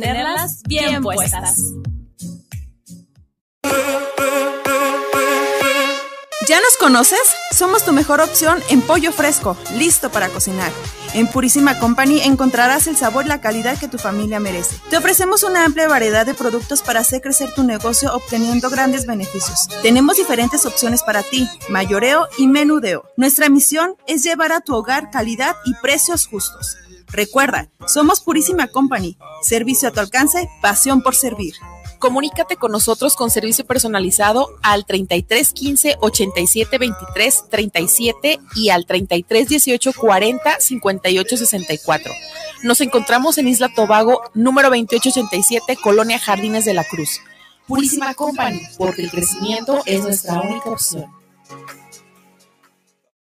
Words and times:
tenerlas 0.00 0.62
bien 0.68 1.02
puestas. 1.02 1.56
¿Ya 6.46 6.60
nos 6.60 6.76
conoces? 6.78 7.18
Somos 7.50 7.84
tu 7.84 7.92
mejor 7.92 8.20
opción 8.20 8.62
en 8.68 8.80
pollo 8.80 9.10
fresco, 9.10 9.56
listo 9.74 10.10
para 10.10 10.28
cocinar. 10.28 10.70
En 11.14 11.26
Purísima 11.26 11.78
Company 11.80 12.20
encontrarás 12.20 12.86
el 12.86 12.96
sabor 12.96 13.24
y 13.24 13.28
la 13.28 13.40
calidad 13.40 13.80
que 13.80 13.88
tu 13.88 13.98
familia 13.98 14.38
merece. 14.38 14.76
Te 14.90 14.98
ofrecemos 14.98 15.42
una 15.42 15.64
amplia 15.64 15.88
variedad 15.88 16.24
de 16.26 16.34
productos 16.34 16.82
para 16.82 17.00
hacer 17.00 17.20
crecer 17.22 17.52
tu 17.54 17.64
negocio 17.64 18.14
obteniendo 18.14 18.70
grandes 18.70 19.06
beneficios. 19.06 19.66
Tenemos 19.82 20.18
diferentes 20.18 20.66
opciones 20.66 21.02
para 21.02 21.22
ti, 21.22 21.48
mayoreo 21.68 22.28
y 22.38 22.46
menudeo. 22.46 23.10
Nuestra 23.16 23.48
misión 23.48 23.96
es 24.06 24.22
llevar 24.22 24.52
a 24.52 24.60
tu 24.60 24.74
hogar 24.74 25.10
calidad 25.10 25.56
y 25.64 25.74
precios 25.82 26.26
justos. 26.26 26.76
Recuerda, 27.08 27.68
somos 27.86 28.20
Purísima 28.20 28.68
Company. 28.68 29.16
Servicio 29.42 29.88
a 29.88 29.92
tu 29.92 30.00
alcance, 30.00 30.48
pasión 30.60 31.02
por 31.02 31.14
servir. 31.14 31.54
Comunícate 31.98 32.56
con 32.56 32.72
nosotros 32.72 33.16
con 33.16 33.30
servicio 33.30 33.64
personalizado 33.64 34.50
al 34.62 34.84
33 34.84 35.52
15 35.52 35.96
87 36.00 36.78
23 36.78 37.44
37 37.48 38.40
y 38.54 38.68
al 38.68 38.84
33 38.86 39.48
18 39.48 39.92
40 39.94 40.60
58 40.60 41.36
64. 41.36 42.12
Nos 42.62 42.80
encontramos 42.80 43.38
en 43.38 43.48
Isla 43.48 43.72
Tobago, 43.74 44.22
número 44.34 44.68
2887, 44.68 45.78
Colonia 45.82 46.18
Jardines 46.18 46.64
de 46.64 46.74
la 46.74 46.84
Cruz. 46.84 47.20
Purísima 47.66 48.14
Company, 48.14 48.60
porque 48.78 49.02
el 49.02 49.10
crecimiento 49.10 49.82
es 49.86 50.02
nuestra 50.02 50.40
única 50.40 50.70
opción. 50.70 51.06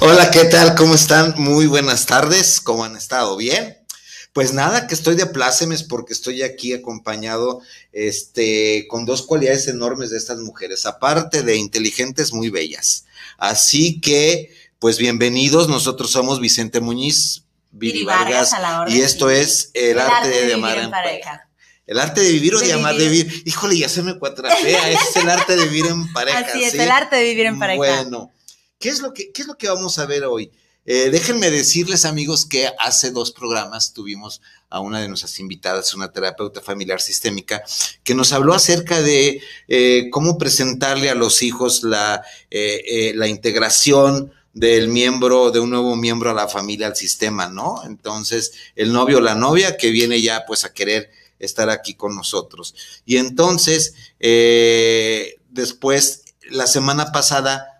Hola, 0.00 0.30
¿qué 0.30 0.44
tal? 0.44 0.76
¿Cómo 0.76 0.94
están? 0.94 1.34
Muy 1.38 1.66
buenas 1.66 2.06
tardes. 2.06 2.60
¿Cómo 2.60 2.84
han 2.84 2.94
estado? 2.96 3.36
¿Bien? 3.36 3.78
Pues 4.32 4.52
nada, 4.52 4.86
que 4.86 4.94
estoy 4.94 5.16
de 5.16 5.26
plácemes 5.26 5.82
porque 5.82 6.12
estoy 6.12 6.42
aquí 6.42 6.72
acompañado 6.72 7.62
este, 7.92 8.86
con 8.88 9.04
dos 9.06 9.22
cualidades 9.22 9.66
enormes 9.66 10.10
de 10.10 10.18
estas 10.18 10.38
mujeres, 10.38 10.86
aparte 10.86 11.42
de 11.42 11.56
inteligentes, 11.56 12.32
muy 12.32 12.48
bellas. 12.48 13.06
Así 13.38 14.00
que, 14.00 14.54
pues 14.78 14.98
bienvenidos, 14.98 15.68
nosotros 15.68 16.12
somos 16.12 16.38
Vicente 16.38 16.80
Muñiz, 16.80 17.42
Viri 17.72 18.04
Vargas, 18.04 18.54
y 18.86 19.00
esto 19.00 19.30
es 19.30 19.72
El, 19.74 19.98
arte, 19.98 20.28
de, 20.28 20.54
amar 20.54 20.78
en 20.78 20.90
pareja. 20.90 21.48
El 21.88 21.98
arte 21.98 22.20
de 22.20 22.30
vivir 22.30 22.54
o 22.54 22.60
de, 22.60 22.72
amar 22.72 22.96
de 22.96 23.08
vivir. 23.08 23.42
Híjole, 23.44 23.76
ya 23.76 23.88
se 23.88 24.02
me 24.02 24.16
cuatrapea, 24.16 24.90
es 24.90 25.16
el 25.16 25.28
arte 25.28 25.56
de 25.56 25.66
vivir 25.66 25.86
en 25.86 26.12
pareja. 26.12 26.38
Así 26.38 26.62
es, 26.62 26.74
el 26.74 26.90
arte 26.90 27.16
de 27.16 27.24
vivir 27.24 27.46
en 27.46 27.58
pareja. 27.58 27.78
Bueno, 27.78 28.32
¿qué 28.78 28.88
es 28.88 29.00
lo 29.00 29.12
que, 29.12 29.30
qué 29.32 29.42
es 29.42 29.48
lo 29.48 29.56
que 29.56 29.68
vamos 29.68 29.98
a 29.98 30.06
ver 30.06 30.24
hoy? 30.24 30.50
Eh, 30.90 31.10
déjenme 31.10 31.50
decirles, 31.50 32.06
amigos, 32.06 32.46
que 32.46 32.70
hace 32.78 33.10
dos 33.10 33.30
programas 33.30 33.92
tuvimos 33.92 34.40
a 34.70 34.80
una 34.80 35.02
de 35.02 35.08
nuestras 35.08 35.38
invitadas, 35.38 35.92
una 35.92 36.12
terapeuta 36.12 36.62
familiar 36.62 37.02
sistémica, 37.02 37.62
que 38.04 38.14
nos 38.14 38.32
habló 38.32 38.54
acerca 38.54 39.02
de 39.02 39.42
eh, 39.68 40.08
cómo 40.10 40.38
presentarle 40.38 41.10
a 41.10 41.14
los 41.14 41.42
hijos 41.42 41.82
la, 41.82 42.24
eh, 42.50 43.12
la 43.16 43.28
integración 43.28 44.32
del 44.54 44.88
miembro, 44.88 45.50
de 45.50 45.60
un 45.60 45.68
nuevo 45.68 45.94
miembro 45.94 46.30
a 46.30 46.34
la 46.34 46.48
familia, 46.48 46.86
al 46.86 46.96
sistema, 46.96 47.50
¿no? 47.50 47.82
Entonces, 47.84 48.52
el 48.74 48.90
novio 48.90 49.18
o 49.18 49.20
la 49.20 49.34
novia 49.34 49.76
que 49.76 49.90
viene 49.90 50.22
ya 50.22 50.46
pues 50.46 50.64
a 50.64 50.72
querer 50.72 51.10
estar 51.38 51.68
aquí 51.68 51.94
con 51.94 52.16
nosotros. 52.16 52.74
Y 53.04 53.18
entonces, 53.18 53.92
después, 55.50 56.24
la 56.50 56.66
semana 56.66 57.12
pasada, 57.12 57.77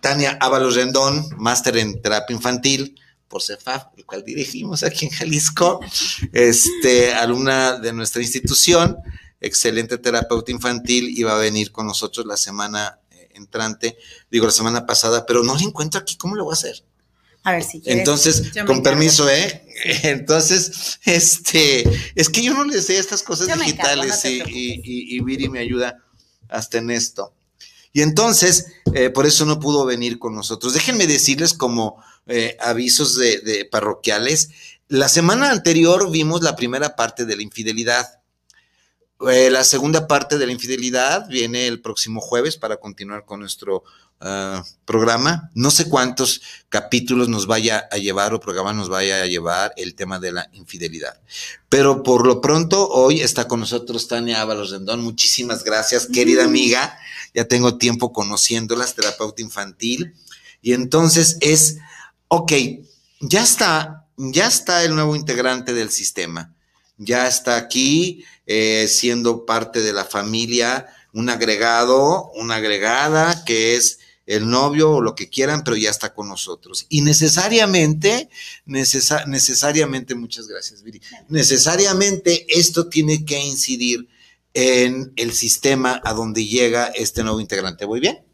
Tania 0.00 0.38
Ábalos 0.40 0.76
Rendón, 0.76 1.28
máster 1.36 1.76
en 1.78 2.00
terapia 2.00 2.34
infantil 2.34 2.94
por 3.28 3.42
CEFAF, 3.42 3.86
el 3.96 4.04
cual 4.06 4.24
dirigimos 4.24 4.82
aquí 4.82 5.06
en 5.06 5.10
Jalisco, 5.10 5.80
este, 6.32 7.12
alumna 7.12 7.78
de 7.78 7.92
nuestra 7.92 8.22
institución, 8.22 8.96
excelente 9.40 9.98
terapeuta 9.98 10.52
infantil, 10.52 11.08
iba 11.18 11.34
a 11.34 11.38
venir 11.38 11.72
con 11.72 11.86
nosotros 11.86 12.24
la 12.24 12.36
semana 12.36 13.00
eh, 13.10 13.30
entrante, 13.34 13.98
digo 14.30 14.46
la 14.46 14.52
semana 14.52 14.86
pasada, 14.86 15.26
pero 15.26 15.42
no 15.42 15.54
la 15.56 15.62
encuentro 15.62 16.00
aquí, 16.00 16.16
¿cómo 16.16 16.36
lo 16.36 16.44
voy 16.44 16.52
a 16.52 16.54
hacer? 16.54 16.84
A 17.42 17.52
ver 17.52 17.62
si 17.62 17.80
Entonces, 17.84 18.52
con 18.66 18.82
permiso, 18.82 19.28
¿eh? 19.28 19.64
Entonces, 20.02 20.98
este, 21.04 21.84
es 22.14 22.28
que 22.28 22.42
yo 22.42 22.54
no 22.54 22.64
le 22.64 22.80
sé 22.82 22.98
estas 22.98 23.22
cosas 23.22 23.56
digitales 23.58 24.24
y, 24.24 24.40
y, 24.40 25.16
y 25.16 25.20
Viri 25.20 25.48
me 25.48 25.60
ayuda 25.60 26.02
hasta 26.48 26.78
en 26.78 26.90
esto. 26.90 27.35
Y 27.96 28.02
entonces, 28.02 28.66
eh, 28.92 29.08
por 29.08 29.24
eso 29.24 29.46
no 29.46 29.58
pudo 29.58 29.86
venir 29.86 30.18
con 30.18 30.34
nosotros. 30.34 30.74
Déjenme 30.74 31.06
decirles 31.06 31.54
como 31.54 31.96
eh, 32.26 32.54
avisos 32.60 33.16
de, 33.16 33.66
parroquiales. 33.72 34.50
La 34.86 35.08
semana 35.08 35.50
anterior 35.50 36.10
vimos 36.10 36.42
la 36.42 36.56
primera 36.56 36.94
parte 36.94 37.24
de 37.24 37.36
la 37.36 37.42
infidelidad. 37.42 38.20
Eh, 39.26 39.48
la 39.50 39.64
segunda 39.64 40.06
parte 40.06 40.36
de 40.36 40.44
la 40.44 40.52
infidelidad 40.52 41.26
viene 41.30 41.68
el 41.68 41.80
próximo 41.80 42.20
jueves 42.20 42.58
para 42.58 42.76
continuar 42.76 43.24
con 43.24 43.40
nuestro 43.40 43.82
ah, 44.20 44.62
programa. 44.84 45.50
No 45.54 45.70
sé 45.70 45.88
cuántos 45.88 46.42
capítulos 46.68 47.30
nos 47.30 47.46
vaya 47.46 47.88
a 47.90 47.96
llevar 47.96 48.34
o 48.34 48.40
programa 48.40 48.74
nos 48.74 48.90
vaya 48.90 49.22
a 49.22 49.26
llevar 49.26 49.72
el 49.78 49.94
tema 49.94 50.18
de 50.18 50.32
la 50.32 50.50
infidelidad. 50.52 51.18
Pero 51.70 52.02
por 52.02 52.26
lo 52.26 52.42
pronto, 52.42 52.90
hoy 52.90 53.22
está 53.22 53.48
con 53.48 53.60
nosotros 53.60 54.06
Tania 54.06 54.42
Ábalos 54.42 54.70
Rendón. 54.70 55.00
Muchísimas 55.00 55.64
gracias, 55.64 56.06
querida 56.12 56.44
amiga 56.44 56.98
ya 57.34 57.46
tengo 57.46 57.78
tiempo 57.78 58.12
conociéndolas, 58.12 58.94
terapeuta 58.94 59.42
infantil, 59.42 60.14
y 60.62 60.72
entonces 60.72 61.36
es, 61.40 61.78
ok, 62.28 62.52
ya 63.20 63.42
está, 63.42 64.06
ya 64.16 64.46
está 64.46 64.84
el 64.84 64.94
nuevo 64.94 65.16
integrante 65.16 65.74
del 65.74 65.90
sistema, 65.90 66.54
ya 66.98 67.28
está 67.28 67.56
aquí 67.56 68.24
eh, 68.46 68.88
siendo 68.88 69.44
parte 69.44 69.82
de 69.82 69.92
la 69.92 70.04
familia, 70.04 70.86
un 71.12 71.30
agregado, 71.30 72.30
una 72.34 72.56
agregada 72.56 73.44
que 73.44 73.76
es 73.76 73.98
el 74.26 74.48
novio 74.50 74.90
o 74.90 75.00
lo 75.00 75.14
que 75.14 75.30
quieran, 75.30 75.62
pero 75.64 75.76
ya 75.76 75.90
está 75.90 76.12
con 76.12 76.28
nosotros. 76.28 76.86
Y 76.88 77.00
necesariamente, 77.00 78.28
necesariamente, 78.66 80.14
muchas 80.14 80.48
gracias, 80.48 80.82
Viri, 80.82 81.00
necesariamente 81.28 82.46
esto 82.48 82.88
tiene 82.88 83.24
que 83.24 83.38
incidir 83.38 84.08
en 84.58 85.12
el 85.16 85.34
sistema 85.34 86.00
a 86.02 86.14
donde 86.14 86.46
llega 86.46 86.86
este 86.86 87.22
nuevo 87.22 87.40
integrante. 87.40 87.84
¿Voy 87.84 88.00
bien? 88.00 88.24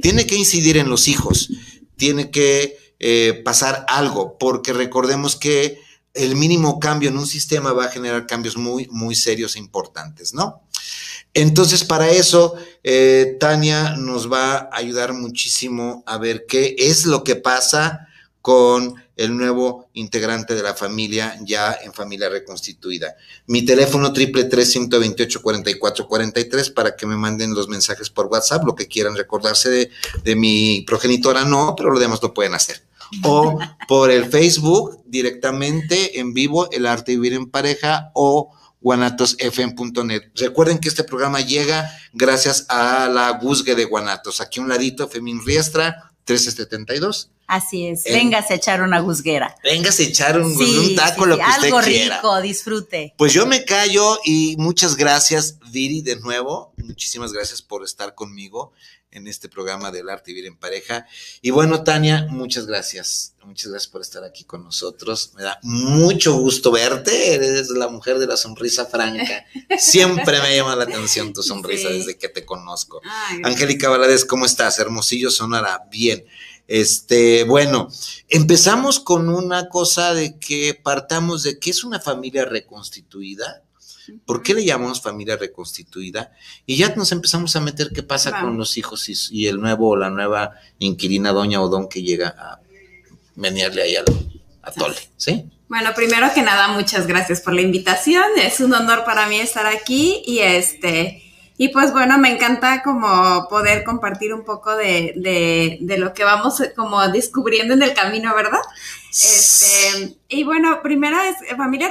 Tiene 0.00 0.26
que 0.26 0.34
incidir 0.34 0.78
en 0.78 0.88
los 0.88 1.08
hijos, 1.08 1.50
tiene 1.96 2.30
que 2.30 2.78
eh, 2.98 3.42
pasar 3.44 3.84
algo, 3.86 4.38
porque 4.38 4.72
recordemos 4.72 5.36
que 5.36 5.78
el 6.14 6.36
mínimo 6.36 6.80
cambio 6.80 7.10
en 7.10 7.18
un 7.18 7.26
sistema 7.26 7.74
va 7.74 7.84
a 7.84 7.90
generar 7.90 8.26
cambios 8.26 8.56
muy, 8.56 8.88
muy 8.90 9.14
serios 9.14 9.56
e 9.56 9.58
importantes, 9.58 10.32
¿no? 10.32 10.62
Entonces, 11.34 11.84
para 11.84 12.10
eso, 12.10 12.54
eh, 12.82 13.36
Tania 13.38 13.94
nos 13.94 14.32
va 14.32 14.56
a 14.56 14.70
ayudar 14.72 15.12
muchísimo 15.12 16.02
a 16.06 16.16
ver 16.16 16.46
qué 16.48 16.74
es 16.78 17.04
lo 17.04 17.24
que 17.24 17.36
pasa 17.36 18.07
con 18.48 18.94
el 19.14 19.36
nuevo 19.36 19.90
integrante 19.92 20.54
de 20.54 20.62
la 20.62 20.72
familia 20.72 21.36
ya 21.42 21.76
en 21.84 21.92
familia 21.92 22.30
reconstituida. 22.30 23.14
Mi 23.46 23.60
teléfono 23.60 24.10
triple 24.14 24.44
tres 24.44 24.72
ciento 24.72 24.98
veintiocho 24.98 25.42
cuarenta 25.42 25.68
y 25.68 25.74
cuatro 25.74 26.08
cuarenta 26.08 26.40
y 26.40 26.48
tres 26.48 26.70
para 26.70 26.96
que 26.96 27.04
me 27.04 27.18
manden 27.18 27.52
los 27.52 27.68
mensajes 27.68 28.08
por 28.08 28.24
WhatsApp, 28.28 28.64
lo 28.64 28.74
que 28.74 28.88
quieran 28.88 29.16
recordarse 29.16 29.90
de, 30.24 30.34
mi 30.34 30.80
progenitora, 30.86 31.44
no, 31.44 31.74
pero 31.76 31.90
lo 31.90 32.00
demás 32.00 32.22
lo 32.22 32.32
pueden 32.32 32.54
hacer. 32.54 32.86
O 33.22 33.58
por 33.86 34.10
el 34.10 34.24
Facebook 34.30 35.02
directamente 35.04 36.18
en 36.18 36.32
vivo, 36.32 36.70
El 36.70 36.86
Arte 36.86 37.12
de 37.12 37.18
Vivir 37.18 37.34
en 37.34 37.50
Pareja 37.50 38.12
o 38.14 38.56
guanatosfm.net. 38.80 40.22
Recuerden 40.36 40.78
que 40.78 40.88
este 40.88 41.04
programa 41.04 41.42
llega 41.42 41.90
gracias 42.14 42.64
a 42.70 43.10
la 43.10 43.30
Guzgue 43.32 43.74
de 43.74 43.84
Guanatos. 43.84 44.40
Aquí 44.40 44.58
un 44.58 44.70
ladito, 44.70 45.06
Femín 45.06 45.44
Riestra, 45.44 46.07
1372. 46.28 47.30
Así 47.46 47.86
es, 47.86 48.04
véngase 48.04 48.52
a 48.52 48.56
echar 48.56 48.82
una 48.82 49.00
guzguera. 49.00 49.56
Véngase 49.64 50.02
a 50.02 50.06
echar 50.06 50.38
un, 50.38 50.54
taco, 50.94 51.24
lo 51.24 51.36
que 51.36 51.42
usted 51.42 51.64
algo 51.64 51.80
quiera. 51.80 52.16
rico, 52.16 52.40
disfrute. 52.42 53.14
Pues 53.16 53.32
yo 53.32 53.46
me 53.46 53.64
callo 53.64 54.18
y 54.22 54.54
muchas 54.58 54.96
gracias, 54.96 55.58
Viri, 55.70 56.02
de 56.02 56.16
nuevo. 56.16 56.74
Muchísimas 56.76 57.32
gracias 57.32 57.62
por 57.62 57.84
estar 57.84 58.14
conmigo 58.14 58.72
en 59.10 59.26
este 59.26 59.48
programa 59.48 59.90
del 59.90 60.08
arte 60.08 60.32
vivir 60.32 60.46
en 60.46 60.56
pareja. 60.56 61.06
Y 61.40 61.50
bueno, 61.50 61.82
Tania, 61.84 62.26
muchas 62.30 62.66
gracias. 62.66 63.34
Muchas 63.44 63.70
gracias 63.70 63.90
por 63.90 64.02
estar 64.02 64.24
aquí 64.24 64.44
con 64.44 64.64
nosotros. 64.64 65.32
Me 65.34 65.42
da 65.42 65.58
mucho 65.62 66.34
gusto 66.34 66.70
verte. 66.70 67.34
Eres 67.34 67.70
la 67.70 67.88
mujer 67.88 68.18
de 68.18 68.26
la 68.26 68.36
sonrisa 68.36 68.86
franca. 68.86 69.44
Siempre 69.78 70.40
me 70.42 70.54
llama 70.54 70.76
la 70.76 70.84
atención 70.84 71.32
tu 71.32 71.42
sonrisa 71.42 71.88
desde 71.88 72.18
que 72.18 72.28
te 72.28 72.44
conozco. 72.44 73.00
Angélica 73.42 73.88
Valadez, 73.88 74.24
¿cómo 74.24 74.44
estás? 74.44 74.78
Hermosillo 74.78 75.30
sonará 75.30 75.86
bien. 75.90 76.24
Este, 76.66 77.44
bueno, 77.44 77.88
empezamos 78.28 79.00
con 79.00 79.30
una 79.30 79.70
cosa 79.70 80.12
de 80.12 80.38
que 80.38 80.74
partamos 80.74 81.42
de 81.42 81.58
que 81.58 81.70
es 81.70 81.82
una 81.82 81.98
familia 81.98 82.44
reconstituida 82.44 83.62
¿Por 84.26 84.42
qué 84.42 84.54
le 84.54 84.64
llamamos 84.64 85.00
familia 85.00 85.36
reconstituida? 85.36 86.32
Y 86.66 86.76
ya 86.76 86.94
nos 86.94 87.12
empezamos 87.12 87.54
a 87.56 87.60
meter 87.60 87.90
qué 87.94 88.02
pasa 88.02 88.40
con 88.40 88.56
los 88.56 88.76
hijos 88.76 89.08
y, 89.30 89.46
el 89.46 89.60
nuevo 89.60 89.90
o 89.90 89.96
la 89.96 90.10
nueva 90.10 90.52
inquilina 90.78 91.32
doña 91.32 91.60
o 91.60 91.68
don 91.68 91.88
que 91.88 92.02
llega 92.02 92.28
a 92.28 92.60
venirle 93.34 93.82
ahí 93.82 93.96
al, 93.96 94.04
a 94.62 94.72
Tole, 94.72 94.96
¿sí? 95.16 95.44
Bueno, 95.68 95.90
primero 95.94 96.28
que 96.34 96.42
nada, 96.42 96.68
muchas 96.68 97.06
gracias 97.06 97.42
por 97.42 97.52
la 97.54 97.60
invitación. 97.60 98.24
Es 98.38 98.60
un 98.60 98.72
honor 98.72 99.04
para 99.04 99.28
mí 99.28 99.38
estar 99.38 99.66
aquí 99.66 100.22
y 100.26 100.38
este 100.38 101.27
y 101.60 101.70
pues 101.70 101.90
bueno, 101.92 102.18
me 102.18 102.32
encanta 102.32 102.84
como 102.84 103.48
poder 103.48 103.82
compartir 103.82 104.32
un 104.32 104.44
poco 104.44 104.76
de, 104.76 105.12
de, 105.80 105.98
lo 105.98 106.14
que 106.14 106.22
vamos 106.22 106.62
como 106.76 107.06
descubriendo 107.08 107.74
en 107.74 107.82
el 107.82 107.94
camino, 107.94 108.32
¿verdad? 108.32 108.60
Este, 109.10 110.16
y 110.28 110.44
bueno, 110.44 110.80
primero 110.84 111.16
es 111.20 111.34
familia 111.56 111.90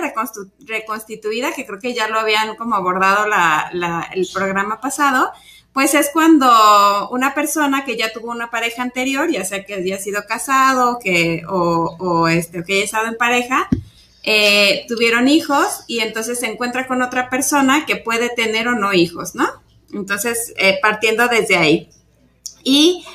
reconstituida, 0.61 1.51
que 1.51 1.65
creo 1.65 1.79
que 1.79 1.93
ya 1.93 2.07
lo 2.07 2.17
habían 2.17 2.55
como 2.55 2.75
abordado 2.75 3.27
la, 3.27 3.69
la, 3.73 4.07
el 4.13 4.25
programa 4.33 4.79
pasado, 4.79 5.33
pues 5.73 5.95
es 5.95 6.11
cuando 6.13 7.09
una 7.09 7.33
persona 7.33 7.83
que 7.83 7.97
ya 7.97 8.13
tuvo 8.13 8.31
una 8.31 8.49
pareja 8.49 8.83
anterior, 8.83 9.29
ya 9.29 9.43
sea 9.43 9.65
que 9.65 9.73
haya 9.73 9.99
sido 9.99 10.23
casado 10.25 10.97
que, 10.97 11.43
o, 11.45 11.97
o 11.99 12.29
este, 12.29 12.63
que 12.63 12.75
haya 12.75 12.85
estado 12.85 13.07
en 13.07 13.17
pareja, 13.17 13.67
eh, 14.29 14.85
tuvieron 14.89 15.29
hijos 15.29 15.85
y 15.87 15.99
entonces 15.99 16.37
se 16.41 16.47
encuentra 16.47 16.85
con 16.85 17.01
otra 17.01 17.29
persona 17.29 17.85
que 17.85 17.95
puede 17.95 18.27
tener 18.27 18.67
o 18.67 18.75
no 18.75 18.91
hijos, 18.91 19.35
¿no? 19.35 19.47
Entonces, 19.93 20.53
eh, 20.57 20.79
partiendo 20.81 21.29
desde 21.29 21.55
ahí. 21.55 21.89
Y 22.61 23.05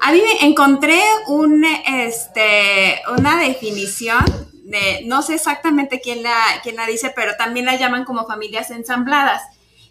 a 0.00 0.12
mí 0.12 0.22
me 0.22 0.46
encontré 0.46 0.98
un, 1.26 1.62
este, 1.62 3.02
una 3.18 3.38
definición 3.38 4.24
de, 4.64 5.02
no 5.04 5.20
sé 5.20 5.34
exactamente 5.34 6.00
quién 6.00 6.22
la, 6.22 6.38
quién 6.62 6.76
la 6.76 6.86
dice, 6.86 7.12
pero 7.14 7.32
también 7.36 7.66
la 7.66 7.76
llaman 7.76 8.06
como 8.06 8.26
familias 8.26 8.70
ensambladas. 8.70 9.42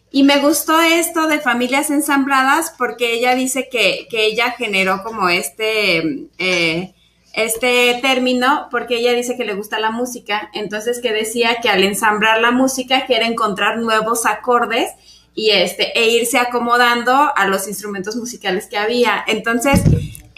Y 0.09 0.23
me 0.23 0.39
gustó 0.39 0.81
esto 0.81 1.27
de 1.27 1.39
familias 1.39 1.91
ensambladas 1.91 2.73
porque 2.75 3.13
ella 3.13 3.35
dice 3.35 3.69
que, 3.71 4.07
que 4.09 4.25
ella 4.25 4.55
generó 4.57 5.03
como 5.03 5.29
este, 5.29 6.27
eh, 6.39 6.95
este 7.33 7.97
término 8.01 8.67
porque 8.69 8.97
ella 8.97 9.13
dice 9.13 9.37
que 9.37 9.45
le 9.45 9.53
gusta 9.53 9.79
la 9.79 9.91
música, 9.91 10.49
entonces 10.53 10.99
que 10.99 11.13
decía 11.13 11.57
que 11.61 11.69
al 11.69 11.83
ensamblar 11.83 12.41
la 12.41 12.51
música 12.51 13.05
quiere 13.05 13.25
encontrar 13.25 13.77
nuevos 13.77 14.25
acordes 14.25 14.91
y 15.33 15.51
este 15.51 15.97
e 15.97 16.09
irse 16.09 16.37
acomodando 16.37 17.31
a 17.35 17.47
los 17.47 17.67
instrumentos 17.67 18.15
musicales 18.15 18.67
que 18.67 18.77
había. 18.77 19.23
Entonces, 19.27 19.81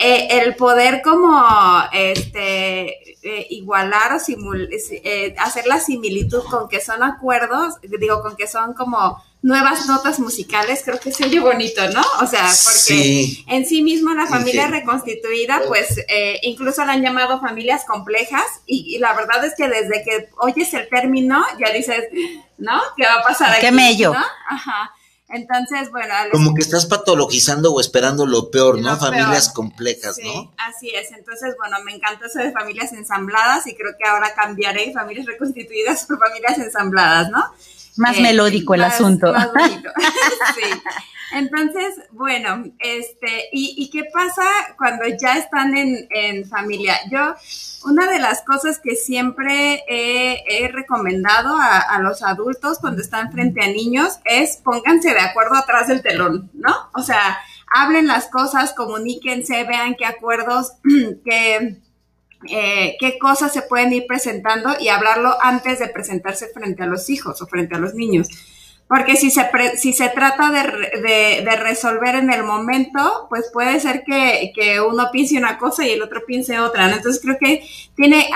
eh, 0.04 0.28
el 0.42 0.56
poder 0.56 1.02
como 1.02 1.42
este 1.92 3.04
eh, 3.26 3.48
igualar 3.52 4.12
o 4.12 4.18
eh, 4.26 5.34
hacer 5.38 5.66
la 5.66 5.80
similitud 5.80 6.44
con 6.44 6.68
que 6.68 6.82
son 6.82 7.04
acuerdos, 7.04 7.76
digo, 7.82 8.22
con 8.22 8.36
que 8.36 8.48
son 8.48 8.74
como 8.74 9.24
nuevas 9.42 9.88
notas 9.88 10.20
musicales, 10.20 10.82
creo 10.84 11.00
que 11.00 11.14
se 11.14 11.24
oye 11.24 11.40
bonito, 11.40 11.82
¿no? 11.92 12.02
O 12.22 12.28
sea, 12.28 12.50
porque 12.66 13.44
en 13.48 13.66
sí 13.66 13.82
mismo 13.82 14.14
la 14.14 14.28
familia 14.28 14.68
reconstituida, 14.68 15.62
pues 15.68 16.00
eh, 16.10 16.40
incluso 16.44 16.84
la 16.84 16.94
han 16.94 17.02
llamado 17.02 17.40
familias 17.40 17.86
complejas 17.86 18.44
y, 18.66 18.98
la 19.00 19.14
verdad 19.14 19.46
es 19.46 19.54
que 19.56 19.70
desde 19.70 20.04
que 20.04 20.30
oyes 20.40 20.74
el 20.74 20.90
término 20.90 21.46
ya 21.58 21.72
dices, 21.72 22.10
¿no? 22.58 22.82
¿Qué 22.98 23.06
va 23.06 23.22
a 23.22 23.24
pasar 23.24 23.52
aquí? 23.52 23.62
Qué 23.62 23.72
mello. 23.72 24.14
Ajá. 24.50 24.92
Entonces, 25.34 25.90
bueno. 25.90 26.14
Como 26.32 26.54
que 26.54 26.62
estás 26.62 26.86
patologizando 26.86 27.74
o 27.74 27.82
esperando 27.82 28.28
lo 28.28 28.52
peor, 28.52 28.80
¿no? 28.80 28.96
familias 28.98 29.50
complejas, 29.50 30.16
sí, 30.16 30.24
¿no? 30.24 30.54
Así 30.58 30.92
es. 30.92 31.12
Entonces, 31.12 31.56
bueno, 31.58 31.78
me 31.84 31.94
encanta 31.94 32.28
eso 32.28 32.40
de 32.40 32.52
familias 32.52 32.94
ensambladas 32.94 33.66
y 33.66 33.76
creo 33.76 33.94
que 33.98 34.08
ahora 34.08 34.34
cambiaré 34.36 34.94
familias 34.94 35.26
reconstituidas 35.26 36.06
por 36.06 36.20
familias 36.20 36.60
ensambladas, 36.60 37.30
¿no? 37.32 37.44
Más 37.98 38.20
melódico 38.20 38.76
el 38.76 38.84
asunto. 38.84 39.34
Más 39.34 39.52
bonito. 39.52 39.90
sí. 40.56 40.70
Entonces, 41.32 41.96
bueno, 42.12 42.64
este, 42.80 43.50
¿y, 43.52 43.90
qué 43.90 44.04
pasa 44.14 44.44
cuando 44.78 45.06
ya 45.08 45.38
están 45.38 45.76
en, 45.76 46.46
familia? 46.46 46.96
Yo, 47.10 47.36
una 47.86 48.10
de 48.12 48.20
las 48.20 48.42
cosas 48.42 48.80
que 48.80 48.96
siempre 48.96 49.84
he, 49.88 50.68
recomendado 50.68 51.58
a, 51.58 51.80
a, 51.80 52.00
los 52.00 52.22
adultos 52.24 52.80
cuando 52.80 53.02
están 53.02 53.32
frente 53.32 53.64
a 53.64 53.68
niños 53.68 54.20
es 54.26 54.58
pónganse 54.58 55.14
de 55.14 55.20
acuerdo 55.20 55.56
atrás 55.56 55.88
del 55.88 56.02
telón, 56.02 56.50
¿no? 56.54 56.74
O 56.94 57.02
sea, 57.02 57.38
hablen 57.74 58.08
las 58.08 58.28
cosas, 58.28 58.74
comuníquense, 58.74 59.64
vean 59.64 59.96
qué 59.96 60.06
acuerdos, 60.06 60.74
qué 61.26 61.82
eh, 62.50 62.98
qué 63.00 63.18
cosas 63.18 63.54
se 63.54 63.62
pueden 63.62 63.94
ir 63.94 64.06
presentando 64.08 64.72
y 64.80 64.90
hablarlo 64.90 65.36
antes 65.42 65.80
de 65.80 65.88
presentarse 65.88 66.48
frente 66.50 66.84
a 66.84 66.88
los 66.88 67.10
hijos 67.10 67.42
o 67.42 67.48
frente 67.48 67.76
a 67.76 67.80
los 67.80 67.94
niños. 67.94 68.28
Porque 68.94 69.16
si 69.16 69.32
se, 69.32 69.50
si 69.76 69.92
se 69.92 70.10
trata 70.10 70.52
de, 70.52 71.56
resolver 71.56 72.14
en 72.14 72.32
el 72.32 72.44
momento, 72.44 73.26
pues 73.28 73.50
puede 73.52 73.80
ser 73.80 74.04
que, 74.04 74.80
uno 74.88 75.10
piense 75.12 75.36
una 75.36 75.58
cosa 75.58 75.84
y 75.84 75.94
el 75.94 76.04
otro 76.04 76.22
piense 76.28 76.60
otra. 76.60 76.88
Entonces 76.94 77.20
creo 77.20 77.38
que 77.40 77.68
tiene, 77.96 78.30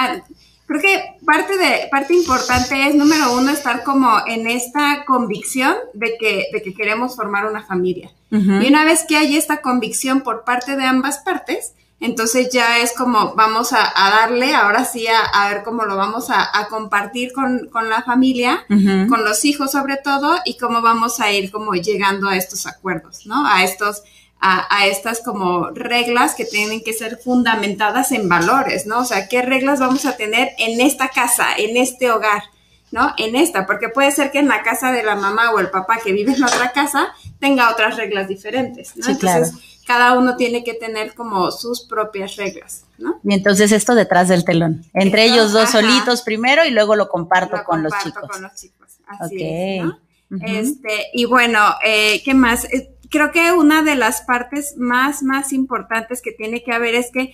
creo 0.66 0.82
que 0.82 1.16
parte 1.24 1.56
de, 1.60 1.88
parte 1.92 2.16
importante 2.16 2.88
es, 2.88 2.96
número 2.96 3.34
uno, 3.34 3.52
estar 3.52 3.84
como 3.84 4.18
en 4.26 4.48
esta 4.48 5.06
convicción 5.06 5.76
de 5.94 6.18
que, 6.20 6.46
de 6.52 6.64
que 6.64 6.74
queremos 6.74 7.16
formar 7.16 7.46
una 7.46 7.64
familia. 7.64 8.10
Y 8.32 8.68
una 8.68 8.84
vez 8.84 9.06
que 9.08 9.16
hay 9.16 9.38
esta 9.38 9.62
convicción 9.62 10.22
por 10.22 10.44
parte 10.44 10.76
de 10.76 10.86
ambas 10.86 11.20
partes, 11.20 11.76
entonces 12.00 12.50
ya 12.52 12.80
es 12.80 12.94
como 12.94 13.34
vamos 13.34 13.74
a, 13.74 13.92
darle, 13.96 14.54
ahora 14.54 14.86
sí, 14.86 15.06
a, 15.08 15.50
ver 15.50 15.64
cómo 15.64 15.84
lo 15.86 15.98
vamos 15.98 16.28
a, 16.30 16.68
compartir 16.70 17.34
con, 17.34 17.70
la 17.90 18.04
familia, 18.04 18.66
con 18.68 19.24
los 19.24 19.44
hijos 19.46 19.72
sobre 19.72 19.98
todo, 19.98 20.38
y 20.46 20.58
cómo 20.58 20.82
vamos 20.82 21.20
a 21.20 21.32
ir 21.32 21.52
como 21.52 21.74
llegando 21.74 22.30
a 22.30 22.38
estos 22.38 22.68
acuerdos, 22.68 23.26
¿no? 23.26 23.48
A 23.48 23.64
estos, 23.64 24.04
a, 24.40 24.86
estas 24.86 25.22
como 25.22 25.72
reglas 25.72 26.36
que 26.36 26.46
tienen 26.46 26.84
que 26.84 26.94
ser 26.94 27.18
fundamentadas 27.18 28.12
en 28.12 28.30
valores, 28.30 28.86
¿no? 28.86 29.00
O 29.00 29.06
sea, 29.06 29.28
¿qué 29.28 29.42
reglas 29.42 29.80
vamos 29.80 30.06
a 30.06 30.16
tener 30.18 30.52
en 30.60 30.80
esta 30.82 31.10
casa, 31.10 31.48
en 31.58 31.78
este 31.78 32.12
hogar? 32.12 32.44
¿no? 32.90 33.14
En 33.18 33.36
esta, 33.36 33.66
porque 33.66 33.90
puede 33.90 34.12
ser 34.12 34.32
que 34.32 34.40
en 34.40 34.48
la 34.48 34.64
casa 34.64 34.94
de 34.94 35.04
la 35.04 35.18
mamá 35.18 35.52
o 35.52 35.60
el 35.60 35.70
papá 35.70 36.00
que 36.02 36.14
vive 36.14 36.32
en 36.32 36.44
otra 36.46 36.72
casa 36.72 37.10
tenga 37.38 37.70
otras 37.70 37.98
reglas 37.98 38.30
diferentes, 38.30 38.96
¿no? 38.96 39.10
Entonces, 39.10 39.77
cada 39.88 40.18
uno 40.18 40.36
tiene 40.36 40.66
que 40.66 40.74
tener 40.74 41.16
como 41.16 41.50
sus 41.50 41.82
propias 41.88 42.36
reglas, 42.36 42.84
¿no? 42.98 43.22
Y 43.24 43.34
entonces 43.34 43.72
esto 43.72 43.96
detrás 43.96 44.28
del 44.28 44.44
telón, 44.44 44.84
entre 44.94 45.24
ellos 45.24 45.54
dos 45.54 45.70
solitos 45.72 46.24
primero 46.24 46.66
y 46.66 46.72
luego 46.72 46.98
lo 46.98 47.08
comparto 47.08 47.64
con 47.64 47.84
los 47.84 47.94
chicos. 48.04 48.30
con 48.30 48.42
los 48.42 48.54
chicos, 48.54 49.00
así 49.08 49.38
es, 49.42 49.86
¿no? 49.86 49.98
Este, 50.46 51.08
y 51.14 51.24
bueno, 51.24 51.62
eh, 51.86 52.22
¿qué 52.26 52.34
más? 52.34 52.66
Eh, 52.66 52.94
creo 53.10 53.32
que 53.32 53.54
una 53.54 53.82
de 53.82 53.96
las 53.96 54.24
partes 54.24 54.76
más, 54.76 55.24
más 55.24 55.54
importantes 55.54 56.22
que 56.22 56.34
tiene 56.34 56.64
que 56.64 56.74
haber 56.74 56.94
es 56.94 57.10
que 57.10 57.34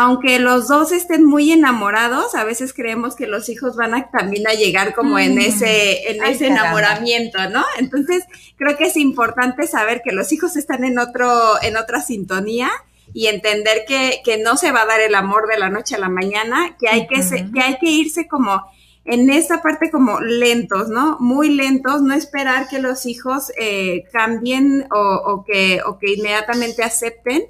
aunque 0.00 0.38
los 0.38 0.68
dos 0.68 0.92
estén 0.92 1.24
muy 1.24 1.50
enamorados, 1.50 2.36
a 2.36 2.44
veces 2.44 2.72
creemos 2.72 3.16
que 3.16 3.26
los 3.26 3.48
hijos 3.48 3.74
van 3.74 3.96
a 3.96 4.08
también 4.12 4.46
a 4.46 4.52
llegar 4.52 4.94
como 4.94 5.18
en 5.18 5.34
mm. 5.34 5.38
ese, 5.38 6.12
en 6.12 6.22
ese 6.22 6.46
enamoramiento, 6.46 7.50
¿no? 7.50 7.64
Entonces, 7.80 8.22
creo 8.56 8.76
que 8.76 8.84
es 8.84 8.96
importante 8.96 9.66
saber 9.66 10.00
que 10.04 10.12
los 10.12 10.30
hijos 10.30 10.56
están 10.56 10.84
en 10.84 11.00
otro, 11.00 11.60
en 11.62 11.76
otra 11.76 12.00
sintonía 12.00 12.70
y 13.12 13.26
entender 13.26 13.86
que, 13.88 14.20
que 14.24 14.38
no 14.38 14.56
se 14.56 14.70
va 14.70 14.82
a 14.82 14.86
dar 14.86 15.00
el 15.00 15.16
amor 15.16 15.48
de 15.48 15.58
la 15.58 15.68
noche 15.68 15.96
a 15.96 15.98
la 15.98 16.08
mañana, 16.08 16.76
que 16.78 16.88
hay 16.88 17.08
que, 17.08 17.16
que 17.52 17.60
hay 17.60 17.76
que 17.78 17.90
irse 17.90 18.28
como 18.28 18.70
en 19.04 19.30
esta 19.30 19.62
parte 19.62 19.90
como 19.90 20.20
lentos, 20.20 20.90
¿no? 20.90 21.16
Muy 21.18 21.50
lentos, 21.50 22.02
no 22.02 22.14
esperar 22.14 22.68
que 22.68 22.78
los 22.78 23.04
hijos 23.04 23.50
eh, 23.58 24.04
cambien 24.12 24.86
o, 24.92 25.00
o, 25.00 25.44
que, 25.44 25.80
o 25.84 25.98
que 25.98 26.12
inmediatamente 26.12 26.84
acepten, 26.84 27.48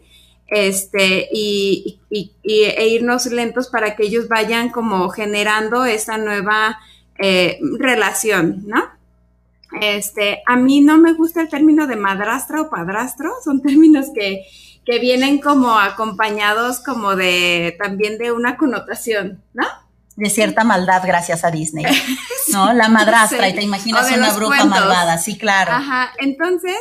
este, 0.49 1.29
y, 1.33 2.01
e 2.11 2.89
irnos 2.89 3.27
lentos 3.27 3.69
para 3.69 3.95
que 3.95 4.05
ellos 4.05 4.29
vayan 4.29 4.71
como 4.71 5.09
generando 5.11 5.85
esa 5.85 6.17
nueva 6.19 6.79
eh, 7.19 7.59
relación, 7.79 8.65
¿no? 8.67 8.83
Este, 9.81 10.43
a 10.47 10.57
mí 10.57 10.81
no 10.81 10.97
me 10.97 11.13
gusta 11.13 11.43
el 11.43 11.49
término 11.49 11.87
de 11.87 11.97
madrastra 11.97 12.63
o 12.63 12.71
padrastro, 12.71 13.31
son 13.45 13.61
términos 13.63 14.07
que, 14.15 14.47
que 14.87 14.99
vienen 14.99 15.41
como 15.41 15.79
acompañados 15.79 16.81
como 16.81 17.15
de 17.15 17.77
también 17.79 18.19
de 18.19 18.33
una 18.33 18.57
connotación, 18.57 19.43
¿no? 19.53 19.67
De 20.17 20.31
cierta 20.31 20.65
maldad 20.65 21.03
gracias 21.07 21.45
a 21.45 21.51
Disney, 21.51 21.85
¿no? 22.53 22.73
La 22.73 22.89
madrastra, 22.89 23.49
y 23.49 23.55
te 23.55 23.63
imaginas 23.63 24.11
una 24.11 24.33
bruja 24.33 24.65
malvada, 24.65 25.19
sí, 25.19 25.37
claro. 25.37 25.73
Ajá, 25.73 26.11
entonces, 26.19 26.77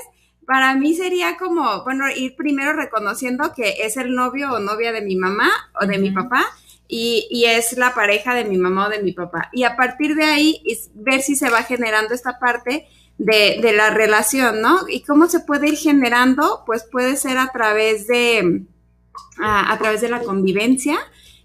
para 0.47 0.75
mí 0.75 0.95
sería 0.95 1.35
como, 1.37 1.83
bueno, 1.83 2.05
ir 2.09 2.37
primero 2.37 2.71
reconociendo 2.71 3.51
que 3.53 3.85
es 3.85 3.97
el 3.97 4.15
novio 4.15 4.53
o 4.53 4.59
novia 4.59 4.93
de 4.93 5.01
mi 5.01 5.17
mamá 5.17 5.51
o 5.79 5.85
de 5.85 5.97
mi 5.99 6.09
papá, 6.11 6.45
y, 6.87 7.27
y, 7.29 7.43
es 7.43 7.77
la 7.77 7.93
pareja 7.93 8.33
de 8.33 8.45
mi 8.45 8.55
mamá 8.55 8.87
o 8.87 8.89
de 8.89 9.03
mi 9.03 9.11
papá. 9.11 9.49
Y 9.51 9.63
a 9.65 9.75
partir 9.75 10.15
de 10.15 10.23
ahí, 10.23 10.63
es 10.65 10.89
ver 10.95 11.21
si 11.21 11.35
se 11.35 11.49
va 11.49 11.63
generando 11.63 12.13
esta 12.13 12.39
parte 12.39 12.87
de, 13.17 13.59
de, 13.61 13.73
la 13.73 13.89
relación, 13.89 14.61
¿no? 14.61 14.87
Y 14.87 15.01
cómo 15.01 15.27
se 15.27 15.41
puede 15.41 15.67
ir 15.67 15.75
generando, 15.75 16.63
pues 16.65 16.85
puede 16.89 17.17
ser 17.17 17.37
a 17.39 17.49
través 17.51 18.07
de, 18.07 18.63
a, 19.41 19.73
a 19.73 19.77
través 19.77 19.99
de 19.99 20.07
la 20.07 20.21
convivencia, 20.21 20.97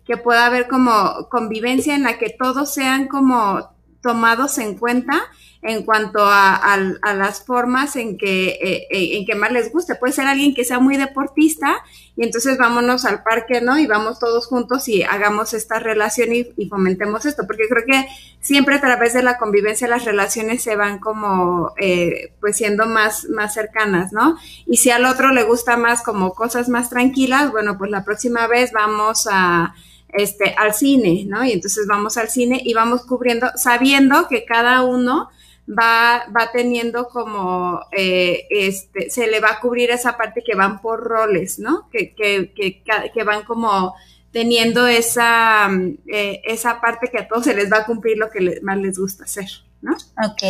que 0.07 0.17
pueda 0.17 0.47
haber 0.47 0.69
como 0.69 1.29
convivencia 1.29 1.97
en 1.97 2.05
la 2.05 2.19
que 2.19 2.31
todos 2.31 2.73
sean 2.73 3.09
como 3.09 3.69
tomados 4.01 4.59
en 4.59 4.79
cuenta 4.79 5.25
en 5.63 5.85
cuanto 5.85 6.19
a, 6.21 6.57
a, 6.57 6.75
a 7.03 7.15
las 7.15 7.45
formas 7.45 7.95
en 7.95 8.19
que, 8.19 8.49
eh, 8.49 8.87
eh, 8.91 9.17
en 9.19 9.25
que 9.25 9.37
más 9.37 9.53
les 9.53 9.73
guste. 9.73 9.95
Puede 9.95 10.13
ser 10.13 10.27
alguien 10.27 10.55
que 10.55 10.65
sea 10.65 10.81
muy 10.81 10.97
deportista 10.97 11.77
y 12.17 12.25
entonces 12.25 12.59
vámonos 12.59 13.05
al 13.05 13.23
parque, 13.23 13.61
¿no? 13.61 13.79
Y 13.79 13.87
vamos 13.87 14.19
todos 14.19 14.49
juntos 14.49 14.89
y 14.89 15.05
hagamos 15.05 15.55
esta 15.55 15.79
relación 15.79 16.35
y, 16.35 16.49
y, 16.57 16.69
fomentemos 16.69 17.27
esto, 17.27 17.45
porque 17.47 17.69
creo 17.69 17.85
que 17.87 18.07
siempre 18.41 18.75
a 18.75 18.81
través 18.81 19.15
de 19.15 19.23
la 19.23 19.39
convivencia 19.39 19.87
las 19.87 20.05
relaciones 20.05 20.65
se 20.65 20.75
van 20.75 20.99
como, 20.99 21.73
eh, 21.79 22.33
pues 22.41 22.57
siendo 22.57 22.87
más, 22.87 23.29
más 23.29 23.55
cercanas, 23.55 24.13
¿no? 24.13 24.37
Y 24.67 24.79
si 24.79 24.91
al 24.91 25.05
otro 25.05 25.31
le 25.31 25.45
gusta 25.45 25.77
más 25.77 26.03
como 26.03 26.35
cosas 26.35 26.69
más 26.69 26.91
tranquilas, 26.91 27.53
bueno, 27.53 27.79
pues 27.79 27.91
la 27.91 28.05
próxima 28.05 28.49
vez 28.49 28.73
vamos 28.73 29.29
a 29.31 29.75
este, 30.13 30.55
al 30.59 30.75
cine, 30.75 31.25
¿no? 31.29 31.45
Y 31.45 31.53
entonces 31.53 31.87
vamos 31.87 32.17
al 32.17 32.29
cine 32.29 32.61
y 32.65 32.75
vamos 32.75 33.07
cubriendo, 33.07 33.47
sabiendo 33.55 34.27
que 34.29 34.45
cada 34.45 34.83
uno 34.83 35.31
va, 35.69 36.25
va 36.37 36.51
teniendo 36.53 37.09
como, 37.09 37.81
eh, 37.93 38.47
este, 38.51 39.11
se 39.11 39.27
le 39.27 39.41
va 39.41 39.53
a 39.53 39.61
cubrir 39.61 39.91
esa 39.91 40.17
parte 40.17 40.43
que 40.45 40.55
van 40.55 40.81
por 40.81 41.03
roles, 41.03 41.59
¿no? 41.59 41.89
Que, 41.91 42.15
que, 42.15 42.53
que, 42.55 42.83
que 43.13 43.25
van 43.25 43.45
como 43.45 43.95
teniendo 44.33 44.87
esa, 44.87 45.71
eh, 46.07 46.41
esa 46.45 46.81
parte 46.81 47.09
que 47.11 47.19
a 47.19 47.29
todos 47.29 47.45
se 47.45 47.55
les 47.55 47.71
va 47.71 47.79
a 47.79 47.87
cumplir 47.87 48.17
lo 48.17 48.31
que 48.31 48.41
les, 48.41 48.63
más 48.63 48.79
les 48.79 48.99
gusta 48.99 49.25
hacer, 49.25 49.47
¿no? 49.83 49.93
Ok. 49.93 50.43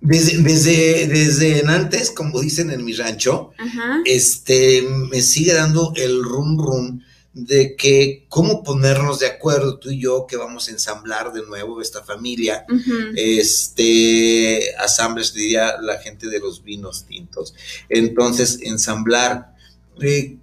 Desde, 0.00 0.38
desde, 0.42 1.06
desde 1.06 1.62
antes, 1.68 2.10
como 2.10 2.40
dicen 2.40 2.70
en 2.70 2.84
mi 2.84 2.92
rancho, 2.94 3.52
Ajá. 3.58 4.00
este, 4.04 4.82
me 5.10 5.20
sigue 5.20 5.52
dando 5.52 5.92
el 5.94 6.24
rum 6.24 6.58
rum 6.58 7.00
de 7.34 7.76
que 7.76 8.26
cómo 8.28 8.62
ponernos 8.62 9.20
de 9.20 9.26
acuerdo 9.26 9.78
tú 9.78 9.90
y 9.90 10.00
yo 10.00 10.26
que 10.26 10.36
vamos 10.36 10.68
a 10.68 10.72
ensamblar 10.72 11.32
de 11.32 11.42
nuevo 11.46 11.80
esta 11.80 12.02
familia, 12.02 12.66
uh 12.68 12.74
-huh. 12.74 13.12
este, 13.16 14.74
asambles 14.76 15.32
diría 15.32 15.80
la 15.80 15.98
gente 15.98 16.28
de 16.28 16.40
los 16.40 16.62
vinos 16.62 17.06
tintos. 17.06 17.54
Entonces, 17.88 18.58
ensamblar, 18.62 19.54
eh, 20.00 20.36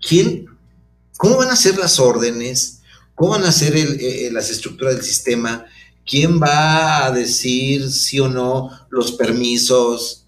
¿quién, 0.00 0.46
cómo 1.16 1.38
van 1.38 1.50
a 1.50 1.56
ser 1.56 1.76
las 1.76 1.98
órdenes? 1.98 2.82
¿Cómo 3.16 3.32
van 3.32 3.44
a 3.44 3.52
ser 3.52 3.76
el, 3.76 4.00
eh, 4.00 4.30
las 4.30 4.48
estructuras 4.48 4.94
del 4.94 5.04
sistema? 5.04 5.66
¿Quién 6.06 6.40
va 6.40 7.06
a 7.06 7.10
decir 7.10 7.90
sí 7.90 8.20
o 8.20 8.28
no 8.28 8.70
los 8.90 9.12
permisos? 9.12 10.24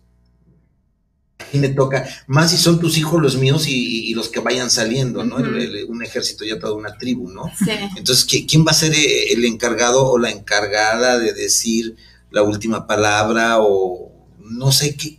Me 1.58 1.68
toca, 1.70 2.06
más 2.26 2.50
si 2.50 2.56
son 2.56 2.78
tus 2.78 2.96
hijos 2.98 3.20
los 3.20 3.36
míos 3.36 3.66
y, 3.66 4.08
y 4.10 4.14
los 4.14 4.28
que 4.28 4.40
vayan 4.40 4.70
saliendo, 4.70 5.24
¿no? 5.24 5.36
Uh 5.36 5.40
-huh. 5.40 5.56
el, 5.56 5.76
el, 5.76 5.84
un 5.86 6.02
ejército 6.02 6.44
ya 6.44 6.58
toda 6.58 6.74
una 6.74 6.96
tribu, 6.96 7.28
¿no? 7.30 7.50
Sí. 7.58 7.70
Entonces, 7.96 8.24
¿quién 8.48 8.64
va 8.64 8.70
a 8.70 8.74
ser 8.74 8.94
eh, 8.94 9.32
el 9.32 9.44
encargado 9.44 10.06
o 10.06 10.18
la 10.18 10.30
encargada 10.30 11.18
de 11.18 11.32
decir 11.32 11.96
la 12.30 12.42
última 12.42 12.86
palabra 12.86 13.58
o 13.60 14.12
no 14.38 14.70
sé 14.72 14.96
qué? 14.96 15.18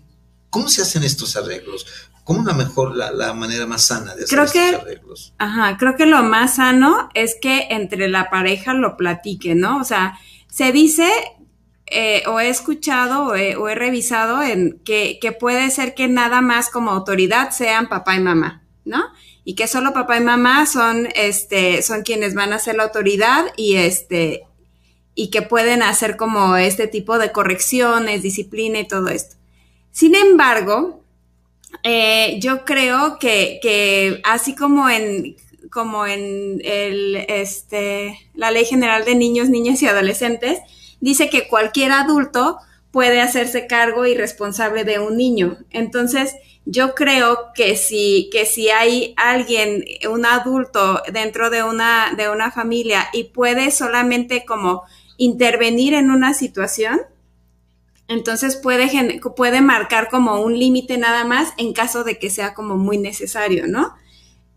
¿Cómo 0.49 0.69
se 0.69 0.81
hacen 0.81 1.03
estos 1.03 1.35
arreglos? 1.35 1.85
¿Cómo 2.23 2.43
la 2.45 2.53
mejor, 2.53 2.95
la, 2.95 3.11
la 3.11 3.33
manera 3.33 3.65
más 3.65 3.83
sana 3.83 4.15
de 4.15 4.23
hacer 4.23 4.29
creo 4.29 4.43
estos 4.43 4.53
que, 4.53 4.75
arreglos? 4.75 5.33
Ajá, 5.37 5.77
creo 5.77 5.95
que 5.95 6.05
lo 6.05 6.23
más 6.23 6.55
sano 6.55 7.09
es 7.13 7.35
que 7.41 7.67
entre 7.71 8.07
la 8.07 8.29
pareja 8.29 8.73
lo 8.73 8.95
platiquen, 8.95 9.59
¿no? 9.59 9.79
O 9.79 9.83
sea, 9.83 10.19
se 10.49 10.71
dice 10.71 11.09
eh, 11.91 12.23
o 12.27 12.39
he 12.39 12.49
escuchado 12.49 13.27
o 13.27 13.35
he, 13.35 13.75
revisado 13.75 14.41
en 14.41 14.79
que, 14.85 15.19
que, 15.21 15.31
puede 15.31 15.69
ser 15.71 15.93
que 15.93 16.07
nada 16.07 16.41
más 16.41 16.69
como 16.69 16.91
autoridad 16.91 17.51
sean 17.51 17.89
papá 17.89 18.15
y 18.15 18.19
mamá, 18.21 18.63
¿no? 18.85 19.03
Y 19.43 19.55
que 19.55 19.67
solo 19.67 19.93
papá 19.93 20.17
y 20.17 20.21
mamá 20.21 20.65
son, 20.65 21.09
este, 21.15 21.81
son 21.81 22.03
quienes 22.03 22.33
van 22.33 22.53
a 22.53 22.59
ser 22.59 22.75
la 22.75 22.83
autoridad 22.83 23.45
y 23.57 23.75
este, 23.75 24.43
y 25.15 25.29
que 25.29 25.41
pueden 25.41 25.83
hacer 25.83 26.15
como 26.15 26.55
este 26.55 26.87
tipo 26.87 27.17
de 27.17 27.31
correcciones, 27.31 28.23
disciplina 28.23 28.79
y 28.79 28.87
todo 28.87 29.09
esto. 29.09 29.35
Sin 29.91 30.15
embargo, 30.15 31.03
eh, 31.83 32.37
yo 32.39 32.63
creo 32.63 33.19
que, 33.19 33.59
que 33.61 34.21
así 34.23 34.55
como 34.55 34.89
en, 34.89 35.35
como 35.69 36.05
en 36.07 36.61
el, 36.63 37.17
este, 37.27 38.17
la 38.33 38.51
Ley 38.51 38.65
General 38.65 39.03
de 39.03 39.15
Niños, 39.15 39.49
Niñas 39.49 39.81
y 39.81 39.87
Adolescentes, 39.87 40.59
dice 41.01 41.29
que 41.29 41.47
cualquier 41.47 41.91
adulto 41.91 42.59
puede 42.91 43.21
hacerse 43.21 43.67
cargo 43.67 44.05
y 44.05 44.15
responsable 44.15 44.83
de 44.83 44.99
un 44.99 45.17
niño. 45.17 45.57
Entonces, 45.71 46.35
yo 46.65 46.93
creo 46.93 47.51
que 47.55 47.75
si, 47.75 48.29
que 48.31 48.45
si 48.45 48.69
hay 48.69 49.13
alguien, 49.17 49.83
un 50.09 50.25
adulto 50.25 51.01
dentro 51.11 51.49
de 51.49 51.63
una, 51.63 52.13
de 52.15 52.29
una 52.29 52.51
familia 52.51 53.07
y 53.13 53.25
puede 53.25 53.71
solamente 53.71 54.45
como 54.45 54.83
intervenir 55.17 55.93
en 55.93 56.11
una 56.11 56.33
situación, 56.33 57.01
entonces 58.07 58.57
puede, 58.57 59.19
puede 59.35 59.61
marcar 59.61 60.09
como 60.09 60.41
un 60.41 60.57
límite 60.57 60.97
nada 60.97 61.23
más 61.23 61.53
en 61.57 61.73
caso 61.73 62.03
de 62.03 62.19
que 62.19 62.29
sea 62.29 62.53
como 62.53 62.77
muy 62.77 62.97
necesario, 62.97 63.67
¿no? 63.67 63.95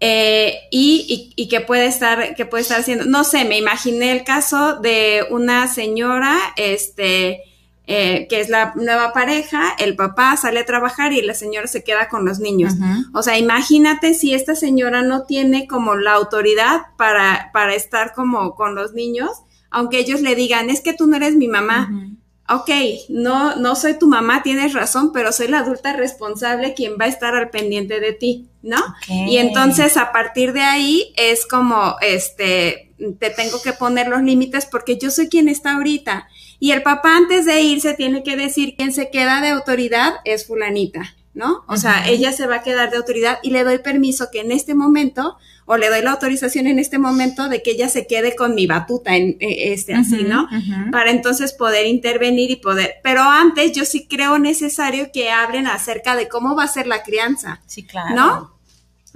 Eh, 0.00 0.58
y, 0.70 1.32
y, 1.36 1.42
y, 1.42 1.48
que 1.48 1.60
puede 1.60 1.86
estar, 1.86 2.34
que 2.34 2.44
puede 2.44 2.62
estar 2.62 2.80
haciendo, 2.80 3.04
no 3.06 3.24
sé, 3.24 3.44
me 3.44 3.56
imaginé 3.56 4.12
el 4.12 4.24
caso 4.24 4.80
de 4.80 5.24
una 5.30 5.66
señora, 5.68 6.36
este, 6.56 7.42
eh, 7.86 8.26
que 8.28 8.40
es 8.40 8.48
la 8.48 8.74
nueva 8.74 9.12
pareja, 9.12 9.74
el 9.78 9.96
papá 9.96 10.36
sale 10.36 10.60
a 10.60 10.66
trabajar 10.66 11.12
y 11.12 11.22
la 11.22 11.34
señora 11.34 11.68
se 11.68 11.84
queda 11.84 12.08
con 12.08 12.24
los 12.24 12.38
niños. 12.38 12.74
Uh 12.74 12.82
-huh. 12.82 13.04
O 13.14 13.22
sea, 13.22 13.38
imagínate 13.38 14.14
si 14.14 14.34
esta 14.34 14.54
señora 14.54 15.02
no 15.02 15.24
tiene 15.24 15.66
como 15.66 15.94
la 15.94 16.12
autoridad 16.12 16.82
para, 16.98 17.50
para 17.52 17.74
estar 17.74 18.12
como 18.14 18.54
con 18.56 18.74
los 18.74 18.92
niños, 18.92 19.30
aunque 19.70 19.98
ellos 19.98 20.20
le 20.20 20.34
digan, 20.34 20.70
es 20.70 20.80
que 20.80 20.92
tú 20.92 21.06
no 21.06 21.16
eres 21.16 21.36
mi 21.36 21.48
mamá. 21.48 21.88
Uh 21.90 21.94
-huh 21.94 22.23
ok, 22.48 22.70
no, 23.08 23.56
no 23.56 23.74
soy 23.74 23.98
tu 23.98 24.06
mamá, 24.06 24.42
tienes 24.42 24.74
razón, 24.74 25.12
pero 25.12 25.32
soy 25.32 25.48
la 25.48 25.60
adulta 25.60 25.94
responsable 25.94 26.74
quien 26.74 26.96
va 27.00 27.06
a 27.06 27.08
estar 27.08 27.34
al 27.34 27.50
pendiente 27.50 28.00
de 28.00 28.12
ti, 28.12 28.48
¿no? 28.62 28.78
Okay. 29.02 29.34
Y 29.34 29.38
entonces 29.38 29.96
a 29.96 30.12
partir 30.12 30.52
de 30.52 30.60
ahí 30.60 31.12
es 31.16 31.46
como, 31.46 31.96
este, 32.00 32.92
te 33.18 33.30
tengo 33.30 33.62
que 33.62 33.72
poner 33.72 34.08
los 34.08 34.22
límites 34.22 34.66
porque 34.66 34.98
yo 34.98 35.10
soy 35.10 35.28
quien 35.28 35.48
está 35.48 35.74
ahorita. 35.74 36.28
Y 36.60 36.72
el 36.72 36.82
papá 36.82 37.16
antes 37.16 37.46
de 37.46 37.60
irse 37.60 37.94
tiene 37.94 38.22
que 38.22 38.36
decir 38.36 38.74
quién 38.76 38.92
se 38.92 39.10
queda 39.10 39.40
de 39.40 39.48
autoridad 39.48 40.14
es 40.24 40.46
fulanita, 40.46 41.16
¿no? 41.34 41.64
O 41.68 41.76
sea, 41.76 42.08
ella 42.08 42.32
se 42.32 42.46
va 42.46 42.56
a 42.56 42.62
quedar 42.62 42.90
de 42.90 42.96
autoridad 42.96 43.38
y 43.42 43.50
le 43.50 43.64
doy 43.64 43.78
permiso 43.78 44.28
que 44.32 44.40
en 44.40 44.52
este 44.52 44.74
momento 44.74 45.36
o 45.66 45.76
le 45.76 45.88
doy 45.88 46.02
la 46.02 46.12
autorización 46.12 46.66
en 46.66 46.78
este 46.78 46.98
momento 46.98 47.48
de 47.48 47.62
que 47.62 47.72
ella 47.72 47.88
se 47.88 48.06
quede 48.06 48.36
con 48.36 48.54
mi 48.54 48.66
batuta 48.66 49.16
en 49.16 49.36
este 49.40 49.94
así, 49.94 50.22
¿no? 50.22 50.44
Uh 50.44 50.46
-huh. 50.46 50.90
Para 50.90 51.10
entonces 51.10 51.52
poder 51.54 51.86
intervenir 51.86 52.50
y 52.50 52.56
poder, 52.56 52.96
pero 53.02 53.22
antes 53.22 53.72
yo 53.72 53.84
sí 53.84 54.06
creo 54.06 54.38
necesario 54.38 55.10
que 55.12 55.30
hablen 55.30 55.66
acerca 55.66 56.16
de 56.16 56.28
cómo 56.28 56.54
va 56.54 56.64
a 56.64 56.68
ser 56.68 56.86
la 56.86 57.02
crianza. 57.02 57.62
Sí, 57.66 57.84
claro. 57.84 58.14
¿No? 58.14 58.54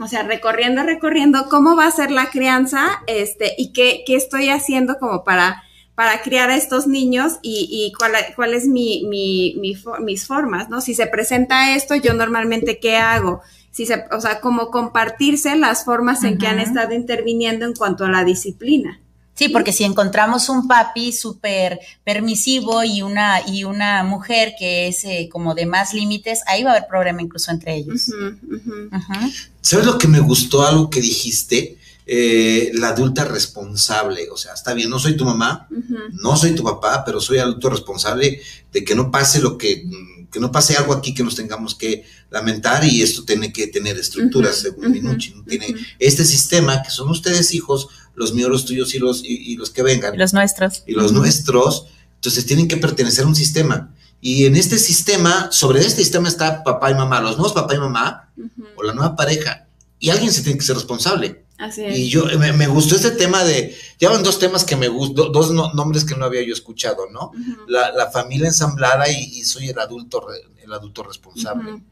O 0.00 0.06
sea, 0.06 0.22
recorriendo, 0.22 0.84
recorriendo 0.84 1.48
cómo 1.48 1.74
va 1.74 1.86
a 1.86 1.90
ser 1.90 2.12
la 2.12 2.30
crianza, 2.30 3.02
este, 3.08 3.54
y 3.58 3.72
qué, 3.72 4.04
qué 4.06 4.14
estoy 4.14 4.48
haciendo 4.48 4.96
como 4.98 5.24
para, 5.24 5.64
para 5.98 6.22
criar 6.22 6.48
a 6.48 6.54
estos 6.54 6.86
niños 6.86 7.40
y, 7.42 7.66
y 7.68 7.92
cuál, 7.98 8.12
cuál 8.36 8.54
es 8.54 8.68
mi, 8.68 9.02
mi, 9.08 9.56
mi, 9.58 9.76
mis 10.04 10.24
formas, 10.28 10.68
¿no? 10.68 10.80
Si 10.80 10.94
se 10.94 11.08
presenta 11.08 11.74
esto, 11.74 11.96
yo 11.96 12.14
normalmente, 12.14 12.78
¿qué 12.78 12.96
hago? 12.96 13.42
si 13.72 13.84
se, 13.84 14.04
o 14.12 14.20
sea, 14.20 14.40
como 14.40 14.70
compartirse 14.70 15.56
las 15.56 15.84
formas 15.84 16.22
en 16.22 16.34
uh 16.34 16.36
-huh. 16.36 16.38
que 16.38 16.46
han 16.46 16.60
estado 16.60 16.94
interviniendo 16.94 17.66
en 17.66 17.74
cuanto 17.74 18.04
a 18.04 18.10
la 18.10 18.22
disciplina. 18.22 19.00
Sí, 19.34 19.48
porque 19.48 19.72
si 19.72 19.82
encontramos 19.82 20.48
un 20.48 20.68
papi 20.68 21.12
súper 21.12 21.80
permisivo 22.04 22.84
y 22.84 23.02
una, 23.02 23.40
y 23.48 23.64
una 23.64 24.04
mujer 24.04 24.54
que 24.56 24.86
es 24.86 25.04
eh, 25.04 25.28
como 25.32 25.56
de 25.56 25.66
más 25.66 25.94
límites, 25.94 26.42
ahí 26.46 26.62
va 26.62 26.70
a 26.70 26.76
haber 26.76 26.88
problema 26.88 27.22
incluso 27.22 27.50
entre 27.50 27.74
ellos. 27.74 28.08
Uh 28.08 28.12
-huh, 28.12 28.88
uh 28.92 29.00
-huh. 29.00 29.50
¿Sabes 29.60 29.84
lo 29.84 29.98
que 29.98 30.06
me 30.06 30.20
gustó? 30.20 30.64
Algo 30.64 30.90
que 30.90 31.00
dijiste, 31.00 31.77
eh, 32.10 32.70
la 32.72 32.88
adulta 32.88 33.26
responsable. 33.26 34.30
O 34.30 34.38
sea, 34.38 34.54
está 34.54 34.72
bien, 34.72 34.88
no 34.88 34.98
soy 34.98 35.14
tu 35.14 35.26
mamá, 35.26 35.68
no 36.12 36.38
soy 36.38 36.54
tu 36.54 36.64
papá, 36.64 37.04
pero 37.04 37.20
soy 37.20 37.36
adulto 37.36 37.68
responsable 37.68 38.40
de 38.72 38.82
que 38.82 38.94
no 38.94 39.10
pase 39.10 39.42
lo 39.42 39.58
que, 39.58 39.84
que 40.32 40.40
no 40.40 40.50
pase 40.50 40.74
algo 40.78 40.94
aquí 40.94 41.12
que 41.12 41.22
nos 41.22 41.36
tengamos 41.36 41.74
que 41.74 42.04
lamentar 42.30 42.82
y 42.86 43.02
esto 43.02 43.24
tiene 43.24 43.52
que 43.52 43.66
tener 43.66 43.98
estructuras, 43.98 44.56
según 44.56 44.90
Minucci. 44.90 45.34
Tiene 45.46 45.74
este 45.98 46.24
sistema 46.24 46.82
que 46.82 46.88
son 46.88 47.10
ustedes 47.10 47.52
hijos, 47.52 47.88
los 48.14 48.32
míos, 48.32 48.48
los 48.48 48.64
tuyos 48.64 48.94
y 48.94 48.98
los, 48.98 49.22
y, 49.22 49.54
los 49.56 49.68
que 49.68 49.82
vengan. 49.82 50.16
los 50.16 50.32
nuestros. 50.32 50.84
Y 50.86 50.92
los 50.92 51.12
nuestros. 51.12 51.88
Entonces 52.14 52.46
tienen 52.46 52.68
que 52.68 52.78
pertenecer 52.78 53.24
a 53.24 53.28
un 53.28 53.36
sistema. 53.36 53.94
Y 54.22 54.46
en 54.46 54.56
este 54.56 54.78
sistema, 54.78 55.50
sobre 55.52 55.80
este 55.80 56.02
sistema 56.02 56.28
está 56.28 56.64
papá 56.64 56.90
y 56.90 56.94
mamá, 56.94 57.20
los 57.20 57.36
nuevos 57.36 57.52
papá 57.52 57.74
y 57.74 57.78
mamá, 57.78 58.32
o 58.76 58.82
la 58.82 58.94
nueva 58.94 59.14
pareja. 59.14 59.68
Y 59.98 60.08
alguien 60.08 60.32
se 60.32 60.40
tiene 60.40 60.58
que 60.58 60.64
ser 60.64 60.74
responsable. 60.74 61.44
Así 61.58 61.84
es. 61.84 61.98
Y 61.98 62.08
yo 62.08 62.24
me, 62.38 62.66
gustó 62.68 62.94
este 62.94 63.10
tema 63.10 63.42
de, 63.42 63.76
ya 63.98 64.10
van 64.10 64.22
dos 64.22 64.38
temas 64.38 64.64
que 64.64 64.76
me 64.76 64.86
gustan, 64.86 65.32
dos 65.32 65.50
nombres 65.74 66.04
que 66.04 66.14
no 66.14 66.24
había 66.24 66.44
yo 66.44 66.52
escuchado, 66.52 67.10
¿no? 67.10 67.32
la, 67.66 68.10
familia 68.12 68.46
ensamblada 68.46 69.10
y, 69.10 69.42
soy 69.42 69.68
el 69.68 69.78
adulto, 69.80 70.24
el 70.62 70.72
adulto 70.72 71.02
responsable. 71.02 71.82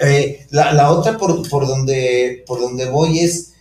Eh, 0.00 0.48
la, 0.50 0.90
otra 0.90 1.16
por, 1.16 1.48
por, 1.48 1.68
donde, 1.68 2.42
por 2.44 2.60
donde 2.60 2.90
voy 2.90 3.20
es, 3.20 3.54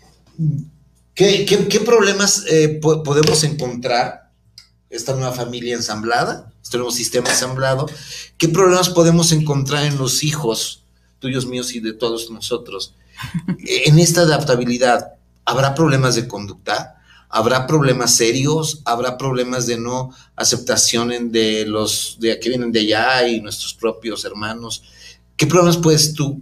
¿qué, 1.13 1.45
qué, 1.45 1.79
problemas 1.81 2.45
eh, 2.49 2.79
podemos 2.81 3.43
encontrar 3.43 4.31
esta 4.89 5.13
nueva 5.13 5.33
familia 5.33 5.75
ensamblada, 5.75 6.51
este 6.63 6.77
nuevo 6.77 6.91
sistema 6.91 7.29
ensamblado? 7.29 7.87
¿Qué 8.39 8.49
problemas 8.49 8.89
podemos 8.89 9.31
encontrar 9.31 9.85
en 9.85 9.99
los 9.99 10.23
hijos 10.23 10.83
tuyos, 11.19 11.45
míos 11.45 11.75
y 11.75 11.79
de 11.79 11.93
todos 11.93 12.31
nosotros 12.31 12.95
en 13.59 13.99
esta 13.99 14.21
adaptabilidad? 14.21 15.13
Habrá 15.45 15.75
problemas 15.75 16.15
de 16.15 16.27
conducta, 16.27 17.01
habrá 17.29 17.65
problemas 17.65 18.15
serios, 18.15 18.81
habrá 18.85 19.17
problemas 19.17 19.65
de 19.65 19.77
no 19.77 20.11
aceptación 20.35 21.31
de 21.31 21.65
los 21.65 22.17
de 22.19 22.39
que 22.39 22.49
vienen 22.49 22.71
de 22.71 22.81
allá 22.81 23.27
y 23.27 23.41
nuestros 23.41 23.73
propios 23.73 24.23
hermanos. 24.25 24.83
¿Qué 25.35 25.47
problemas 25.47 25.77
puedes 25.77 26.13
tú 26.13 26.41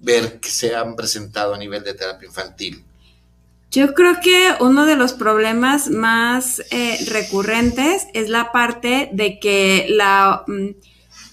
ver 0.00 0.40
que 0.40 0.50
se 0.50 0.74
han 0.74 0.96
presentado 0.96 1.54
a 1.54 1.58
nivel 1.58 1.84
de 1.84 1.94
terapia 1.94 2.26
infantil? 2.26 2.84
Yo 3.70 3.92
creo 3.92 4.20
que 4.22 4.54
uno 4.60 4.86
de 4.86 4.96
los 4.96 5.14
problemas 5.14 5.90
más 5.90 6.62
eh, 6.70 6.96
recurrentes 7.08 8.06
es 8.14 8.28
la 8.28 8.52
parte 8.52 9.10
de 9.12 9.40
que 9.40 9.86
la... 9.88 10.44
Mm, 10.46 10.70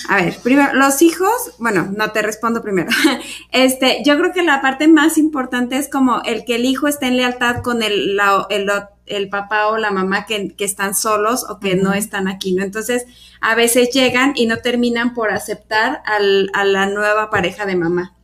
a 0.10 0.18
ver, 0.18 0.38
primero, 0.42 0.74
los 0.74 1.02
hijos, 1.02 1.32
bueno, 1.58 1.92
no 1.96 2.12
te 2.12 2.22
respondo 2.22 2.62
primero. 2.62 2.90
Este, 3.52 4.02
yo 4.06 4.18
creo 4.18 4.32
que 4.32 4.44
la 4.44 4.62
parte 4.62 4.88
más 4.88 5.18
importante 5.18 5.78
es 5.78 5.90
como 5.90 6.22
el 6.24 6.46
que 6.46 6.56
el 6.56 6.66
hijo 6.66 6.88
esté 6.88 7.08
en 7.08 7.18
lealtad 7.18 7.58
con 7.62 7.84
el, 7.84 8.18
el, 9.06 9.30
papá 9.30 9.68
o 9.68 9.78
la 9.78 9.92
mamá 9.92 10.26
que, 10.26 10.56
están 10.60 10.96
solos 10.96 11.46
o 11.50 11.60
que 11.60 11.76
no 11.76 11.94
están 11.94 12.28
aquí, 12.28 12.54
¿no? 12.54 12.64
Entonces, 12.64 13.06
a 13.42 13.56
veces 13.56 13.90
llegan 13.92 14.34
y 14.36 14.46
no 14.46 14.58
terminan 14.58 15.14
por 15.14 15.32
aceptar 15.32 16.02
al, 16.06 16.50
a 16.54 16.64
la 16.64 16.86
nueva 16.86 17.30
pareja 17.30 17.66
de 17.66 17.76
mamá, 17.76 18.16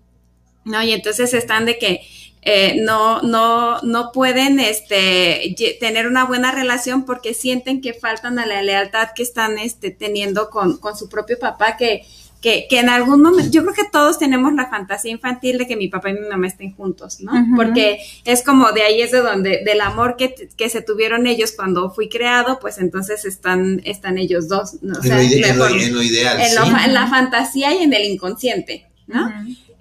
¿no? 0.63 0.81
Y 0.81 0.93
entonces 0.93 1.33
están 1.33 1.65
de 1.65 1.77
que 1.77 2.01
eh, 2.41 2.79
no, 2.81 3.21
no, 3.23 3.81
no 3.81 4.11
pueden 4.13 4.59
este, 4.59 5.55
tener 5.79 6.07
una 6.07 6.25
buena 6.25 6.51
relación 6.51 7.05
porque 7.05 7.33
sienten 7.33 7.81
que 7.81 7.93
faltan 7.93 8.39
a 8.39 8.45
la 8.45 8.61
lealtad 8.61 9.09
que 9.15 9.23
están 9.23 9.57
este, 9.57 9.91
teniendo 9.91 10.49
con, 10.49 10.77
con 10.77 10.95
su 10.95 11.09
propio 11.09 11.37
papá, 11.39 11.75
que, 11.75 12.05
que, 12.41 12.67
que, 12.69 12.79
en 12.79 12.87
algún 12.87 13.21
momento, 13.21 13.51
yo 13.51 13.63
creo 13.63 13.73
que 13.73 13.89
todos 13.91 14.19
tenemos 14.19 14.53
la 14.53 14.69
fantasía 14.69 15.11
infantil 15.11 15.57
de 15.57 15.67
que 15.67 15.75
mi 15.75 15.87
papá 15.87 16.11
y 16.11 16.13
mi 16.13 16.29
mamá 16.29 16.47
estén 16.47 16.73
juntos, 16.73 17.19
¿no? 17.19 17.33
Porque 17.55 17.99
es 18.23 18.43
como 18.43 18.71
de 18.71 18.83
ahí 18.83 19.01
es 19.01 19.11
de 19.11 19.19
donde, 19.19 19.63
del 19.65 19.81
amor 19.81 20.15
que, 20.15 20.33
que, 20.55 20.69
se 20.69 20.81
tuvieron 20.81 21.27
ellos 21.27 21.51
cuando 21.53 21.89
fui 21.89 22.07
creado, 22.07 22.59
pues 22.59 22.77
entonces 22.77 23.25
están, 23.25 23.81
están 23.83 24.17
ellos 24.17 24.47
dos, 24.47 24.75
¿no? 24.81 24.99
O 24.99 25.03
sea, 25.03 25.21
en, 25.21 25.57
lo, 25.57 26.01
ideal. 26.01 26.39
En, 26.39 26.93
la 26.93 27.07
fantasía 27.07 27.73
y 27.73 27.83
en 27.83 27.93
el 27.93 28.05
inconsciente, 28.05 28.85
¿no? 29.07 29.29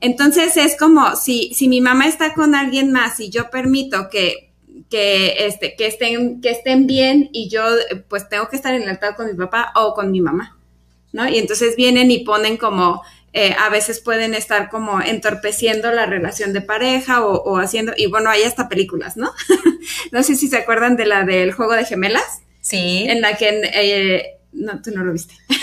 Entonces 0.01 0.57
es 0.57 0.77
como 0.77 1.17
si, 1.17 1.53
si 1.55 1.69
mi 1.69 1.81
mamá 1.81 2.07
está 2.07 2.35
con 2.35 2.55
alguien 2.55 2.93
más 2.93 3.19
y 3.21 3.31
yo 3.31 3.51
permito 3.51 4.09
que, 4.11 4.53
que, 4.91 5.47
este, 5.47 5.75
que, 5.75 5.87
estén, 5.87 6.41
que 6.41 6.51
estén 6.51 6.87
bien 6.87 7.31
y 7.33 7.49
yo 7.49 7.63
pues 8.09 8.29
tengo 8.29 8.49
que 8.49 8.57
estar 8.57 8.75
en 8.75 8.83
lealtad 8.83 9.17
con 9.17 9.27
mi 9.27 9.35
papá 9.35 9.73
o 9.75 9.95
con 9.95 10.11
mi 10.11 10.21
mamá, 10.21 10.59
¿no? 11.13 11.29
Y 11.29 11.39
entonces 11.39 11.77
vienen 11.77 12.11
y 12.11 12.25
ponen 12.25 12.57
como, 12.57 13.03
eh, 13.33 13.55
a 13.59 13.69
veces 13.71 14.01
pueden 14.01 14.35
estar 14.35 14.69
como 14.69 15.01
entorpeciendo 15.01 15.91
la 15.93 16.07
relación 16.07 16.53
de 16.53 16.61
pareja 16.61 17.25
o, 17.25 17.59
haciendo, 17.59 17.93
y 17.97 18.07
bueno, 18.07 18.31
hay 18.31 18.43
hasta 18.43 18.69
películas, 18.69 19.17
¿no? 19.17 19.33
no 20.13 20.23
sé 20.23 20.37
si 20.37 20.49
se 20.49 20.59
acuerdan 20.59 20.97
de 20.97 21.07
la 21.07 21.25
del 21.25 21.53
juego 21.53 21.73
de 21.73 21.85
gemelas. 21.85 22.43
Sí. 22.61 23.07
En 23.09 23.21
la 23.21 23.37
que, 23.37 23.61
eh, 23.75 24.39
no, 24.53 24.83
tú 24.83 24.91
no 24.91 25.05
lo 25.05 25.13
viste. 25.13 25.35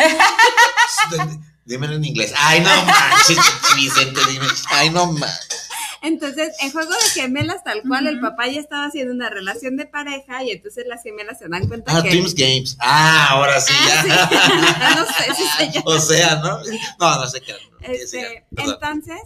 Dímelo 1.65 1.93
en 1.93 2.05
inglés. 2.05 2.33
Ay, 2.37 2.59
no 2.59 2.69
manches, 2.85 3.37
Vicente, 3.75 4.21
dime. 4.29 4.45
Ay, 4.69 4.89
no 4.89 5.11
manches. 5.11 5.69
Entonces, 6.03 6.53
en 6.59 6.69
juego 6.71 6.91
de 6.91 7.21
gemelas, 7.21 7.63
tal 7.63 7.81
cual, 7.87 8.07
el 8.07 8.19
papá 8.19 8.47
ya 8.47 8.59
estaba 8.59 8.85
haciendo 8.87 9.13
una 9.13 9.29
relación 9.29 9.77
de 9.77 9.85
pareja 9.85 10.43
y 10.43 10.51
entonces 10.51 10.85
las 10.85 11.01
gemelas 11.01 11.39
se 11.39 11.47
dan 11.47 11.65
cuenta 11.69 11.95
ah, 11.95 12.01
que. 12.01 12.09
Ah, 12.09 12.11
Dreams 12.11 12.35
Games. 12.35 12.77
Ah, 12.81 13.27
ahora 13.29 13.61
sí, 13.61 13.73
ah, 13.73 14.05
ya. 14.05 14.95
no 14.95 15.05
sé 15.05 15.33
si 15.33 15.47
se 15.47 15.71
llama. 15.71 15.85
O 15.85 15.99
sea, 15.99 16.35
¿no? 16.35 16.59
No, 16.99 17.21
no 17.21 17.27
sé 17.27 17.39
qué. 17.39 17.55
Este, 17.79 18.45
entonces, 18.57 19.21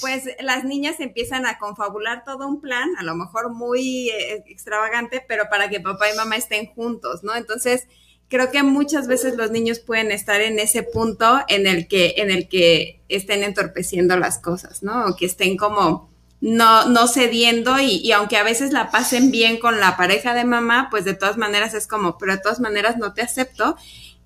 pues 0.00 0.24
las 0.40 0.64
niñas 0.64 0.98
empiezan 1.00 1.44
a 1.44 1.58
confabular 1.58 2.24
todo 2.24 2.48
un 2.48 2.62
plan, 2.62 2.88
a 2.98 3.02
lo 3.02 3.14
mejor 3.14 3.52
muy 3.52 4.08
eh, 4.08 4.44
extravagante, 4.46 5.22
pero 5.28 5.50
para 5.50 5.68
que 5.68 5.80
papá 5.80 6.10
y 6.10 6.16
mamá 6.16 6.36
estén 6.36 6.66
juntos, 6.74 7.22
¿no? 7.22 7.34
Entonces, 7.34 7.86
creo 8.28 8.50
que 8.50 8.62
muchas 8.62 9.06
veces 9.06 9.36
los 9.36 9.50
niños 9.50 9.78
pueden 9.78 10.10
estar 10.10 10.40
en 10.40 10.58
ese 10.58 10.82
punto 10.82 11.40
en 11.48 11.66
el 11.66 11.86
que, 11.88 12.14
en 12.18 12.30
el 12.30 12.48
que 12.48 13.00
estén 13.08 13.42
entorpeciendo 13.42 14.16
las 14.16 14.38
cosas, 14.38 14.82
¿no? 14.82 15.06
O 15.06 15.16
que 15.16 15.26
estén 15.26 15.56
como 15.56 16.10
no, 16.40 16.88
no 16.88 17.08
cediendo 17.08 17.78
y, 17.80 17.96
y, 17.96 18.12
aunque 18.12 18.36
a 18.36 18.42
veces 18.42 18.72
la 18.72 18.90
pasen 18.90 19.30
bien 19.30 19.58
con 19.58 19.80
la 19.80 19.96
pareja 19.96 20.34
de 20.34 20.44
mamá, 20.44 20.88
pues 20.90 21.04
de 21.04 21.14
todas 21.14 21.38
maneras 21.38 21.74
es 21.74 21.86
como, 21.86 22.18
pero 22.18 22.32
de 22.32 22.40
todas 22.42 22.60
maneras 22.60 22.98
no 22.98 23.14
te 23.14 23.22
acepto. 23.22 23.76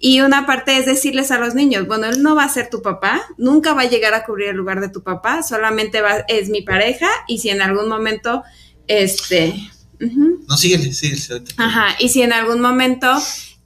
Y 0.01 0.21
una 0.21 0.47
parte 0.47 0.77
es 0.77 0.87
decirles 0.87 1.31
a 1.31 1.39
los 1.39 1.55
niños, 1.55 1.87
bueno, 1.87 2.07
él 2.07 2.23
no 2.23 2.37
va 2.37 2.45
a 2.45 2.49
ser 2.49 2.71
tu 2.71 2.83
papá, 2.83 3.23
nunca 3.37 3.75
va 3.75 3.83
a 3.83 3.89
llegar 3.89 4.15
a 4.15 4.25
cubrir 4.25 4.49
el 4.49 4.57
lugar 4.57 4.81
de 4.81 4.89
tu 4.89 5.03
papá, 5.03 5.43
solamente 5.43 6.01
va, 6.01 6.25
es 6.29 6.51
mi 6.51 6.63
pareja 6.63 7.09
y 7.27 7.39
si 7.39 7.51
en 7.51 7.61
algún 7.61 7.89
momento, 7.89 8.43
este... 8.87 9.55
No, 9.99 10.57
síguele, 10.57 10.93
síguele. 10.93 11.45
Ajá, 11.57 11.97
y 11.99 12.09
si 12.11 12.23
en 12.23 12.33
algún 12.33 12.61
momento 12.61 13.21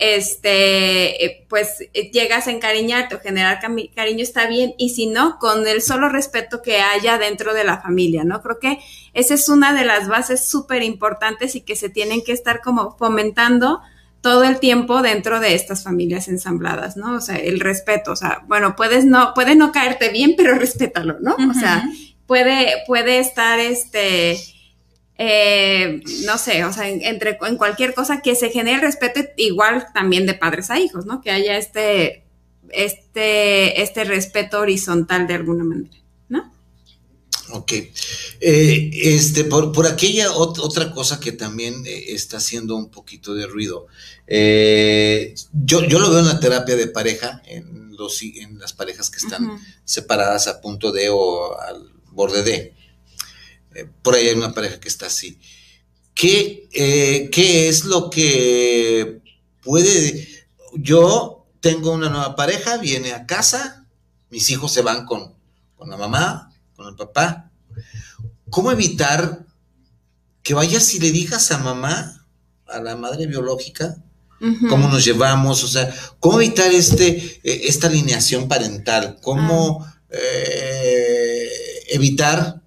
este, 0.05 1.25
eh, 1.25 1.47
pues 1.49 1.81
eh, 1.95 2.11
llegas 2.11 2.49
a 2.49 2.51
encariñarte 2.51 3.15
o 3.15 3.21
generar 3.21 3.61
cariño 3.95 4.25
está 4.25 4.49
bien, 4.49 4.75
y 4.77 4.89
si 4.89 5.07
no, 5.07 5.39
con 5.39 5.69
el 5.69 5.81
solo 5.81 6.09
respeto 6.09 6.61
que 6.61 6.81
haya 6.81 7.19
dentro 7.19 7.55
de 7.55 7.63
la 7.63 7.81
familia, 7.81 8.25
¿no? 8.25 8.43
Creo 8.43 8.59
que 8.59 8.81
esa 9.15 9.35
es 9.35 9.49
una 9.49 9.73
de 9.73 9.85
las 9.85 10.09
bases 10.09 10.45
súper 10.45 10.83
importantes 10.83 11.55
y 11.55 11.61
que 11.61 11.77
se 11.77 11.89
tienen 11.89 12.25
que 12.25 12.33
estar 12.33 12.63
como 12.63 12.97
fomentando 12.97 13.81
todo 14.23 14.43
el 14.43 14.59
tiempo 14.59 15.03
dentro 15.03 15.39
de 15.39 15.55
estas 15.55 15.85
familias 15.85 16.27
ensambladas, 16.27 16.97
¿no? 16.97 17.15
O 17.15 17.21
sea, 17.21 17.37
el 17.37 17.61
respeto, 17.61 18.11
o 18.11 18.17
sea, 18.17 18.43
bueno, 18.49 18.75
puedes 18.75 19.05
no, 19.05 19.35
puede 19.35 19.55
no 19.55 19.71
caerte 19.71 20.09
bien, 20.09 20.35
pero 20.37 20.55
respétalo, 20.59 21.19
¿no? 21.21 21.37
O 21.49 21.55
sea, 21.55 21.85
puede, 22.27 22.73
puede 22.89 23.21
estar 23.21 23.61
este, 23.61 24.37
eh, 25.25 26.03
no 26.25 26.37
sé, 26.37 26.65
o 26.65 26.73
sea, 26.73 26.89
en, 26.89 27.01
entre, 27.03 27.39
en 27.43 27.57
cualquier 27.57 27.95
cosa 27.95 28.23
que 28.23 28.35
se 28.35 28.51
genere 28.51 28.81
respeto 28.81 29.21
igual 29.37 29.87
también 29.95 30.27
de 30.27 30.35
padres 30.35 30.69
a 30.69 30.81
hijos, 30.81 31.07
¿no? 31.07 31.21
Que 31.21 31.31
haya 31.31 31.57
este, 31.57 32.25
este, 32.71 33.81
este 33.81 34.03
respeto 34.03 34.59
horizontal 34.59 35.29
de 35.29 35.35
alguna 35.35 35.63
manera, 35.63 35.97
¿no? 36.29 36.53
Ok. 37.51 37.73
Eh, 38.41 38.91
este, 38.95 39.45
por, 39.45 39.71
por 39.71 39.87
aquella 39.87 40.33
otra 40.33 40.91
cosa 40.91 41.21
que 41.21 41.31
también 41.31 41.87
eh, 41.87 42.07
está 42.09 42.39
haciendo 42.39 42.75
un 42.75 42.91
poquito 42.91 43.33
de 43.33 43.47
ruido. 43.47 43.87
yo, 44.27 45.85
yo 45.85 46.01
lo 46.01 46.11
veo 46.11 46.19
en 46.19 46.27
la 46.27 46.41
terapia 46.41 46.75
de 46.75 46.89
pareja, 46.89 47.43
en, 47.47 47.95
los, 47.97 48.21
en 48.23 48.59
las 48.59 48.73
parejas 48.73 49.09
que 49.09 49.19
están 49.19 49.57
separadas 49.85 50.49
a 50.49 50.61
punto 50.61 50.91
de 50.91 51.11
o 51.11 51.57
al 51.61 51.93
borde 52.11 52.43
de. 52.43 52.82
Eh, 53.75 53.89
por 54.03 54.15
ahí 54.15 54.29
hay 54.29 54.35
una 54.35 54.55
pareja 54.55 54.81
que 54.81 54.89
está 54.89 55.07
así. 55.07 55.39
¿Qué, 56.15 56.69
eh, 56.73 57.31
¿Qué, 57.31 57.69
es 57.69 57.85
lo 57.85 58.11
que 58.11 59.21
puede... 59.63 60.29
Yo 60.75 61.47
tengo 61.61 61.93
una 61.93 62.09
nueva 62.09 62.37
pareja, 62.37 62.79
viene 62.79 63.13
a 63.13 63.27
casa, 63.27 63.87
mis 64.31 64.51
hijos 64.51 64.73
se 64.73 64.83
van 64.83 65.07
con, 65.07 65.35
con 65.77 65.91
la 65.91 65.97
mamá, 65.97 66.53
con 66.75 66.89
el 66.89 66.97
papá. 66.97 67.51
¿Cómo 68.51 68.73
evitar 68.73 69.47
que 70.43 70.55
vayas 70.55 70.95
y 70.95 70.99
le 70.99 71.11
digas 71.13 71.51
a 71.53 71.59
mamá, 71.59 72.27
a 72.67 72.81
la 72.81 72.97
madre 72.97 73.27
biológica, 73.27 73.97
cómo 74.69 74.89
nos 74.89 75.05
llevamos? 75.05 75.63
O 75.63 75.69
sea, 75.69 75.95
¿cómo 76.19 76.41
evitar 76.41 76.73
este, 76.73 77.09
eh, 77.45 77.63
esta 77.65 77.87
alineación 77.87 78.49
parental? 78.49 79.19
¿Cómo 79.23 79.85
ah. 79.85 79.95
evitar 81.89 82.62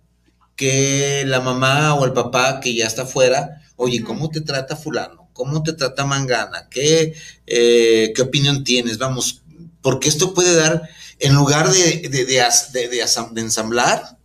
que 0.55 1.23
la 1.25 1.41
mamá 1.41 1.95
o 1.95 2.05
el 2.05 2.13
papá 2.13 2.59
que 2.59 2.73
ya 2.73 2.87
está 2.87 3.03
afuera, 3.03 3.61
oye, 3.75 4.03
¿cómo 4.03 4.29
te 4.29 4.41
trata 4.41 4.75
fulano? 4.75 5.29
¿Cómo 5.33 5.63
te 5.63 5.73
trata 5.73 6.05
Mangana? 6.05 6.69
¿Qué, 6.69 7.13
eh, 7.45 8.13
¿Qué 8.15 8.21
opinión 8.21 8.63
tienes? 8.63 8.97
Vamos, 8.97 9.43
porque 9.81 10.07
esto 10.07 10.33
puede 10.33 10.55
dar, 10.55 10.89
en 11.19 11.35
lugar 11.35 11.69
de, 11.69 12.07
de, 12.09 12.25
de, 12.25 13.41
ensamblar, 13.41 14.17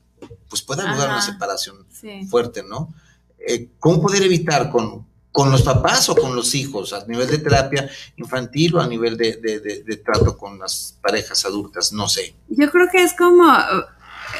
pues 0.48 0.62
puede 0.62 0.82
dar 0.82 1.08
una 1.08 1.22
separación 1.22 1.86
fuerte, 2.28 2.62
¿no? 2.62 2.94
Eh, 3.38 3.68
¿Cómo 3.78 4.02
poder 4.02 4.22
evitar 4.22 4.70
con, 4.70 5.06
con 5.32 5.50
los 5.50 5.62
papás 5.62 6.08
o 6.08 6.16
con 6.16 6.34
los 6.34 6.54
hijos, 6.54 6.92
a 6.92 7.04
nivel 7.06 7.28
de 7.28 7.38
terapia 7.38 7.88
infantil 8.16 8.74
o 8.76 8.80
a 8.80 8.86
nivel 8.86 9.16
de, 9.16 9.36
de, 9.36 9.96
trato 9.96 10.36
con 10.36 10.58
las 10.58 10.98
parejas 11.00 11.44
adultas, 11.44 11.92
no 11.92 12.08
sé. 12.08 12.34
Yo 12.48 12.70
creo 12.70 12.88
que 12.90 13.02
es 13.02 13.14
como, 13.14 13.48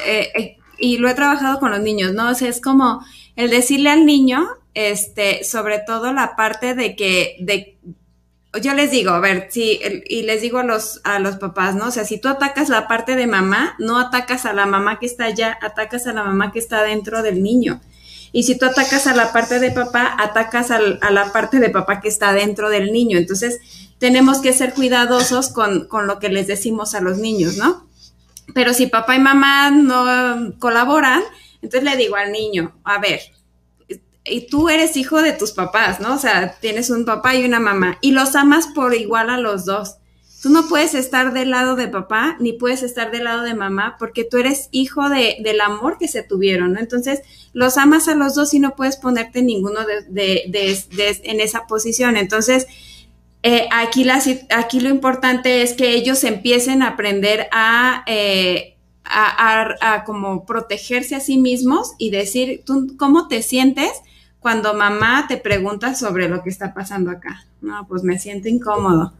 eh, 0.04 0.28
eh, 0.34 0.56
y 0.80 0.98
lo 0.98 1.08
he 1.08 1.14
trabajado 1.14 1.60
con 1.60 1.70
los 1.70 1.80
niños, 1.80 2.12
¿no? 2.14 2.30
O 2.30 2.34
sea, 2.34 2.48
es 2.48 2.60
como 2.60 3.04
el 3.36 3.50
decirle 3.50 3.90
al 3.90 4.06
niño, 4.06 4.48
este, 4.74 5.44
sobre 5.44 5.78
todo 5.78 6.12
la 6.12 6.36
parte 6.36 6.74
de 6.74 6.96
que, 6.96 7.36
de, 7.40 7.78
yo 8.60 8.74
les 8.74 8.90
digo, 8.90 9.10
a 9.10 9.20
ver, 9.20 9.48
sí, 9.50 9.80
y 10.06 10.22
les 10.22 10.42
digo 10.42 10.58
a 10.58 10.64
los, 10.64 11.00
a 11.04 11.18
los 11.18 11.36
papás, 11.36 11.74
¿no? 11.74 11.86
O 11.86 11.90
sea, 11.90 12.04
si 12.04 12.18
tú 12.18 12.28
atacas 12.28 12.68
la 12.68 12.88
parte 12.88 13.14
de 13.14 13.26
mamá, 13.26 13.76
no 13.78 13.98
atacas 13.98 14.44
a 14.44 14.52
la 14.52 14.66
mamá 14.66 14.98
que 14.98 15.06
está 15.06 15.26
allá, 15.26 15.56
atacas 15.62 16.06
a 16.06 16.12
la 16.12 16.24
mamá 16.24 16.52
que 16.52 16.58
está 16.58 16.82
dentro 16.82 17.22
del 17.22 17.42
niño. 17.42 17.80
Y 18.32 18.44
si 18.44 18.56
tú 18.56 18.66
atacas 18.66 19.06
a 19.06 19.14
la 19.14 19.32
parte 19.32 19.58
de 19.58 19.70
papá, 19.70 20.16
atacas 20.18 20.70
a 20.70 20.78
la 20.78 21.32
parte 21.32 21.58
de 21.58 21.70
papá 21.70 22.00
que 22.00 22.08
está 22.08 22.32
dentro 22.32 22.70
del 22.70 22.92
niño. 22.92 23.18
Entonces, 23.18 23.60
tenemos 23.98 24.40
que 24.40 24.52
ser 24.52 24.72
cuidadosos 24.72 25.48
con, 25.48 25.86
con 25.86 26.06
lo 26.06 26.18
que 26.18 26.28
les 26.28 26.46
decimos 26.46 26.94
a 26.94 27.00
los 27.00 27.18
niños, 27.18 27.56
¿no? 27.56 27.89
Pero 28.54 28.74
si 28.74 28.86
papá 28.86 29.16
y 29.16 29.20
mamá 29.20 29.70
no 29.70 30.58
colaboran, 30.58 31.22
entonces 31.62 31.82
le 31.82 31.96
digo 31.96 32.16
al 32.16 32.32
niño, 32.32 32.80
a 32.84 32.98
ver, 32.98 33.20
y 34.24 34.46
tú 34.46 34.68
eres 34.68 34.96
hijo 34.96 35.22
de 35.22 35.32
tus 35.32 35.52
papás, 35.52 36.00
¿no? 36.00 36.14
O 36.14 36.18
sea, 36.18 36.56
tienes 36.60 36.90
un 36.90 37.04
papá 37.04 37.34
y 37.34 37.44
una 37.44 37.60
mamá 37.60 37.98
y 38.00 38.12
los 38.12 38.36
amas 38.36 38.66
por 38.68 38.94
igual 38.94 39.30
a 39.30 39.38
los 39.38 39.64
dos. 39.64 39.96
Tú 40.42 40.48
no 40.48 40.68
puedes 40.68 40.94
estar 40.94 41.34
del 41.34 41.50
lado 41.50 41.76
de 41.76 41.88
papá 41.88 42.36
ni 42.40 42.54
puedes 42.54 42.82
estar 42.82 43.10
del 43.10 43.24
lado 43.24 43.42
de 43.42 43.54
mamá 43.54 43.96
porque 43.98 44.24
tú 44.24 44.38
eres 44.38 44.68
hijo 44.70 45.10
de, 45.10 45.36
del 45.40 45.60
amor 45.60 45.98
que 45.98 46.08
se 46.08 46.22
tuvieron, 46.22 46.72
¿no? 46.72 46.80
Entonces, 46.80 47.20
los 47.52 47.76
amas 47.76 48.08
a 48.08 48.14
los 48.14 48.34
dos 48.34 48.54
y 48.54 48.58
no 48.58 48.74
puedes 48.74 48.96
ponerte 48.96 49.42
ninguno 49.42 49.80
de, 50.08 51.20
en 51.24 51.40
esa 51.40 51.66
posición. 51.66 52.16
Entonces, 52.16 52.66
eh, 53.42 53.68
aquí, 53.72 54.04
la, 54.04 54.20
aquí 54.50 54.80
lo 54.80 54.88
importante 54.88 55.62
es 55.62 55.74
que 55.74 55.94
ellos 55.94 56.24
empiecen 56.24 56.82
a 56.82 56.88
aprender 56.88 57.48
a, 57.52 58.04
eh, 58.06 58.76
a, 59.04 59.74
a, 59.80 60.04
como 60.04 60.44
protegerse 60.44 61.14
a 61.14 61.20
sí 61.20 61.38
mismos 61.38 61.92
y 61.98 62.10
decir, 62.10 62.62
¿tú 62.64 62.96
cómo 62.98 63.28
te 63.28 63.42
sientes? 63.42 63.90
cuando 64.40 64.74
mamá 64.74 65.26
te 65.28 65.36
pregunta 65.36 65.94
sobre 65.94 66.28
lo 66.28 66.42
que 66.42 66.50
está 66.50 66.74
pasando 66.74 67.10
acá. 67.10 67.44
No, 67.60 67.86
pues 67.86 68.02
me 68.02 68.18
siento 68.18 68.48
incómodo. 68.48 69.12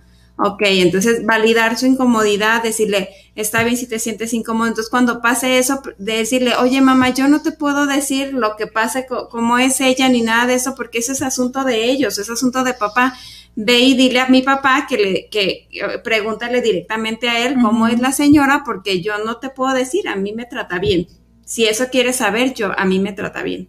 Ok, 0.42 0.62
entonces 0.62 1.26
validar 1.26 1.76
su 1.76 1.84
incomodidad, 1.84 2.62
decirle, 2.62 3.10
está 3.34 3.62
bien 3.62 3.76
si 3.76 3.86
te 3.86 3.98
sientes 3.98 4.32
incómodo. 4.32 4.68
Entonces 4.68 4.90
cuando 4.90 5.20
pase 5.20 5.58
eso, 5.58 5.82
decirle, 5.98 6.54
oye 6.56 6.80
mamá, 6.80 7.10
yo 7.10 7.28
no 7.28 7.42
te 7.42 7.52
puedo 7.52 7.86
decir 7.86 8.32
lo 8.32 8.56
que 8.56 8.66
pase, 8.66 9.06
cómo 9.06 9.58
es 9.58 9.82
ella, 9.82 10.08
ni 10.08 10.22
nada 10.22 10.46
de 10.46 10.54
eso, 10.54 10.74
porque 10.74 10.98
eso 10.98 11.12
es 11.12 11.20
asunto 11.20 11.62
de 11.64 11.84
ellos, 11.90 12.16
es 12.18 12.30
asunto 12.30 12.64
de 12.64 12.72
papá. 12.72 13.14
Ve 13.54 13.80
y 13.80 13.94
dile 13.94 14.20
a 14.20 14.28
mi 14.28 14.40
papá 14.40 14.86
que 14.88 14.96
le, 14.96 15.28
que 15.28 15.68
eh, 15.72 15.98
pregúntale 16.02 16.62
directamente 16.62 17.28
a 17.28 17.46
él 17.46 17.56
cómo 17.60 17.86
es 17.86 18.00
la 18.00 18.12
señora, 18.12 18.62
porque 18.64 19.02
yo 19.02 19.18
no 19.22 19.36
te 19.36 19.50
puedo 19.50 19.74
decir, 19.74 20.08
a 20.08 20.16
mí 20.16 20.32
me 20.32 20.46
trata 20.46 20.78
bien. 20.78 21.06
Si 21.44 21.66
eso 21.66 21.88
quieres 21.90 22.16
saber, 22.16 22.54
yo, 22.54 22.72
a 22.74 22.86
mí 22.86 22.98
me 22.98 23.12
trata 23.12 23.42
bien. 23.42 23.68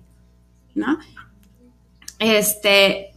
¿No? 0.74 1.00
Este, 2.18 3.11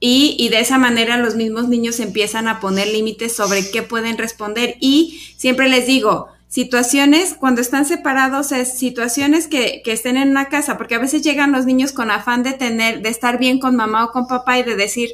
y, 0.00 0.36
y, 0.38 0.48
de 0.48 0.60
esa 0.60 0.78
manera 0.78 1.16
los 1.16 1.34
mismos 1.34 1.68
niños 1.68 1.98
empiezan 1.98 2.46
a 2.46 2.60
poner 2.60 2.86
límites 2.88 3.34
sobre 3.34 3.68
qué 3.70 3.82
pueden 3.82 4.16
responder. 4.16 4.76
Y 4.80 5.20
siempre 5.36 5.68
les 5.68 5.86
digo, 5.86 6.28
situaciones, 6.46 7.34
cuando 7.34 7.60
están 7.60 7.84
separados, 7.84 8.52
es 8.52 8.78
situaciones 8.78 9.48
que, 9.48 9.82
que 9.84 9.92
estén 9.92 10.16
en 10.16 10.30
una 10.30 10.48
casa, 10.48 10.78
porque 10.78 10.94
a 10.94 11.00
veces 11.00 11.22
llegan 11.22 11.52
los 11.52 11.66
niños 11.66 11.92
con 11.92 12.10
afán 12.10 12.42
de 12.42 12.52
tener, 12.52 13.02
de 13.02 13.08
estar 13.08 13.38
bien 13.38 13.58
con 13.58 13.76
mamá 13.76 14.04
o 14.04 14.12
con 14.12 14.26
papá 14.26 14.58
y 14.58 14.62
de 14.62 14.76
decir, 14.76 15.10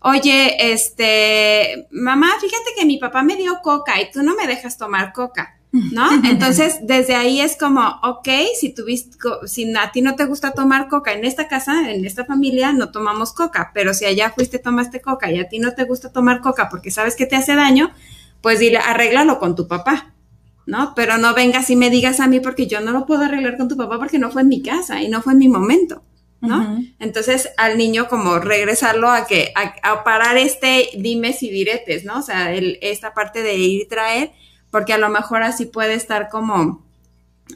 oye, 0.00 0.72
este, 0.72 1.86
mamá, 1.90 2.30
fíjate 2.40 2.70
que 2.76 2.86
mi 2.86 2.98
papá 2.98 3.22
me 3.22 3.36
dio 3.36 3.58
coca 3.62 4.00
y 4.00 4.10
tú 4.10 4.22
no 4.22 4.34
me 4.34 4.46
dejas 4.46 4.78
tomar 4.78 5.12
coca. 5.12 5.57
¿No? 5.92 6.08
Entonces, 6.24 6.78
desde 6.82 7.14
ahí 7.14 7.40
es 7.40 7.56
como, 7.56 8.00
ok, 8.02 8.28
si 8.58 8.74
tuviste, 8.74 9.16
si 9.46 9.74
a 9.76 9.90
ti 9.90 10.02
no 10.02 10.14
te 10.16 10.24
gusta 10.24 10.52
tomar 10.52 10.88
coca 10.88 11.12
en 11.12 11.24
esta 11.24 11.48
casa, 11.48 11.90
en 11.90 12.04
esta 12.04 12.24
familia, 12.24 12.72
no 12.72 12.90
tomamos 12.90 13.32
coca, 13.32 13.70
pero 13.74 13.94
si 13.94 14.04
allá 14.04 14.32
fuiste, 14.34 14.58
tomaste 14.58 15.00
coca 15.00 15.30
y 15.30 15.38
a 15.38 15.48
ti 15.48 15.58
no 15.58 15.74
te 15.74 15.84
gusta 15.84 16.12
tomar 16.12 16.40
coca 16.40 16.68
porque 16.68 16.90
sabes 16.90 17.16
que 17.16 17.26
te 17.26 17.36
hace 17.36 17.54
daño, 17.54 17.90
pues 18.40 18.58
dile, 18.58 18.78
arréglalo 18.78 19.38
con 19.38 19.56
tu 19.56 19.66
papá, 19.66 20.14
¿no? 20.66 20.92
Pero 20.94 21.18
no 21.18 21.34
vengas 21.34 21.70
y 21.70 21.76
me 21.76 21.90
digas 21.90 22.20
a 22.20 22.28
mí 22.28 22.40
porque 22.40 22.66
yo 22.66 22.80
no 22.80 22.92
lo 22.92 23.06
puedo 23.06 23.22
arreglar 23.22 23.56
con 23.56 23.68
tu 23.68 23.76
papá 23.76 23.98
porque 23.98 24.18
no 24.18 24.30
fue 24.30 24.42
en 24.42 24.48
mi 24.48 24.62
casa 24.62 25.02
y 25.02 25.08
no 25.08 25.22
fue 25.22 25.32
en 25.32 25.38
mi 25.38 25.48
momento. 25.48 26.02
¿no? 26.40 26.84
Entonces, 27.00 27.50
al 27.56 27.78
niño 27.78 28.08
como 28.08 28.38
regresarlo 28.38 29.10
a 29.10 29.26
que, 29.26 29.52
a, 29.54 30.04
parar 30.04 30.36
este 30.36 30.90
dimes 30.96 31.42
y 31.42 31.50
diretes, 31.50 32.04
¿no? 32.04 32.20
O 32.20 32.22
sea, 32.22 32.52
el, 32.52 32.78
esta 32.80 33.12
parte 33.12 33.42
de 33.42 33.56
ir 33.56 33.82
y 33.82 33.88
traer, 33.88 34.32
porque 34.70 34.92
a 34.92 34.98
lo 34.98 35.08
mejor 35.08 35.42
así 35.42 35.66
puede 35.66 35.94
estar 35.94 36.28
como, 36.28 36.84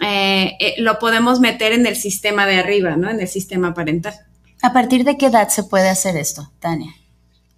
eh, 0.00 0.52
eh, 0.60 0.74
lo 0.78 0.98
podemos 0.98 1.40
meter 1.40 1.72
en 1.72 1.86
el 1.86 1.96
sistema 1.96 2.46
de 2.46 2.56
arriba, 2.56 2.96
¿no? 2.96 3.10
En 3.10 3.20
el 3.20 3.28
sistema 3.28 3.74
parental. 3.74 4.14
¿A 4.62 4.72
partir 4.72 5.04
de 5.04 5.18
qué 5.18 5.26
edad 5.26 5.48
se 5.48 5.64
puede 5.64 5.88
hacer 5.88 6.16
esto, 6.16 6.50
Tania? 6.60 6.94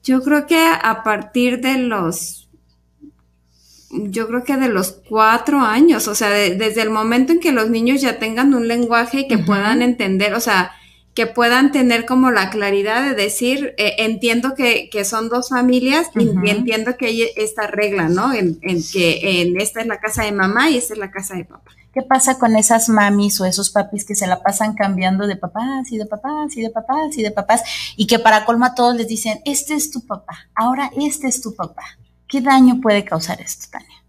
Yo 0.03 0.23
creo 0.23 0.47
que 0.47 0.59
a 0.59 1.03
partir 1.03 1.61
de 1.61 1.79
los, 1.79 2.49
yo 3.91 4.27
creo 4.27 4.45
que 4.45 4.57
de 4.57 4.69
los 4.69 4.93
cuatro 5.09 5.61
años, 5.61 6.09
o 6.09 6.15
sea, 6.15 6.31
desde 6.31 6.83
el 6.83 6.91
momento 6.91 7.33
en 7.33 7.41
que 7.41 7.53
los 7.53 7.71
niños 7.71 8.01
ya 8.01 8.19
tengan 8.19 8.55
un 8.55 8.69
lenguaje 8.69 9.21
y 9.21 9.29
que 9.29 9.39
puedan 9.39 9.83
entender, 9.83 10.35
o 10.35 10.41
sea, 10.41 10.73
que 11.15 11.27
puedan 11.27 11.71
tener 11.71 12.07
como 12.07 12.33
la 12.33 12.51
claridad 12.51 13.03
de 13.03 13.15
decir, 13.15 13.75
eh, 13.79 13.95
entiendo 13.99 14.55
que, 14.55 14.91
que, 14.91 15.05
son 15.05 15.29
dos 15.29 15.51
familias 15.51 16.11
y 16.17 16.29
entiendo 16.51 16.97
que 16.97 17.07
hay 17.07 17.23
esta 17.37 17.69
regla, 17.69 18.09
¿no? 18.09 18.33
En, 18.33 18.59
en, 18.63 18.83
que 18.93 19.41
en 19.41 19.61
esta 19.61 19.81
es 19.81 19.87
la 19.87 20.01
casa 20.01 20.25
de 20.25 20.33
mamá 20.33 20.71
y 20.71 20.77
esta 20.77 20.95
es 20.95 20.99
la 20.99 21.13
casa 21.13 21.35
de 21.37 21.45
papá. 21.45 21.71
¿Qué 21.93 22.03
pasa 22.03 22.41
con 22.41 22.57
esas 22.57 22.89
mamis 22.89 23.41
o 23.41 23.45
esos 23.45 23.71
papis 23.71 24.05
que 24.05 24.17
se 24.17 24.27
la 24.27 24.43
pasan 24.43 24.75
cambiando 24.75 25.29
de 25.29 25.37
papás 25.37 25.93
y 25.93 25.99
de 25.99 26.07
papás 26.07 26.57
y 26.57 26.63
de 26.63 26.71
papás 26.71 27.17
y 27.17 27.23
de 27.23 27.31
papás 27.31 27.63
y 27.97 28.09
que 28.09 28.19
para 28.19 28.45
colma 28.45 28.67
a 28.69 28.75
todos 28.75 28.97
les 28.97 29.07
dicen, 29.07 29.41
este 29.45 29.75
es 29.75 29.93
tu 29.93 30.05
papá, 30.05 30.49
ahora 30.57 30.91
este 31.01 31.29
es 31.29 31.41
tu 31.41 31.55
papá? 31.55 31.85
¿Qué 32.27 32.41
daño 32.41 32.81
puede 32.81 33.05
causar 33.05 33.41
esto, 33.41 33.67
Tania? 33.71 34.04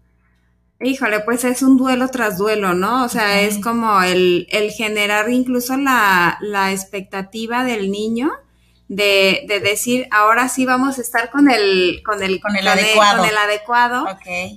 Híjole, 0.80 1.20
pues 1.20 1.44
es 1.44 1.62
un 1.62 1.78
duelo 1.78 2.08
tras 2.08 2.36
duelo, 2.36 2.74
¿no? 2.74 3.04
O 3.04 3.08
sea, 3.08 3.40
es 3.40 3.58
como 3.58 4.02
el, 4.02 4.46
el 4.50 4.70
generar 4.70 5.30
incluso 5.30 5.76
la, 5.78 6.36
la 6.42 6.72
expectativa 6.72 7.64
del 7.64 7.90
niño 7.90 8.30
de, 8.88 9.44
de, 9.48 9.60
decir, 9.60 10.06
ahora 10.10 10.48
sí 10.48 10.66
vamos 10.66 10.98
a 10.98 11.00
estar 11.00 11.30
con 11.30 11.50
el, 11.50 12.02
con 12.04 12.22
el, 12.22 12.40
con 12.40 12.54
el 12.56 12.68
adecuado. 12.68 13.20
con 13.20 13.28
el 13.28 13.36
adecuado. 13.36 14.06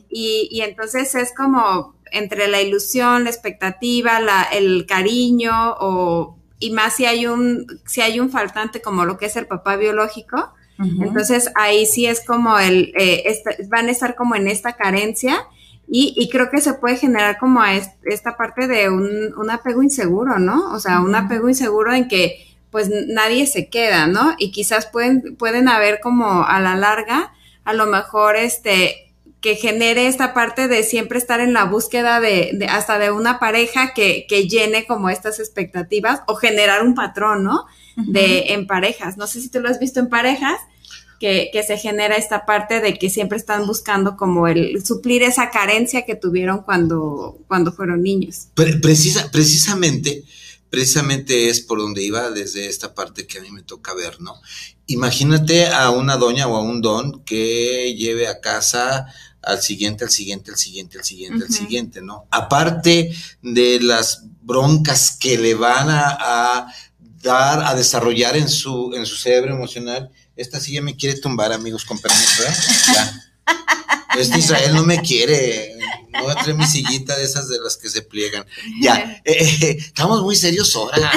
Y, 0.10 0.50
y 0.52 0.62
entonces 0.62 1.16
es 1.16 1.34
como 1.34 1.96
entre 2.12 2.48
la 2.48 2.62
ilusión, 2.62 3.24
la 3.24 3.30
expectativa, 3.30 4.20
la, 4.20 4.44
el 4.44 4.86
cariño, 4.86 5.76
o, 5.80 6.38
y 6.60 6.72
más 6.72 6.96
si 6.96 7.06
hay 7.06 7.28
un, 7.28 7.66
si 7.86 8.02
hay 8.02 8.20
un 8.20 8.30
faltante 8.30 8.82
como 8.82 9.06
lo 9.06 9.18
que 9.18 9.28
es 9.28 9.36
el 9.36 9.48
papá 9.48 9.78
biológico. 9.78 10.54
Entonces 11.02 11.52
ahí 11.56 11.86
sí 11.86 12.06
es 12.06 12.26
como 12.26 12.58
el, 12.58 12.94
eh, 12.98 13.44
van 13.68 13.88
a 13.88 13.92
estar 13.92 14.16
como 14.16 14.36
en 14.36 14.48
esta 14.48 14.78
carencia 14.78 15.46
y, 15.92 16.14
y, 16.16 16.30
creo 16.30 16.50
que 16.52 16.62
se 16.62 16.76
puede 16.76 16.98
generar 16.98 17.38
como 17.40 17.64
esta 18.04 18.38
parte 18.38 18.68
de 18.68 18.90
un, 18.90 19.34
un, 19.36 19.50
apego 19.50 19.82
inseguro, 19.82 20.38
¿no? 20.38 20.72
O 20.72 20.80
sea, 20.80 21.02
un 21.02 21.16
apego 21.16 21.50
inseguro 21.50 21.94
en 21.94 22.08
que 22.08 22.46
pues 22.70 22.90
nadie 23.08 23.48
se 23.48 23.70
queda, 23.70 24.06
¿no? 24.08 24.36
Y 24.38 24.52
quizás 24.52 24.86
pueden, 24.86 25.36
pueden 25.36 25.68
haber 25.68 26.00
como 26.00 26.44
a 26.44 26.60
la 26.60 26.76
larga, 26.76 27.34
a 27.64 27.74
lo 27.74 27.88
mejor 27.88 28.36
este, 28.36 29.14
que 29.42 29.56
genere 29.56 30.08
esta 30.08 30.34
parte 30.34 30.68
de 30.68 30.84
siempre 30.84 31.18
estar 31.18 31.40
en 31.40 31.54
la 31.54 31.64
búsqueda 31.64 32.20
de, 32.20 32.52
de 32.54 32.68
hasta 32.68 33.00
de 33.00 33.12
una 33.12 33.40
pareja 33.40 33.94
que, 33.94 34.28
que, 34.28 34.48
llene 34.48 34.86
como 34.86 35.10
estas 35.10 35.40
expectativas 35.40 36.22
o 36.28 36.36
generar 36.36 36.84
un 36.84 36.94
patrón, 36.94 37.44
¿no? 37.44 37.66
De 37.96 38.54
en 38.54 38.68
parejas. 38.68 39.18
No 39.18 39.28
sé 39.28 39.42
si 39.42 39.50
tú 39.50 39.60
lo 39.60 39.70
has 39.70 39.80
visto 39.80 40.00
en 40.00 40.10
parejas, 40.10 40.60
que, 41.20 41.52
se 41.66 41.78
genera 41.78 42.16
esta 42.16 42.46
parte 42.46 42.80
de 42.80 42.98
que 42.98 43.10
siempre 43.10 43.38
están 43.38 43.68
buscando 43.68 44.16
como 44.16 44.48
el 44.48 44.84
suplir 44.86 45.24
esa 45.24 45.50
carencia 45.50 46.06
que 46.06 46.16
tuvieron 46.16 46.64
cuando, 46.64 47.38
cuando 47.48 47.72
fueron 47.72 48.02
niños. 48.02 48.48
Precisa, 48.54 49.30
precisamente, 49.32 50.24
precisamente 50.70 51.50
es 51.50 51.62
por 51.62 51.80
donde 51.80 52.04
iba 52.04 52.32
desde 52.32 52.68
esta 52.68 52.94
parte 52.94 53.28
que 53.28 53.40
a 53.40 53.42
mí 53.42 53.52
me 53.52 53.64
toca 53.64 53.94
ver, 53.94 54.22
¿no? 54.22 54.36
Imagínate 54.88 55.68
a 55.68 55.90
una 55.92 56.18
doña 56.18 56.48
o 56.48 56.56
a 56.56 56.62
un 56.62 56.82
don 56.82 57.24
que 57.24 57.94
lleve 57.96 58.28
a 58.28 58.40
casa 58.40 59.08
al 59.42 59.62
siguiente, 59.62 60.04
al 60.04 60.10
siguiente, 60.10 60.52
al 60.52 60.58
siguiente, 60.58 60.98
al 60.98 61.04
siguiente, 61.04 61.46
al 61.46 61.52
siguiente, 61.52 62.02
¿no? 62.02 62.26
Aparte 62.32 63.12
de 63.42 63.80
las 63.82 64.24
broncas 64.42 65.18
que 65.20 65.38
le 65.38 65.54
van 65.54 65.88
a, 65.90 66.68
dar, 67.22 67.64
a 67.64 67.76
desarrollar 67.76 68.38
en 68.38 68.50
su, 68.50 68.94
en 68.96 69.06
su 69.06 69.16
cerebro 69.16 69.56
emocional. 69.56 70.12
Esta 70.40 70.62
silla 70.62 70.82
me 70.82 70.96
quiere 70.96 71.20
tumbar, 71.20 71.52
amigos, 71.52 71.84
con 71.84 72.00
permiso, 72.00 72.44
¿eh? 72.44 72.54
Ya. 72.94 73.24
Este 74.18 74.40
Israel 74.40 74.74
no 74.74 74.86
me 74.86 75.02
quiere. 75.02 75.78
No 76.14 76.24
voy 76.24 76.32
a 76.32 76.36
traer 76.36 76.56
mi 76.56 76.66
sillita 76.66 77.18
de 77.18 77.26
esas 77.26 77.50
de 77.50 77.60
las 77.60 77.76
que 77.76 77.90
se 77.90 78.02
pliegan. 78.04 78.46
Ya, 78.82 79.22
eh, 79.26 79.36
eh, 79.36 79.78
estamos 79.78 80.22
muy 80.24 80.38
serios 80.38 80.74
ahora. 80.78 81.12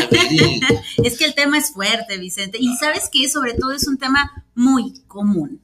es 1.05 1.17
que 1.17 1.25
el 1.25 1.35
tema 1.35 1.57
es 1.57 1.73
fuerte, 1.73 2.19
Vicente. 2.19 2.59
Y 2.61 2.75
sabes 2.77 3.09
que 3.13 3.29
sobre 3.29 3.55
todo 3.55 3.71
es 3.71 3.87
un 3.87 3.97
tema 3.97 4.45
muy 4.57 5.03
común. 5.07 5.61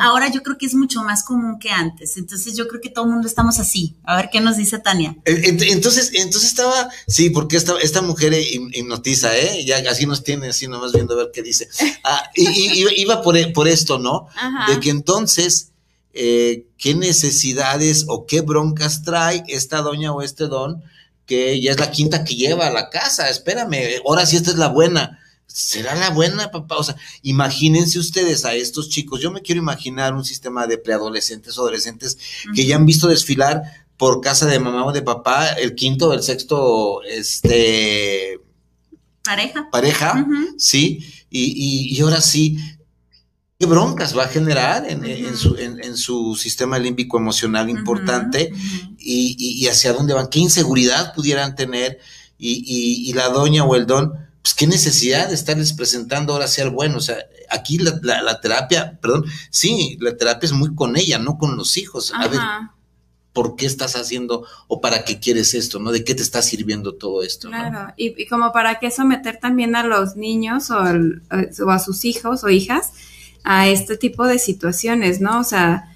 Ahora 0.00 0.30
yo 0.30 0.42
creo 0.42 0.56
que 0.58 0.66
es 0.66 0.74
mucho 0.74 1.02
más 1.02 1.24
común 1.24 1.58
que 1.58 1.70
antes. 1.70 2.16
Entonces 2.16 2.56
yo 2.56 2.68
creo 2.68 2.80
que 2.80 2.88
todo 2.88 3.04
el 3.04 3.12
mundo 3.12 3.28
estamos 3.28 3.58
así. 3.58 3.96
A 4.04 4.16
ver 4.16 4.30
qué 4.32 4.40
nos 4.40 4.56
dice 4.56 4.78
Tania. 4.78 5.16
Entonces, 5.24 6.10
entonces 6.14 6.50
estaba, 6.50 6.88
sí, 7.06 7.30
porque 7.30 7.56
esta, 7.56 7.78
esta 7.80 8.02
mujer 8.02 8.34
hipnotiza, 8.34 9.36
¿eh? 9.36 9.64
Ya 9.64 9.78
así 9.90 10.06
nos 10.06 10.24
tiene, 10.24 10.48
así 10.48 10.68
nomás 10.68 10.92
viendo 10.92 11.14
a 11.14 11.18
ver 11.18 11.30
qué 11.32 11.42
dice. 11.42 11.68
Ah, 12.04 12.30
y, 12.34 13.00
iba 13.00 13.22
por, 13.22 13.36
por 13.52 13.68
esto, 13.68 13.96
¿no? 13.96 14.26
De 14.66 14.80
que 14.80 14.90
entonces 14.90 15.70
eh, 16.14 16.66
qué 16.76 16.94
necesidades 16.94 18.06
o 18.08 18.26
qué 18.26 18.40
broncas 18.40 19.04
trae 19.04 19.44
esta 19.46 19.82
doña 19.82 20.12
o 20.12 20.20
este 20.20 20.48
don, 20.48 20.82
que 21.26 21.60
ya 21.60 21.70
es 21.70 21.78
la 21.78 21.92
quinta 21.92 22.24
que 22.24 22.34
lleva 22.34 22.66
a 22.66 22.72
la 22.72 22.90
casa. 22.90 23.28
Espérame, 23.28 24.00
ahora 24.04 24.26
sí 24.26 24.36
esta 24.36 24.50
es 24.50 24.58
la 24.58 24.68
buena. 24.68 25.21
¿Será 25.52 25.94
la 25.94 26.10
buena, 26.10 26.50
papá? 26.50 26.76
O 26.78 26.84
sea, 26.84 26.96
imagínense 27.22 27.98
ustedes 27.98 28.44
a 28.44 28.54
estos 28.54 28.88
chicos. 28.88 29.20
Yo 29.20 29.30
me 29.30 29.42
quiero 29.42 29.60
imaginar 29.60 30.14
un 30.14 30.24
sistema 30.24 30.66
de 30.66 30.78
preadolescentes 30.78 31.58
o 31.58 31.62
adolescentes 31.62 32.16
que 32.54 32.64
ya 32.64 32.76
han 32.76 32.86
visto 32.86 33.06
desfilar 33.08 33.62
por 33.98 34.20
casa 34.20 34.46
de 34.46 34.58
mamá 34.58 34.84
o 34.86 34.92
de 34.92 35.02
papá 35.02 35.48
el 35.48 35.74
quinto 35.74 36.08
o 36.08 36.12
el 36.12 36.22
sexto, 36.22 37.02
este... 37.02 38.40
Pareja. 39.22 39.68
Pareja, 39.70 40.26
sí. 40.56 41.06
Y, 41.30 41.96
y, 41.96 42.00
ahora 42.00 42.20
sí, 42.20 42.58
qué 43.62 43.66
broncas 43.66 44.18
va 44.18 44.24
a 44.24 44.28
generar 44.28 44.84
en, 44.88 45.36
su, 45.96 46.34
sistema 46.34 46.80
límbico 46.80 47.16
emocional 47.18 47.70
importante 47.70 48.52
y, 48.98 49.66
hacia 49.68 49.92
dónde 49.92 50.14
van, 50.14 50.26
qué 50.26 50.40
inseguridad 50.40 51.14
pudieran 51.14 51.54
tener 51.54 52.00
y, 52.38 53.12
la 53.14 53.28
doña 53.28 53.64
o 53.64 53.76
el 53.76 53.86
don, 53.86 54.12
pues 54.42 54.54
qué 54.54 54.66
necesidad 54.66 55.28
de 55.28 55.34
estarles 55.34 55.72
presentando 55.72 56.32
ahora 56.32 56.48
ser 56.48 56.70
bueno. 56.70 56.98
O 56.98 57.00
sea, 57.00 57.16
aquí 57.48 57.78
la, 57.78 58.40
terapia, 58.40 58.98
perdón, 59.00 59.24
sí, 59.50 59.96
la 60.00 60.16
terapia 60.16 60.46
es 60.46 60.52
muy 60.52 60.74
con 60.74 60.96
ella, 60.96 61.18
no 61.18 61.38
con 61.38 61.56
los 61.56 61.76
hijos. 61.76 62.12
A 62.12 62.26
ver, 62.26 62.40
¿por 63.32 63.54
qué 63.54 63.66
estás 63.66 63.94
haciendo 63.94 64.44
o 64.66 64.80
para 64.80 65.04
qué 65.04 65.20
quieres 65.20 65.54
esto, 65.54 65.78
no? 65.78 65.92
¿De 65.92 66.04
qué 66.04 66.14
te 66.14 66.22
está 66.22 66.42
sirviendo 66.42 66.94
todo 66.94 67.22
esto? 67.22 67.48
Claro, 67.48 67.94
y, 67.96 68.26
como 68.26 68.52
para 68.52 68.80
qué 68.80 68.90
someter 68.90 69.38
también 69.38 69.76
a 69.76 69.84
los 69.84 70.16
niños 70.16 70.70
o, 70.70 70.78
o 70.80 71.70
a 71.70 71.78
sus 71.78 72.04
hijos 72.04 72.42
o 72.42 72.48
hijas 72.50 72.92
a 73.44 73.68
este 73.68 73.96
tipo 73.96 74.26
de 74.26 74.38
situaciones, 74.38 75.20
¿no? 75.20 75.40
O 75.40 75.44
sea, 75.44 75.92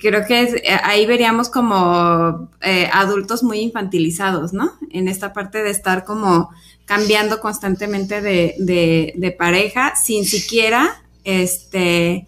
creo 0.00 0.26
que 0.26 0.42
eh, 0.42 0.78
ahí 0.82 1.06
veríamos 1.06 1.48
como 1.48 2.50
eh, 2.60 2.88
adultos 2.92 3.42
muy 3.42 3.58
infantilizados, 3.58 4.52
¿no? 4.52 4.72
En 4.90 5.08
esta 5.08 5.32
parte 5.32 5.62
de 5.62 5.70
estar 5.70 6.04
como 6.04 6.50
cambiando 6.84 7.40
constantemente 7.40 8.20
de, 8.20 9.36
pareja 9.38 9.94
sin 9.96 10.24
siquiera 10.24 11.02
este 11.24 12.26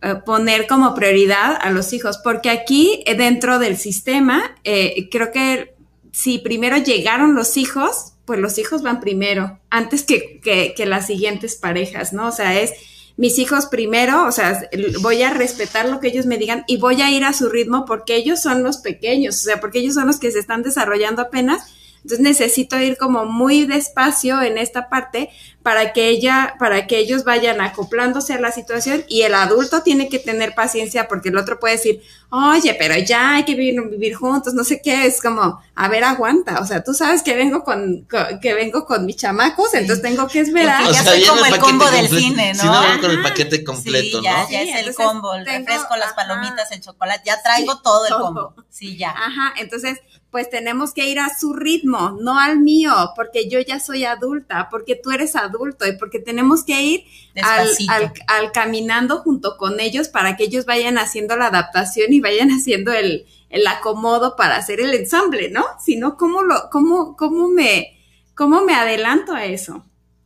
eh, 0.00 0.14
poner 0.24 0.66
como 0.66 0.94
prioridad 0.94 1.58
a 1.60 1.70
los 1.70 1.92
hijos, 1.92 2.18
porque 2.18 2.50
aquí 2.50 3.04
dentro 3.16 3.58
del 3.58 3.76
sistema 3.76 4.56
creo 4.62 5.32
que 5.32 5.74
si 6.12 6.38
primero 6.38 6.76
llegaron 6.78 7.34
los 7.34 7.56
hijos, 7.56 8.14
pues 8.24 8.38
los 8.38 8.58
hijos 8.58 8.82
van 8.82 9.00
primero, 9.00 9.58
antes 9.68 10.04
que, 10.04 10.40
que 10.40 10.86
las 10.86 11.06
siguientes 11.06 11.56
parejas, 11.56 12.12
¿no? 12.12 12.28
O 12.28 12.32
sea, 12.32 12.58
es 12.58 12.72
mis 13.16 13.38
hijos 13.38 13.66
primero, 13.66 14.26
o 14.26 14.32
sea, 14.32 14.68
voy 15.00 15.22
a 15.22 15.30
respetar 15.30 15.88
lo 15.88 16.00
que 16.00 16.08
ellos 16.08 16.26
me 16.26 16.36
digan 16.36 16.64
y 16.66 16.78
voy 16.78 17.00
a 17.00 17.10
ir 17.10 17.24
a 17.24 17.32
su 17.32 17.48
ritmo 17.48 17.84
porque 17.84 18.16
ellos 18.16 18.42
son 18.42 18.62
los 18.62 18.78
pequeños, 18.78 19.36
o 19.36 19.44
sea, 19.44 19.60
porque 19.60 19.78
ellos 19.78 19.94
son 19.94 20.08
los 20.08 20.18
que 20.18 20.32
se 20.32 20.40
están 20.40 20.62
desarrollando 20.62 21.22
apenas 21.22 21.72
entonces 22.04 22.20
necesito 22.20 22.78
ir 22.78 22.98
como 22.98 23.24
muy 23.24 23.64
despacio 23.64 24.42
en 24.42 24.58
esta 24.58 24.90
parte 24.90 25.30
para 25.62 25.94
que 25.94 26.10
ella, 26.10 26.56
para 26.58 26.86
que 26.86 26.98
ellos 26.98 27.24
vayan 27.24 27.62
acoplándose 27.62 28.34
a 28.34 28.40
la 28.40 28.52
situación 28.52 29.02
y 29.08 29.22
el 29.22 29.32
adulto 29.32 29.82
tiene 29.82 30.10
que 30.10 30.18
tener 30.18 30.54
paciencia 30.54 31.08
porque 31.08 31.30
el 31.30 31.38
otro 31.38 31.58
puede 31.58 31.76
decir, 31.76 32.02
oye, 32.28 32.76
pero 32.78 32.94
ya 32.98 33.36
hay 33.36 33.44
que 33.44 33.54
vivir, 33.54 33.80
vivir 33.88 34.14
juntos, 34.14 34.52
no 34.52 34.64
sé 34.64 34.82
qué, 34.82 35.06
es 35.06 35.22
como, 35.22 35.62
a 35.74 35.88
ver, 35.88 36.04
aguanta, 36.04 36.60
o 36.60 36.66
sea, 36.66 36.84
tú 36.84 36.92
sabes 36.92 37.22
que 37.22 37.34
vengo 37.34 37.64
con, 37.64 38.06
que 38.42 38.52
vengo 38.52 38.84
con 38.84 39.06
mis 39.06 39.16
chamacos, 39.16 39.72
entonces 39.72 40.02
tengo 40.02 40.28
que 40.28 40.40
esperar. 40.40 40.84
ya 40.92 41.02
soy 41.02 41.24
como 41.24 41.42
el, 41.46 41.58
combo 41.58 41.90
del 41.90 42.08
cine, 42.08 42.52
¿no? 42.52 42.60
Sí, 42.60 42.66
no, 42.66 43.00
con 43.00 43.10
el 43.12 43.22
paquete 43.22 43.64
completo, 43.64 44.18
sí, 44.18 44.24
ya, 44.24 44.46
Ya 44.50 44.62
es 44.62 44.86
el 44.86 44.94
combo, 44.94 45.32
el 45.32 45.46
refresco, 45.46 45.96
las 45.96 46.12
palomitas, 46.12 46.70
el 46.72 46.82
chocolate, 46.82 47.22
ya 47.24 47.40
traigo 47.40 47.80
todo 47.80 48.04
el 48.06 48.12
combo. 48.12 48.54
Sí, 48.68 48.98
ya. 48.98 49.12
Ajá, 49.12 49.54
entonces 49.56 50.00
pues 50.34 50.50
tenemos 50.50 50.92
que 50.92 51.08
ir 51.08 51.20
a 51.20 51.28
su 51.38 51.52
ritmo, 51.52 52.18
no 52.20 52.40
al 52.40 52.58
mío, 52.58 52.92
porque 53.14 53.48
yo 53.48 53.60
ya 53.60 53.78
soy 53.78 54.04
adulta, 54.04 54.66
porque 54.68 54.96
tú 54.96 55.12
eres 55.12 55.36
adulto 55.36 55.86
y 55.86 55.96
porque 55.96 56.18
tenemos 56.18 56.64
que 56.64 56.82
ir 56.82 57.04
al, 57.40 58.50
caminando 58.52 59.18
junto 59.18 59.56
con 59.56 59.78
ellos 59.78 60.08
para 60.08 60.36
que 60.36 60.42
ellos 60.42 60.66
vayan 60.66 60.98
haciendo 60.98 61.36
la 61.36 61.46
adaptación 61.46 62.12
y 62.12 62.18
vayan 62.18 62.48
haciendo 62.50 62.92
el, 62.92 63.26
el 63.48 63.64
acomodo 63.68 64.34
para 64.34 64.56
hacer 64.56 64.80
el 64.80 64.92
ensamble, 64.94 65.50
¿no? 65.50 65.64
Si 65.78 65.94
no, 65.94 66.16
¿cómo, 66.16 66.42
lo, 66.42 66.68
cómo, 66.68 67.14
cómo, 67.16 67.46
me, 67.46 67.96
¿cómo 68.34 68.62
me 68.62 68.74
adelanto 68.74 69.34
a 69.34 69.44
eso? 69.44 69.84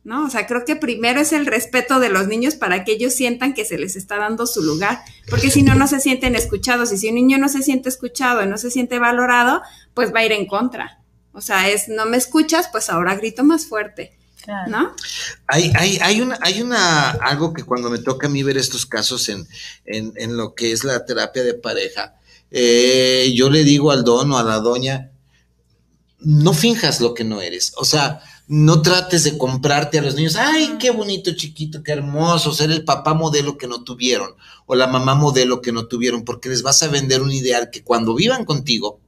¿No? 0.09 0.25
O 0.25 0.29
sea, 0.31 0.47
creo 0.47 0.65
que 0.65 0.75
primero 0.75 1.21
es 1.21 1.33
el 1.33 1.45
respeto 1.45 1.99
de 1.99 2.09
los 2.09 2.27
niños 2.27 2.55
para 2.55 2.83
que 2.83 2.93
ellos 2.93 3.13
sientan 3.13 3.53
que 3.53 3.63
se 3.63 3.77
les 3.77 3.95
está 3.95 4.17
dando 4.17 4.47
su 4.47 4.63
lugar, 4.63 5.01
porque 5.29 5.51
si 5.51 5.61
no, 5.61 5.75
no 5.75 5.87
se 5.87 5.99
sienten 5.99 6.35
escuchados 6.35 6.91
y 6.91 6.97
si 6.97 7.09
un 7.09 7.15
niño 7.15 7.37
no 7.37 7.47
se 7.47 7.61
siente 7.61 7.89
escuchado 7.89 8.41
y 8.41 8.47
no 8.47 8.57
se 8.57 8.71
siente 8.71 8.97
valorado, 8.97 9.61
pues 9.93 10.11
va 10.11 10.21
a 10.21 10.25
ir 10.25 10.31
en 10.31 10.47
contra. 10.47 11.03
O 11.31 11.41
sea, 11.41 11.69
es, 11.69 11.89
no 11.89 12.07
me 12.07 12.17
escuchas, 12.17 12.69
pues 12.71 12.89
ahora 12.89 13.13
grito 13.17 13.43
más 13.43 13.67
fuerte. 13.67 14.17
¿No? 14.67 14.95
Hay, 15.45 15.71
hay, 15.75 15.99
hay, 16.01 16.21
una, 16.21 16.39
hay 16.41 16.63
una, 16.63 17.11
algo 17.11 17.53
que 17.53 17.61
cuando 17.61 17.91
me 17.91 17.99
toca 17.99 18.25
a 18.25 18.31
mí 18.31 18.41
ver 18.41 18.57
estos 18.57 18.87
casos 18.87 19.29
en, 19.29 19.47
en, 19.85 20.11
en 20.15 20.37
lo 20.37 20.55
que 20.55 20.71
es 20.71 20.83
la 20.83 21.05
terapia 21.05 21.43
de 21.43 21.53
pareja, 21.53 22.15
eh, 22.49 23.31
yo 23.35 23.51
le 23.51 23.63
digo 23.63 23.91
al 23.91 24.03
don 24.03 24.31
o 24.31 24.39
a 24.39 24.43
la 24.43 24.57
doña, 24.57 25.11
no 26.17 26.53
finjas 26.53 26.99
lo 26.99 27.13
que 27.13 27.23
no 27.23 27.41
eres. 27.41 27.73
O 27.75 27.85
sea, 27.85 28.23
no 28.49 28.81
trates 28.81 29.23
de 29.23 29.37
comprarte 29.37 29.99
a 29.99 30.01
los 30.01 30.15
niños, 30.15 30.35
ay, 30.35 30.77
qué 30.79 30.89
bonito 30.89 31.31
chiquito, 31.35 31.83
qué 31.83 31.91
hermoso, 31.91 32.51
ser 32.51 32.71
el 32.71 32.83
papá 32.83 33.13
modelo 33.13 33.59
que 33.59 33.67
no 33.67 33.83
tuvieron 33.83 34.31
o 34.65 34.73
la 34.73 34.87
mamá 34.87 35.13
modelo 35.13 35.61
que 35.61 35.71
no 35.71 35.85
tuvieron, 35.85 36.25
porque 36.25 36.49
les 36.49 36.63
vas 36.63 36.81
a 36.81 36.87
vender 36.87 37.21
un 37.21 37.31
ideal 37.31 37.69
que 37.71 37.83
cuando 37.83 38.15
vivan 38.15 38.45
contigo, 38.45 39.01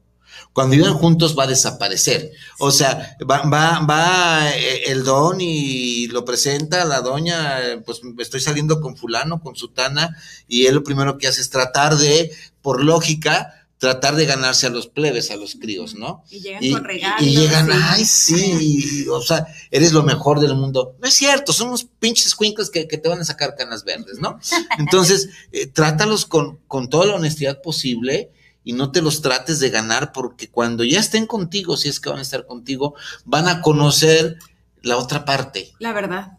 cuando 0.53 0.75
vivan 0.75 0.93
juntos 0.93 1.35
va 1.37 1.45
a 1.45 1.47
desaparecer. 1.47 2.31
O 2.59 2.69
sea, 2.69 3.17
va, 3.27 3.41
va, 3.49 3.79
va 3.79 4.55
eh, 4.55 4.91
el 4.91 5.03
don 5.03 5.41
y 5.41 6.05
lo 6.07 6.23
presenta 6.23 6.85
la 6.85 7.01
doña, 7.01 7.81
pues 7.83 8.01
estoy 8.19 8.41
saliendo 8.41 8.79
con 8.79 8.95
fulano, 8.95 9.41
con 9.41 9.55
sutana, 9.55 10.15
y 10.47 10.67
él 10.67 10.75
lo 10.75 10.83
primero 10.83 11.17
que 11.17 11.27
hace 11.27 11.41
es 11.41 11.49
tratar 11.49 11.97
de, 11.97 12.31
por 12.61 12.83
lógica, 12.83 13.60
tratar 13.81 14.15
de 14.15 14.27
ganarse 14.27 14.67
a 14.67 14.69
los 14.69 14.85
plebes, 14.85 15.31
a 15.31 15.37
los 15.37 15.55
críos, 15.55 15.95
¿no? 15.95 16.23
Y 16.29 16.39
llegan 16.39 16.71
con 16.71 16.83
regalos. 16.83 17.25
Y 17.25 17.35
llegan, 17.35 17.67
ay, 17.73 18.05
sí, 18.05 19.07
o 19.09 19.19
sea, 19.23 19.47
eres 19.71 19.91
lo 19.91 20.03
mejor 20.03 20.39
del 20.39 20.53
mundo. 20.53 20.95
No 21.01 21.07
es 21.07 21.15
cierto, 21.15 21.51
son 21.51 21.69
unos 21.69 21.85
pinches 21.85 22.35
cuincos 22.35 22.69
que, 22.69 22.85
te 22.85 23.09
van 23.09 23.21
a 23.21 23.25
sacar 23.25 23.55
canas 23.55 23.83
verdes, 23.83 24.19
¿no? 24.19 24.39
Entonces, 24.77 25.29
eh, 25.51 25.65
trátalos 25.65 26.27
con, 26.27 26.57
con 26.67 26.91
toda 26.91 27.07
la 27.07 27.15
honestidad 27.15 27.59
posible 27.63 28.29
y 28.63 28.73
no 28.73 28.91
te 28.91 29.01
los 29.01 29.23
trates 29.23 29.59
de 29.59 29.71
ganar 29.71 30.11
porque 30.11 30.47
cuando 30.47 30.83
ya 30.83 30.99
estén 30.99 31.25
contigo, 31.25 31.75
si 31.75 31.89
es 31.89 31.99
que 31.99 32.09
van 32.11 32.19
a 32.19 32.21
estar 32.21 32.45
contigo, 32.45 32.93
van 33.25 33.47
a 33.47 33.61
conocer 33.61 34.37
la 34.83 34.97
otra 34.97 35.25
parte. 35.25 35.71
La 35.79 35.91
verdad. 35.91 36.33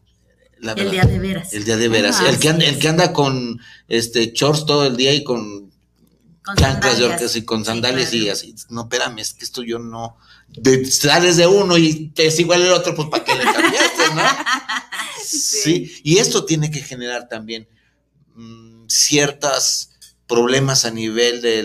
el 0.61 0.93
día 0.93 1.07
de 1.07 1.19
veras. 1.19 1.53
El 1.53 1.65
día 1.65 1.77
de 1.77 1.89
veras. 1.89 2.21
el, 2.21 2.39
que 2.39 2.51
anda, 2.51 2.67
el 2.67 2.79
que 2.79 2.87
anda 2.87 3.13
con 3.13 3.59
este 3.89 4.31
shorts 4.33 4.65
todo 4.65 4.87
el 4.87 4.97
día 4.97 5.13
y 5.13 5.25
con 5.25 5.72
chanclas 6.57 7.37
y 7.37 7.45
con 7.45 7.65
sandalias 7.65 8.13
y 8.15 8.29
así. 8.29 8.55
No, 8.69 8.83
espérame, 8.83 9.19
es 9.19 9.35
que 9.35 9.45
esto 9.45 9.63
yo 9.63 9.79
no. 9.79 10.17
sales 10.91 11.37
de 11.37 11.47
uno 11.47 11.79
y 11.79 12.09
te 12.09 12.27
es 12.27 12.39
igual 12.41 12.63
el 12.63 12.73
otro, 12.73 12.95
pues 12.95 13.09
para 13.09 13.25
qué 13.25 13.35
le 13.35 13.45
cambiaste, 13.45 14.15
¿no? 14.15 14.23
sí. 15.25 16.01
Y 16.03 16.19
esto 16.19 16.45
tiene 16.45 16.71
que 16.71 16.81
generar 16.81 17.29
también 17.29 17.69
mm, 18.35 18.87
ciertos 18.89 19.91
problemas 20.27 20.85
a 20.85 20.91
nivel 20.91 21.43
de 21.43 21.63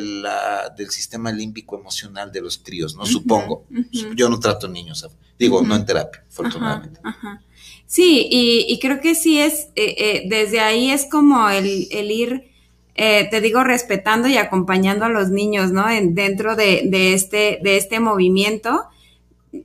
del 0.75 0.89
sistema 0.89 1.31
límbico 1.31 1.79
emocional 1.79 2.31
de 2.31 2.41
los 2.41 2.57
críos, 2.57 2.95
¿no? 2.95 3.05
Supongo. 3.05 3.65
Yo 4.15 4.29
no 4.29 4.39
trato 4.39 4.67
niños, 4.67 5.07
digo, 5.39 5.61
no 5.61 5.75
en 5.75 5.85
terapia, 5.85 6.23
afortunadamente. 6.27 6.99
Sí, 7.85 8.27
y, 8.29 8.77
creo 8.79 8.99
que 8.99 9.15
sí 9.15 9.39
es, 9.39 9.69
eh, 9.75 9.95
eh, 9.97 10.23
desde 10.27 10.59
ahí 10.59 10.91
es 10.91 11.07
como 11.09 11.49
el, 11.49 11.87
el 11.89 12.11
ir 12.11 12.51
eh, 12.97 13.27
te 13.29 13.41
digo, 13.41 13.63
respetando 13.63 14.27
y 14.27 14.37
acompañando 14.37 15.05
a 15.05 15.09
los 15.09 15.29
niños, 15.29 15.71
¿no? 15.71 15.87
En, 15.89 16.15
dentro 16.15 16.55
de, 16.55 17.13
este, 17.13 17.59
de 17.61 17.77
este 17.77 17.99
movimiento. 17.99 18.85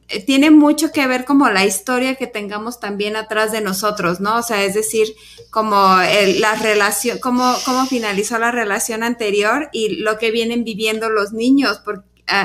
eh, 0.08 0.22
tiene 0.24 0.50
mucho 0.50 0.92
que 0.92 1.06
ver 1.06 1.24
como 1.24 1.48
la 1.50 1.64
historia 1.64 2.14
que 2.14 2.26
tengamos 2.26 2.78
también 2.78 3.16
atrás 3.16 3.50
de 3.52 3.60
nosotros, 3.60 4.20
¿no? 4.20 4.36
O 4.38 4.42
sea, 4.42 4.62
es 4.64 4.74
decir, 4.74 5.08
como 5.50 5.96
la 6.38 6.54
relación, 6.56 7.18
cómo, 7.18 7.54
cómo 7.64 7.86
finalizó 7.86 8.38
la 8.38 8.52
relación 8.52 9.02
anterior 9.02 9.68
y 9.72 9.96
lo 9.96 10.18
que 10.18 10.30
vienen 10.30 10.64
viviendo 10.64 11.10
los 11.10 11.32
niños 11.32 11.78
por, 11.78 12.04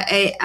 eh, 0.10 0.36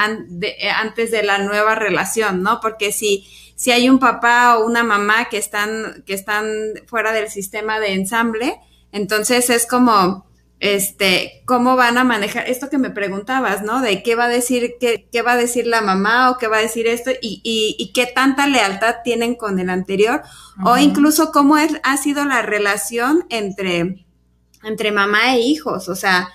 antes 0.74 1.10
de 1.10 1.22
la 1.22 1.38
nueva 1.38 1.74
relación, 1.74 2.42
¿no? 2.42 2.60
Porque 2.60 2.92
si, 2.92 3.26
si 3.56 3.72
hay 3.72 3.88
un 3.88 3.98
papá 3.98 4.58
o 4.58 4.66
una 4.66 4.82
mamá 4.84 5.28
que 5.30 5.38
están, 5.38 6.02
que 6.06 6.14
están 6.14 6.46
fuera 6.86 7.12
del 7.12 7.30
sistema 7.30 7.80
de 7.80 7.94
ensamble, 7.94 8.60
entonces 8.92 9.48
es 9.50 9.66
como, 9.66 10.26
este, 10.62 11.42
cómo 11.44 11.74
van 11.74 11.98
a 11.98 12.04
manejar 12.04 12.48
esto 12.48 12.70
que 12.70 12.78
me 12.78 12.90
preguntabas, 12.90 13.62
¿no? 13.62 13.80
De 13.80 14.04
qué 14.04 14.14
va 14.14 14.26
a 14.26 14.28
decir, 14.28 14.76
qué, 14.78 15.08
qué 15.10 15.20
va 15.20 15.32
a 15.32 15.36
decir 15.36 15.66
la 15.66 15.80
mamá 15.80 16.30
o 16.30 16.38
qué 16.38 16.46
va 16.46 16.58
a 16.58 16.62
decir 16.62 16.86
esto 16.86 17.10
y, 17.20 17.40
y, 17.42 17.74
y 17.80 17.92
qué 17.92 18.06
tanta 18.06 18.46
lealtad 18.46 18.98
tienen 19.02 19.34
con 19.34 19.58
el 19.58 19.68
anterior 19.70 20.22
o 20.64 20.78
incluso 20.78 21.32
cómo 21.32 21.58
es, 21.58 21.72
ha 21.82 21.96
sido 21.96 22.24
la 22.24 22.42
relación 22.42 23.26
entre, 23.28 24.06
entre 24.62 24.92
mamá 24.92 25.34
e 25.34 25.40
hijos, 25.40 25.88
o 25.88 25.96
sea, 25.96 26.28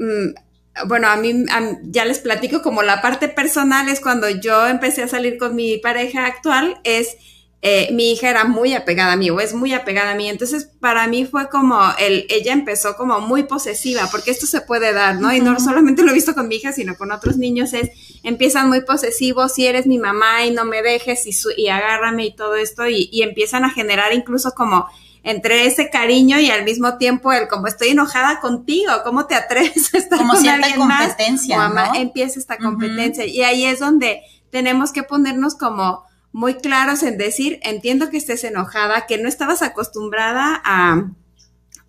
mm, 0.00 0.88
bueno, 0.88 1.06
a 1.06 1.14
mí 1.14 1.44
ya 1.84 2.04
les 2.04 2.18
platico 2.18 2.62
como 2.62 2.82
la 2.82 3.00
parte 3.00 3.28
personal 3.28 3.88
es 3.88 4.00
cuando 4.00 4.28
yo 4.28 4.66
empecé 4.66 5.04
a 5.04 5.08
salir 5.08 5.38
con 5.38 5.54
mi 5.54 5.78
pareja 5.78 6.26
actual, 6.26 6.80
es 6.82 7.16
eh, 7.62 7.90
mi 7.92 8.12
hija 8.12 8.30
era 8.30 8.44
muy 8.44 8.72
apegada 8.72 9.12
a 9.12 9.16
mí 9.16 9.28
o 9.28 9.38
es 9.38 9.52
muy 9.52 9.74
apegada 9.74 10.12
a 10.12 10.14
mí. 10.14 10.28
Entonces, 10.28 10.70
para 10.80 11.06
mí 11.08 11.26
fue 11.26 11.50
como 11.50 11.78
el, 11.98 12.26
ella 12.30 12.54
empezó 12.54 12.96
como 12.96 13.20
muy 13.20 13.42
posesiva, 13.42 14.08
porque 14.10 14.30
esto 14.30 14.46
se 14.46 14.62
puede 14.62 14.94
dar, 14.94 15.20
¿no? 15.20 15.32
Y 15.32 15.40
no 15.40 15.60
solamente 15.60 16.02
lo 16.04 16.10
he 16.10 16.14
visto 16.14 16.34
con 16.34 16.48
mi 16.48 16.56
hija, 16.56 16.72
sino 16.72 16.96
con 16.96 17.12
otros 17.12 17.36
niños, 17.36 17.74
es, 17.74 17.90
empiezan 18.22 18.68
muy 18.68 18.80
posesivos, 18.82 19.54
si 19.54 19.66
eres 19.66 19.86
mi 19.86 19.98
mamá 19.98 20.44
y 20.44 20.52
no 20.52 20.64
me 20.64 20.82
dejes 20.82 21.26
y, 21.26 21.32
y 21.56 21.68
agárrame 21.68 22.26
y 22.26 22.34
todo 22.34 22.54
esto, 22.54 22.88
y, 22.88 23.10
y 23.12 23.22
empiezan 23.22 23.64
a 23.64 23.70
generar 23.70 24.14
incluso 24.14 24.52
como 24.52 24.86
entre 25.22 25.66
ese 25.66 25.90
cariño 25.90 26.40
y 26.40 26.50
al 26.50 26.64
mismo 26.64 26.96
tiempo 26.96 27.30
el 27.32 27.46
como 27.46 27.66
estoy 27.66 27.88
enojada 27.88 28.40
contigo, 28.40 28.90
¿cómo 29.04 29.26
te 29.26 29.34
atreves 29.34 29.94
a 29.94 29.98
estar 29.98 30.18
como 30.18 30.32
con 30.32 30.48
alguien 30.48 30.78
competencia, 30.78 31.68
más? 31.68 31.90
¿no? 31.90 31.94
Empieza 32.00 32.38
esta 32.38 32.56
competencia 32.56 33.26
y 33.26 33.42
ahí 33.42 33.66
es 33.66 33.80
donde 33.80 34.22
tenemos 34.50 34.92
que 34.92 35.02
ponernos 35.02 35.54
como 35.56 36.04
muy 36.32 36.54
claros 36.54 37.02
en 37.02 37.18
decir, 37.18 37.58
entiendo 37.62 38.10
que 38.10 38.16
estés 38.16 38.44
enojada, 38.44 39.06
que 39.06 39.18
no 39.18 39.28
estabas 39.28 39.62
acostumbrada 39.62 40.60
a, 40.64 41.10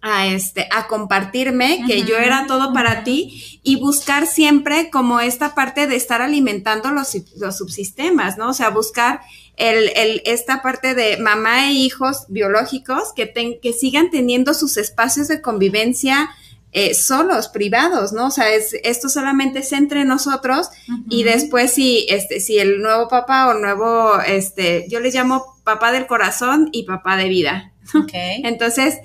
a 0.01 0.27
este, 0.27 0.67
a 0.71 0.87
compartirme, 0.87 1.83
que 1.85 2.03
yo 2.03 2.17
era 2.17 2.47
todo 2.47 2.73
para 2.73 3.03
ti 3.03 3.59
y 3.63 3.75
buscar 3.79 4.25
siempre 4.25 4.89
como 4.89 5.19
esta 5.19 5.53
parte 5.53 5.85
de 5.85 5.95
estar 5.95 6.21
alimentando 6.21 6.91
los, 6.91 7.15
los 7.37 7.57
subsistemas, 7.57 8.37
¿no? 8.37 8.49
O 8.49 8.53
sea, 8.53 8.69
buscar 8.69 9.21
el, 9.57 9.91
el, 9.95 10.21
esta 10.25 10.63
parte 10.63 10.95
de 10.95 11.17
mamá 11.17 11.67
e 11.67 11.73
hijos 11.73 12.25
biológicos 12.29 13.13
que, 13.15 13.59
que 13.61 13.73
sigan 13.73 14.09
teniendo 14.09 14.55
sus 14.55 14.77
espacios 14.77 15.27
de 15.27 15.41
convivencia 15.41 16.31
eh, 16.73 16.93
solos, 16.93 17.49
privados, 17.49 18.13
¿no? 18.13 18.27
O 18.27 18.31
sea, 18.31 18.53
es, 18.53 18.73
esto 18.83 19.09
solamente 19.09 19.59
es 19.59 19.71
entre 19.73 20.05
nosotros 20.05 20.69
y 21.09 21.23
después 21.23 21.73
si, 21.73 22.05
este, 22.09 22.39
si 22.39 22.59
el 22.59 22.81
nuevo 22.81 23.07
papá 23.09 23.49
o 23.49 23.55
nuevo, 23.55 24.19
este, 24.21 24.85
yo 24.89 24.99
les 24.99 25.13
llamo 25.13 25.57
papá 25.63 25.91
del 25.91 26.07
corazón 26.07 26.69
y 26.71 26.83
papá 26.83 27.17
de 27.17 27.29
vida. 27.29 27.67
Okay. 27.93 28.41
Entonces, 28.45 28.99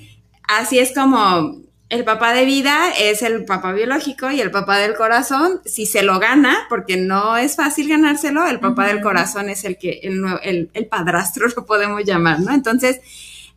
así 0.47 0.79
es 0.79 0.95
como 0.95 1.57
el 1.89 2.05
papá 2.05 2.35
de 2.35 2.45
vida 2.45 2.91
es 2.99 3.23
el 3.23 3.45
papá 3.45 3.73
biológico 3.73 4.31
y 4.31 4.41
el 4.41 4.51
papá 4.51 4.79
del 4.79 4.95
corazón, 4.95 5.61
si 5.65 5.87
se 5.87 6.03
lo 6.03 6.19
gana, 6.19 6.67
porque 6.69 6.97
no 6.97 7.37
es 7.37 7.57
fácil 7.57 7.89
ganárselo, 7.89 8.47
el 8.47 8.61
papá 8.61 8.87
del 8.87 9.01
corazón 9.01 9.49
es 9.49 9.65
el 9.65 9.79
que, 9.79 10.01
el, 10.03 10.25
el, 10.43 10.71
el 10.73 10.87
padrastro 10.87 11.47
lo 11.57 11.67
podemos 11.67 12.05
llamar, 12.05 12.41
¿no? 12.41 12.53
Entonces, 12.53 13.01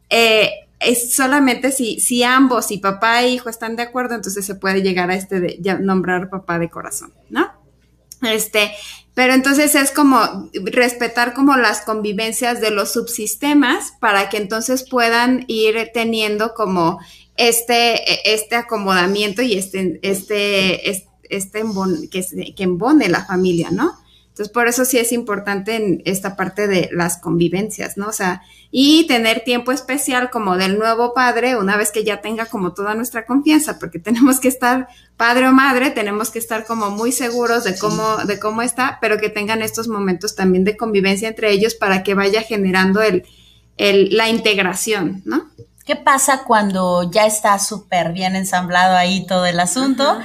eh, 0.09 0.51
es 0.79 1.15
solamente 1.15 1.71
si, 1.71 1.99
si 1.99 2.23
ambos, 2.23 2.67
si 2.67 2.77
papá 2.77 3.23
e 3.23 3.29
hijo 3.29 3.49
están 3.49 3.75
de 3.75 3.83
acuerdo, 3.83 4.15
entonces 4.15 4.45
se 4.45 4.55
puede 4.55 4.81
llegar 4.81 5.11
a 5.11 5.15
este 5.15 5.39
de 5.39 5.59
nombrar 5.81 6.29
papá 6.29 6.59
de 6.59 6.69
corazón, 6.69 7.13
¿no? 7.29 7.51
Este, 8.21 8.71
pero 9.13 9.33
entonces 9.33 9.75
es 9.75 9.91
como 9.91 10.49
respetar 10.53 11.33
como 11.33 11.55
las 11.57 11.81
convivencias 11.81 12.61
de 12.61 12.71
los 12.71 12.91
subsistemas 12.93 13.93
para 13.99 14.29
que 14.29 14.37
entonces 14.37 14.87
puedan 14.89 15.45
ir 15.47 15.91
teniendo 15.93 16.53
como 16.53 16.99
este, 17.35 18.33
este 18.33 18.55
acomodamiento 18.55 19.41
y 19.41 19.53
este, 19.57 19.99
este, 20.01 20.89
este, 21.29 21.63
que 22.55 22.63
embone 22.63 23.07
la 23.07 23.25
familia, 23.25 23.69
¿no? 23.71 23.93
Entonces, 24.39 24.53
por 24.53 24.69
eso 24.69 24.85
sí 24.85 24.97
es 24.97 25.11
importante 25.11 25.75
en 25.75 26.01
esta 26.05 26.37
parte 26.37 26.69
de 26.69 26.89
las 26.93 27.17
convivencias, 27.17 27.97
¿no? 27.97 28.07
O 28.07 28.13
sea, 28.13 28.41
y 28.71 29.05
tener 29.05 29.43
tiempo 29.43 29.73
especial 29.73 30.29
como 30.29 30.55
del 30.55 30.79
nuevo 30.79 31.13
padre 31.13 31.57
una 31.57 31.75
vez 31.75 31.91
que 31.91 32.05
ya 32.05 32.21
tenga 32.21 32.45
como 32.45 32.73
toda 32.73 32.95
nuestra 32.95 33.25
confianza, 33.25 33.77
porque 33.79 33.99
tenemos 33.99 34.39
que 34.39 34.47
estar, 34.47 34.87
padre 35.17 35.49
o 35.49 35.51
madre, 35.51 35.91
tenemos 35.91 36.29
que 36.29 36.39
estar 36.39 36.65
como 36.65 36.89
muy 36.89 37.11
seguros 37.11 37.65
de 37.65 37.77
cómo, 37.77 38.15
de 38.25 38.39
cómo 38.39 38.61
está, 38.61 38.99
pero 39.01 39.17
que 39.17 39.27
tengan 39.27 39.61
estos 39.61 39.89
momentos 39.89 40.35
también 40.35 40.63
de 40.63 40.77
convivencia 40.77 41.27
entre 41.27 41.51
ellos 41.51 41.75
para 41.75 42.03
que 42.03 42.13
vaya 42.13 42.41
generando 42.41 43.01
el, 43.01 43.25
el, 43.75 44.15
la 44.15 44.29
integración, 44.29 45.21
¿no? 45.25 45.49
¿Qué 45.85 45.97
pasa 45.97 46.45
cuando 46.47 47.11
ya 47.11 47.25
está 47.25 47.59
súper 47.59 48.13
bien 48.13 48.37
ensamblado 48.37 48.95
ahí 48.95 49.25
todo 49.27 49.45
el 49.45 49.59
asunto? 49.59 50.17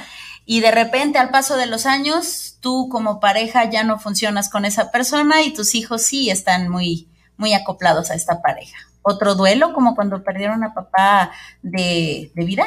Y 0.45 0.59
de 0.61 0.71
repente 0.71 1.17
al 1.17 1.29
paso 1.29 1.57
de 1.57 1.65
los 1.65 1.85
años 1.85 2.57
tú 2.59 2.89
como 2.89 3.19
pareja 3.19 3.69
ya 3.69 3.83
no 3.83 3.99
funcionas 3.99 4.49
con 4.49 4.65
esa 4.65 4.91
persona 4.91 5.41
y 5.41 5.53
tus 5.53 5.75
hijos 5.75 6.03
sí 6.03 6.29
están 6.29 6.69
muy, 6.69 7.07
muy 7.37 7.53
acoplados 7.53 8.11
a 8.11 8.15
esta 8.15 8.41
pareja. 8.41 8.77
¿Otro 9.01 9.35
duelo 9.35 9.73
como 9.73 9.95
cuando 9.95 10.23
perdieron 10.23 10.63
a 10.63 10.73
papá 10.73 11.31
de, 11.61 12.31
de 12.33 12.45
vida? 12.45 12.65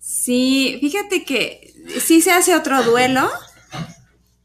Sí, 0.00 0.78
fíjate 0.80 1.24
que 1.24 1.74
sí 2.00 2.20
se 2.20 2.32
hace 2.32 2.54
otro 2.54 2.82
duelo, 2.82 3.28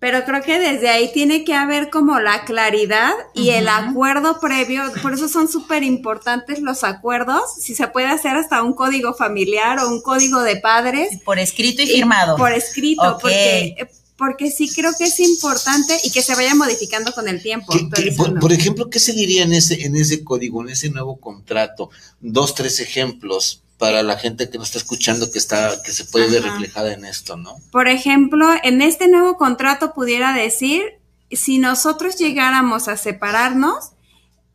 pero 0.01 0.25
creo 0.25 0.41
que 0.41 0.57
desde 0.57 0.89
ahí 0.89 1.11
tiene 1.13 1.43
que 1.45 1.53
haber 1.53 1.91
como 1.91 2.19
la 2.19 2.43
claridad 2.43 3.13
y 3.35 3.51
el 3.51 3.69
acuerdo 3.69 4.39
previo, 4.39 4.81
por 5.03 5.13
eso 5.13 5.29
son 5.29 5.47
súper 5.47 5.83
importantes 5.83 6.59
los 6.59 6.83
acuerdos, 6.83 7.43
si 7.61 7.75
se 7.75 7.87
puede 7.87 8.07
hacer 8.07 8.35
hasta 8.35 8.63
un 8.63 8.73
código 8.73 9.13
familiar 9.13 9.77
o 9.77 9.87
un 9.87 10.01
código 10.01 10.41
de 10.41 10.55
padres. 10.55 11.19
Por 11.23 11.37
escrito 11.37 11.83
y 11.83 11.85
firmado. 11.85 12.35
por 12.35 12.51
escrito, 12.51 13.19
porque 13.21 13.75
porque 14.17 14.49
sí 14.49 14.69
creo 14.73 14.91
que 14.97 15.03
es 15.03 15.19
importante 15.19 15.95
y 16.03 16.09
que 16.09 16.23
se 16.23 16.33
vaya 16.33 16.55
modificando 16.55 17.11
con 17.11 17.27
el 17.27 17.41
tiempo. 17.41 17.71
por, 18.17 18.39
por, 18.39 18.53
ejemplo, 18.53 18.89
¿qué 18.89 18.99
se 18.99 19.13
diría 19.13 19.43
en 19.43 19.53
ese, 19.53 19.85
en 19.85 19.95
ese 19.95 20.23
código, 20.23 20.63
en 20.63 20.69
ese 20.69 20.89
nuevo 20.89 21.17
contrato? 21.19 21.91
Dos, 22.19 22.55
tres 22.55 22.79
ejemplos 22.79 23.61
para 23.81 24.03
la 24.03 24.15
gente 24.15 24.47
que 24.47 24.59
nos 24.59 24.67
está 24.67 24.77
escuchando 24.77 25.31
que 25.31 25.39
está 25.39 25.81
que 25.81 25.91
se 25.91 26.05
puede 26.05 26.29
ver 26.29 26.43
reflejada 26.43 26.93
en 26.93 27.03
esto, 27.03 27.35
¿no? 27.35 27.55
Por 27.71 27.87
ejemplo, 27.87 28.47
en 28.61 28.79
este 28.79 29.07
nuevo 29.07 29.37
contrato 29.37 29.95
pudiera 29.95 30.33
decir 30.33 30.83
si 31.31 31.57
nosotros 31.57 32.15
llegáramos 32.15 32.87
a 32.87 32.95
separarnos, 32.95 33.93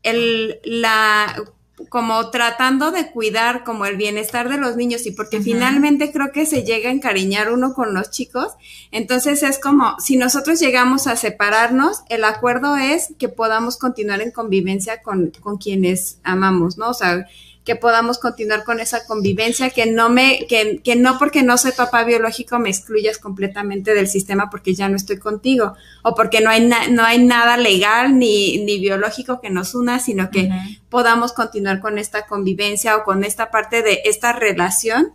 el 0.05 0.61
la 0.63 1.43
como 1.89 2.31
tratando 2.31 2.93
de 2.93 3.11
cuidar 3.11 3.65
como 3.65 3.85
el 3.85 3.97
bienestar 3.97 4.49
de 4.49 4.59
los 4.59 4.77
niños 4.77 5.05
y 5.07 5.11
porque 5.11 5.41
finalmente 5.41 6.13
creo 6.13 6.31
que 6.31 6.47
se 6.47 6.63
llega 6.63 6.89
a 6.89 6.93
encariñar 6.93 7.51
uno 7.51 7.75
con 7.75 7.95
los 7.95 8.13
chicos, 8.13 8.53
entonces 8.93 9.43
es 9.43 9.59
como 9.59 9.99
si 9.99 10.17
nosotros 10.17 10.61
llegamos 10.61 11.09
a 11.09 11.17
separarnos, 11.17 12.03
el 12.11 12.23
acuerdo 12.23 12.77
es 12.77 13.13
que 13.19 13.29
podamos 13.29 13.77
continuar 13.77 14.21
en 14.21 14.31
convivencia 14.31 15.03
con, 15.03 15.33
con 15.41 15.59
quienes 15.59 16.21
amamos, 16.23 16.79
¿no? 16.79 16.91
O 16.91 16.95
sea, 16.95 17.27
que 17.67 17.75
podamos 17.75 18.19
continuar 18.19 18.63
con 18.63 18.79
esa 18.79 19.05
convivencia, 19.07 19.71
que 19.71 19.87
no 19.87 20.09
me, 20.09 20.47
que, 20.49 20.81
que 20.85 20.95
no 20.95 21.19
porque 21.19 21.43
no 21.43 21.59
soy 21.59 21.73
papá 21.73 22.05
biológico 22.05 22.61
me 22.61 22.71
excluyas 22.71 23.19
completamente 23.19 23.93
del 23.93 24.07
sistema 24.07 24.49
porque 24.51 24.73
ya 24.73 24.89
no 24.89 24.95
estoy 24.95 25.19
contigo, 25.19 25.75
o 26.05 26.15
porque 26.15 26.41
no 26.41 26.49
hay, 26.49 26.71
no 26.93 27.03
hay 27.03 27.25
nada 27.25 27.57
legal 27.57 28.21
ni, 28.21 28.65
ni 28.65 28.79
biológico 28.79 29.41
que 29.41 29.51
nos 29.51 29.75
una, 29.75 29.99
sino 29.99 30.31
que 30.31 30.49
podamos 30.89 31.33
continuar 31.33 31.81
con 31.81 31.99
esta 31.99 32.27
convivencia 32.27 32.97
o 32.97 33.03
con 33.03 33.25
esta 33.25 33.51
parte 33.51 33.83
de 33.83 34.03
esta 34.05 34.33
relación 34.33 35.13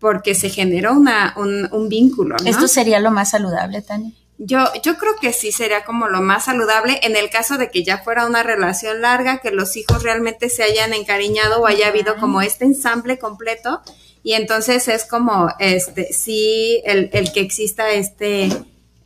porque 0.00 0.34
se 0.34 0.50
generó 0.50 0.92
una, 0.92 1.34
un, 1.36 1.68
un 1.72 1.88
vínculo. 1.88 2.34
¿no? 2.42 2.50
Esto 2.50 2.66
sería 2.66 2.98
lo 2.98 3.12
más 3.12 3.30
saludable, 3.30 3.80
Tania. 3.80 4.12
Yo, 4.38 4.64
yo 4.82 4.98
creo 4.98 5.16
que 5.20 5.32
sí 5.32 5.50
sería 5.50 5.84
como 5.84 6.08
lo 6.08 6.20
más 6.20 6.44
saludable 6.44 7.00
en 7.02 7.16
el 7.16 7.30
caso 7.30 7.56
de 7.56 7.70
que 7.70 7.84
ya 7.84 7.98
fuera 7.98 8.26
una 8.26 8.42
relación 8.42 9.00
larga, 9.00 9.38
que 9.38 9.50
los 9.50 9.76
hijos 9.76 10.02
realmente 10.02 10.50
se 10.50 10.62
hayan 10.62 10.92
encariñado 10.92 11.60
o 11.60 11.66
haya 11.66 11.88
habido 11.88 12.16
como 12.16 12.42
este 12.42 12.66
ensamble 12.66 13.18
completo. 13.18 13.80
Y 14.22 14.34
entonces 14.34 14.88
es 14.88 15.04
como, 15.06 15.48
este, 15.58 16.12
sí, 16.12 16.82
el, 16.84 17.08
el 17.12 17.32
que 17.32 17.40
exista 17.40 17.90
este, 17.90 18.46
es, 18.46 18.56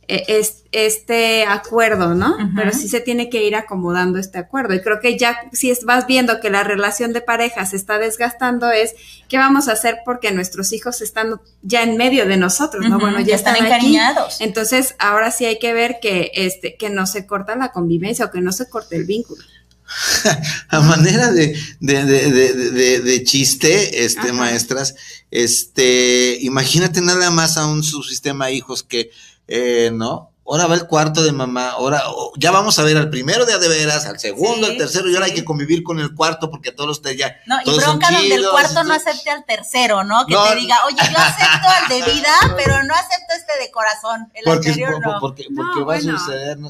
este 0.07 1.45
acuerdo, 1.45 2.15
¿no? 2.15 2.35
Pero 2.55 2.73
sí 2.73 2.89
se 2.89 2.99
tiene 2.99 3.29
que 3.29 3.43
ir 3.43 3.55
acomodando 3.55 4.19
este 4.19 4.39
acuerdo. 4.39 4.73
Y 4.73 4.81
creo 4.81 4.99
que 4.99 5.17
ya 5.17 5.37
si 5.53 5.73
vas 5.85 6.05
viendo 6.05 6.39
que 6.41 6.49
la 6.49 6.63
relación 6.63 7.13
de 7.13 7.21
pareja 7.21 7.65
se 7.65 7.77
está 7.77 7.97
desgastando 7.97 8.69
es, 8.71 8.93
¿qué 9.29 9.37
vamos 9.37 9.67
a 9.67 9.73
hacer 9.73 9.99
porque 10.03 10.31
nuestros 10.31 10.73
hijos 10.73 11.01
están 11.01 11.39
ya 11.61 11.83
en 11.83 11.97
medio 11.97 12.25
de 12.25 12.37
nosotros, 12.37 12.87
¿no? 12.89 12.99
Bueno, 12.99 13.21
ya, 13.21 13.35
están, 13.35 13.55
encariñados. 13.55 14.41
Entonces, 14.41 14.95
ahora 14.99 15.31
sí 15.31 15.45
hay 15.45 15.59
que 15.59 15.73
ver 15.73 15.99
que, 16.01 16.31
este, 16.33 16.75
que 16.75 16.89
no 16.89 17.05
se 17.05 17.25
corta 17.25 17.55
la 17.55 17.71
convivencia 17.71 18.25
o 18.25 18.31
que 18.31 18.41
no 18.41 18.51
se 18.51 18.69
corte 18.69 18.97
el 18.97 19.05
vínculo. 19.05 19.43
a 20.69 20.79
manera 20.81 21.31
de, 21.31 21.55
de, 21.79 22.05
de, 22.05 22.99
de 22.99 23.23
chiste, 23.23 24.05
este, 24.05 24.31
maestras, 24.31 24.95
este, 25.31 26.37
imagínate 26.41 27.01
nada 27.01 27.29
más 27.29 27.57
a 27.57 27.67
un 27.67 27.83
subsistema 27.83 28.51
hijos 28.51 28.83
que 28.83 29.11
eh, 29.51 29.91
¿no? 29.91 30.31
Ahora 30.47 30.65
va 30.65 30.75
el 30.75 30.87
cuarto 30.87 31.23
de 31.23 31.31
mamá, 31.31 31.71
ahora 31.71 32.01
ya 32.35 32.51
vamos 32.51 32.77
a 32.79 32.83
ver 32.83 32.97
al 32.97 33.09
primero 33.09 33.45
de 33.45 33.55
veras, 33.69 34.05
al 34.05 34.19
segundo, 34.19 34.65
al 34.65 34.75
tercero, 34.75 35.09
y 35.09 35.13
ahora 35.13 35.27
hay 35.27 35.33
que 35.33 35.45
convivir 35.45 35.83
con 35.83 35.99
el 35.99 36.15
cuarto 36.15 36.49
porque 36.49 36.71
todos 36.71 36.97
ustedes 36.97 37.17
ya. 37.17 37.37
No, 37.45 37.57
y 37.63 37.77
bronca 37.77 38.11
donde 38.11 38.35
el 38.35 38.49
cuarto 38.49 38.83
no 38.83 38.93
acepte 38.93 39.29
al 39.29 39.45
tercero, 39.45 40.03
¿no? 40.03 40.25
Que 40.25 40.35
te 40.35 40.55
diga, 40.55 40.77
oye, 40.87 40.97
yo 40.97 41.17
acepto 41.17 41.67
al 41.67 41.87
de 41.89 42.11
vida, 42.11 42.33
pero 42.57 42.83
no 42.83 42.93
acepto 42.93 43.33
este 43.37 43.63
de 43.63 43.71
corazón. 43.71 44.31
El 44.33 44.43
porque, 44.45 44.69
anterior 44.69 44.99
no. 45.05 45.19
Porque, 45.19 45.45
porque 45.55 45.83
va 45.83 45.95
a 45.95 46.01
suceder. 46.01 46.57
No, 46.57 46.69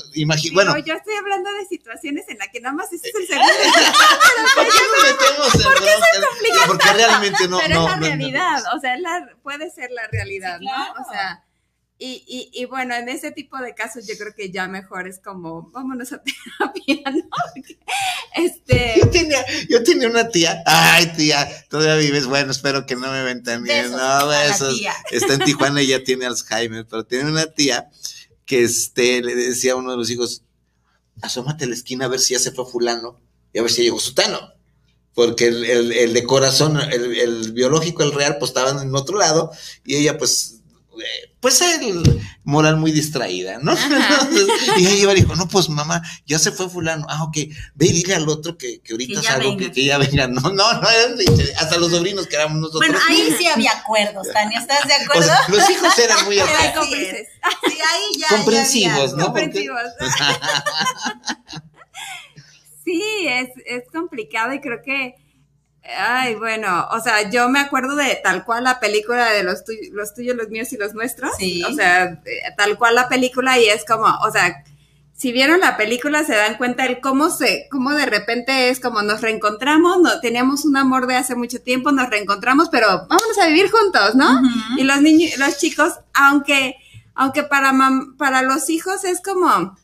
bueno. 0.53 0.77
yo 0.79 0.93
estoy 0.93 1.15
hablando 1.15 1.49
de 1.53 1.65
situaciones 1.65 2.25
en 2.27 2.39
las 2.39 2.49
que 2.49 2.59
nada 2.61 2.75
más 2.75 2.91
ese 2.91 3.07
es 3.07 3.15
el 3.15 3.27
segundo. 3.27 3.47
¿Por 4.55 4.65
qué 4.65 4.79
nos 4.91 5.19
metemos 5.19 5.55
en 5.55 5.61
¿Por 5.63 5.79
qué 5.79 6.67
Porque 6.67 6.93
realmente 6.93 7.47
no. 7.47 7.57
Pero 7.59 7.75
no, 7.75 7.87
es 7.87 7.99
la 7.99 8.07
realidad, 8.07 8.63
o 8.75 8.79
sea, 8.79 8.97
la, 8.97 9.29
puede 9.41 9.71
ser 9.71 9.91
la 9.91 10.07
realidad, 10.11 10.59
¿no? 10.59 11.01
O 11.01 11.09
sea 11.09 11.43
y, 12.03 12.23
y, 12.25 12.49
y, 12.51 12.65
bueno, 12.65 12.95
en 12.95 13.09
ese 13.09 13.29
tipo 13.29 13.59
de 13.59 13.75
casos 13.75 14.07
yo 14.07 14.17
creo 14.17 14.33
que 14.33 14.49
ya 14.49 14.67
mejor 14.67 15.07
es 15.07 15.19
como, 15.19 15.69
vámonos 15.69 16.11
a 16.11 16.23
terapia, 16.57 17.11
¿no? 17.11 17.29
este... 18.43 18.95
Yo 18.97 19.07
tenía, 19.11 19.45
yo 19.69 19.83
tenía 19.83 20.09
una 20.09 20.27
tía, 20.27 20.63
ay 20.65 21.13
tía, 21.15 21.47
todavía 21.69 21.97
vives, 21.97 22.25
bueno, 22.25 22.49
espero 22.49 22.87
que 22.87 22.95
no 22.95 23.11
me 23.11 23.21
ven 23.21 23.43
también, 23.43 23.91
no, 23.91 24.27
besos. 24.27 24.81
Está 25.11 25.35
en 25.35 25.41
Tijuana 25.41 25.83
y 25.83 25.87
ya 25.89 26.03
tiene 26.03 26.25
Alzheimer, 26.25 26.87
pero 26.87 27.05
tiene 27.05 27.29
una 27.29 27.45
tía 27.45 27.87
que 28.47 28.63
este, 28.63 29.21
le 29.21 29.35
decía 29.35 29.73
a 29.73 29.75
uno 29.75 29.91
de 29.91 29.97
los 29.97 30.09
hijos, 30.09 30.41
asómate 31.21 31.65
a 31.65 31.67
la 31.67 31.75
esquina 31.75 32.05
a 32.05 32.07
ver 32.07 32.19
si 32.19 32.33
ya 32.33 32.39
se 32.39 32.51
fue 32.51 32.65
fulano 32.65 33.21
y 33.53 33.59
a 33.59 33.61
ver 33.61 33.69
si 33.69 33.83
llegó 33.83 33.99
sutano 33.99 34.39
porque 35.13 35.47
el, 35.47 35.65
el, 35.65 35.91
el 35.91 36.13
de 36.13 36.23
corazón, 36.23 36.79
el, 36.79 37.15
el, 37.17 37.51
biológico, 37.51 38.01
el 38.01 38.13
real, 38.13 38.37
pues 38.39 38.51
estaban 38.51 38.79
en 38.81 38.95
otro 38.95 39.17
lado, 39.17 39.51
y 39.83 39.97
ella 39.97 40.17
pues 40.17 40.60
pues 41.39 41.61
el 41.61 42.03
moral 42.43 42.77
muy 42.77 42.91
distraída, 42.91 43.57
¿no? 43.61 43.73
y 44.77 44.85
ella 44.85 44.93
iba 44.93 45.11
y 45.13 45.21
dijo, 45.21 45.35
no, 45.35 45.47
pues 45.47 45.69
mamá, 45.69 46.01
ya 46.25 46.37
se 46.39 46.51
fue 46.51 46.69
fulano. 46.69 47.05
Ah, 47.09 47.23
ok, 47.23 47.37
ve 47.75 47.87
y 47.87 47.93
dile 47.93 48.15
al 48.15 48.29
otro 48.29 48.57
que, 48.57 48.81
que 48.81 48.93
ahorita 48.93 49.21
salgo, 49.21 49.57
que, 49.57 49.71
que, 49.71 49.85
ya 49.85 49.97
venga. 49.97 50.27
No, 50.27 50.41
no, 50.41 50.73
no, 50.73 50.87
hasta 51.57 51.77
los 51.77 51.91
sobrinos 51.91 52.27
que 52.27 52.35
éramos 52.35 52.57
nosotros. 52.59 52.87
Bueno, 52.87 52.99
ahí 53.09 53.33
sí 53.37 53.47
había 53.47 53.71
acuerdos, 53.79 54.27
Tania, 54.31 54.59
¿estás 54.59 54.87
de 54.87 54.93
acuerdo? 54.93 55.31
los 55.49 55.69
hijos 55.69 55.97
eran 55.97 56.25
muy 56.25 56.35
sí, 56.35 56.41
ahí 56.43 58.19
ya, 58.19 58.27
comprensivos, 58.29 59.13
¿no? 59.13 59.25
Comprensivos. 59.25 59.81
sí, 62.85 63.03
es, 63.27 63.49
es 63.65 63.83
complicado 63.91 64.53
y 64.53 64.61
creo 64.61 64.81
que 64.83 65.15
Ay, 65.83 66.35
bueno, 66.35 66.87
o 66.91 66.99
sea, 66.99 67.29
yo 67.29 67.49
me 67.49 67.59
acuerdo 67.59 67.95
de 67.95 68.19
tal 68.23 68.45
cual 68.45 68.65
la 68.65 68.79
película 68.79 69.31
de 69.31 69.43
los, 69.43 69.63
los 69.91 70.13
tuyos, 70.13 70.35
los 70.35 70.49
míos 70.49 70.71
y 70.73 70.77
los 70.77 70.93
nuestros. 70.93 71.31
Sí. 71.37 71.63
O 71.63 71.73
sea, 71.73 72.21
tal 72.55 72.77
cual 72.77 72.95
la 72.95 73.09
película 73.09 73.57
y 73.59 73.65
es 73.65 73.83
como, 73.85 74.05
o 74.05 74.31
sea, 74.31 74.63
si 75.21 75.31
vieron 75.31 75.59
la 75.59 75.77
película 75.77 76.23
se 76.23 76.33
dan 76.33 76.57
cuenta 76.57 76.83
el 76.87 76.99
cómo 76.99 77.29
se, 77.29 77.67
cómo 77.69 77.91
de 77.91 78.07
repente 78.07 78.69
es 78.69 78.79
como 78.79 79.03
nos 79.03 79.21
reencontramos, 79.21 79.99
no, 80.01 80.19
teníamos 80.19 80.65
un 80.65 80.77
amor 80.77 81.05
de 81.05 81.15
hace 81.15 81.35
mucho 81.35 81.61
tiempo, 81.61 81.91
nos 81.91 82.09
reencontramos, 82.09 82.69
pero 82.69 82.87
vámonos 82.87 83.37
a 83.39 83.45
vivir 83.45 83.69
juntos, 83.69 84.15
¿no? 84.15 84.41
Y 84.77 84.83
los 84.83 84.99
niños, 85.01 85.37
los 85.37 85.59
chicos, 85.59 85.93
aunque, 86.15 86.75
aunque 87.13 87.43
para, 87.43 87.71
para 88.17 88.41
los 88.41 88.71
hijos 88.71 89.03
es 89.03 89.21
como, 89.21 89.77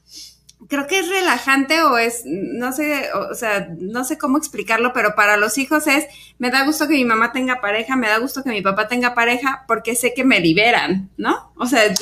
creo 0.67 0.87
que 0.87 0.99
es 0.99 1.09
relajante 1.09 1.81
o 1.83 1.97
es, 1.97 2.23
no 2.25 2.73
sé, 2.73 3.11
o, 3.13 3.35
sea, 3.35 3.69
no 3.79 4.03
sé 4.03 4.17
cómo 4.17 4.37
explicarlo, 4.37 4.91
pero 4.93 5.15
para 5.15 5.37
los 5.37 5.57
hijos 5.57 5.87
es, 5.87 6.05
me 6.39 6.51
da 6.51 6.63
gusto 6.65 6.87
que 6.87 6.93
mi 6.93 7.05
mamá 7.05 7.31
tenga 7.31 7.59
pareja, 7.61 7.95
me 7.95 8.07
da 8.07 8.19
gusto 8.19 8.43
que 8.43 8.51
mi 8.51 8.61
papá 8.61 8.87
tenga 8.87 9.15
pareja, 9.15 9.65
porque 9.67 9.95
sé 9.95 10.13
que 10.13 10.23
me 10.23 10.39
liberan, 10.39 11.09
¿no? 11.17 11.51
O 11.55 11.65
sea, 11.65 11.83
es, 11.85 11.97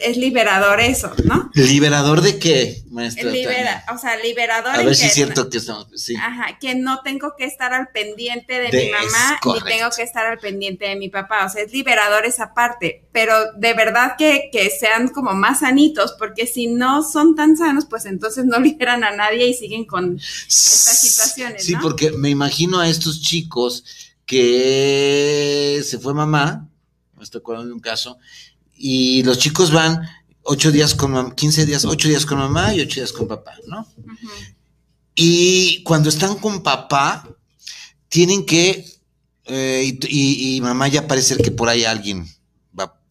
es 0.00 0.16
liberador 0.16 0.80
eso, 0.80 1.12
¿no? 1.24 1.50
¿Liberador 1.54 2.20
de 2.20 2.38
qué, 2.38 2.82
maestra? 2.90 3.28
Libera, 3.28 3.84
o 3.92 3.98
sea, 3.98 4.16
liberador. 4.16 4.76
A 4.76 4.82
ver 4.82 4.94
si 4.94 5.06
es 5.06 5.14
cierto 5.14 5.50
que 5.50 5.58
estamos, 5.58 5.88
sí. 5.96 6.14
Ajá, 6.14 6.56
que 6.60 6.76
no 6.76 7.00
tengo 7.02 7.34
que 7.36 7.44
estar 7.44 7.72
al 7.74 7.88
pendiente 7.88 8.60
de, 8.60 8.70
mi 8.70 8.90
mamá, 8.92 9.40
ni 9.44 9.72
tengo 9.72 9.90
que 9.96 10.04
estar 10.04 10.24
al 10.24 10.38
pendiente 10.38 10.86
de 10.86 10.94
mi 10.94 11.08
papá, 11.08 11.46
o 11.46 11.48
sea, 11.48 11.64
es 11.64 11.72
liberador 11.72 12.24
esa 12.26 12.54
parte, 12.54 13.06
pero 13.10 13.34
de 13.56 13.74
verdad 13.74 14.14
que, 14.16 14.50
que 14.52 14.70
sean 14.70 15.08
como 15.08 15.34
más 15.34 15.60
sanitos, 15.60 16.14
porque 16.16 16.46
si 16.46 16.68
no 16.68 17.02
son 17.02 17.34
tan 17.34 17.56
sanos, 17.56 17.86
pues 17.86 18.06
entonces 18.06 18.44
no 18.44 18.60
liberan 18.64 19.02
a 19.02 19.10
nadie 19.10 19.48
y 19.48 19.54
siguen 19.54 19.84
con 19.84 20.16
estas 20.16 21.00
situaciones. 21.00 21.64
Sí, 21.64 21.74
porque 21.82 22.12
me 22.12 22.30
imagino 22.30 22.78
a 22.78 22.88
estos 22.88 23.20
chicos 23.20 23.63
que 24.26 25.82
se 25.84 25.98
fue 25.98 26.14
mamá, 26.14 26.68
me 27.16 27.24
estoy 27.24 27.40
acordando 27.40 27.68
de 27.68 27.74
un 27.74 27.80
caso, 27.80 28.18
y 28.76 29.22
los 29.22 29.38
chicos 29.38 29.72
van 29.72 30.02
ocho 30.42 30.72
días 30.72 30.94
con 30.94 31.12
mamá, 31.12 31.34
15 31.34 31.66
días, 31.66 31.84
ocho 31.84 32.08
días 32.08 32.26
con 32.26 32.38
mamá 32.38 32.74
y 32.74 32.80
ocho 32.80 33.00
días 33.00 33.12
con 33.12 33.28
papá, 33.28 33.54
¿no? 33.66 33.86
Y 35.14 35.82
cuando 35.84 36.08
están 36.08 36.36
con 36.36 36.62
papá, 36.62 37.28
tienen 38.08 38.44
que, 38.44 38.84
eh, 39.46 39.98
y, 40.08 40.56
y, 40.56 40.60
mamá 40.60 40.88
ya 40.88 41.06
parece 41.06 41.36
que 41.36 41.50
por 41.50 41.68
ahí 41.68 41.84
alguien 41.84 42.26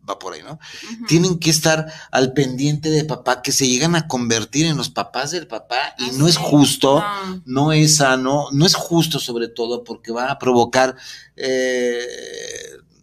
va 0.09 0.19
por 0.19 0.33
ahí, 0.33 0.41
¿no? 0.43 0.59
Tienen 1.07 1.39
que 1.39 1.49
estar 1.49 1.91
al 2.11 2.33
pendiente 2.33 2.89
de 2.89 3.05
papá, 3.05 3.41
que 3.41 3.51
se 3.51 3.67
llegan 3.67 3.95
a 3.95 4.07
convertir 4.07 4.65
en 4.65 4.77
los 4.77 4.89
papás 4.89 5.31
del 5.31 5.47
papá 5.47 5.95
y 5.97 6.17
no 6.17 6.27
es 6.27 6.37
justo, 6.37 7.03
no. 7.45 7.71
es 7.71 7.97
sano, 7.97 8.47
no 8.51 8.65
es 8.65 8.75
justo 8.75 9.19
sobre 9.19 9.47
todo 9.47 9.83
porque 9.83 10.11
va 10.11 10.29
a 10.31 10.39
provocar 10.39 10.95
eh, 11.35 12.05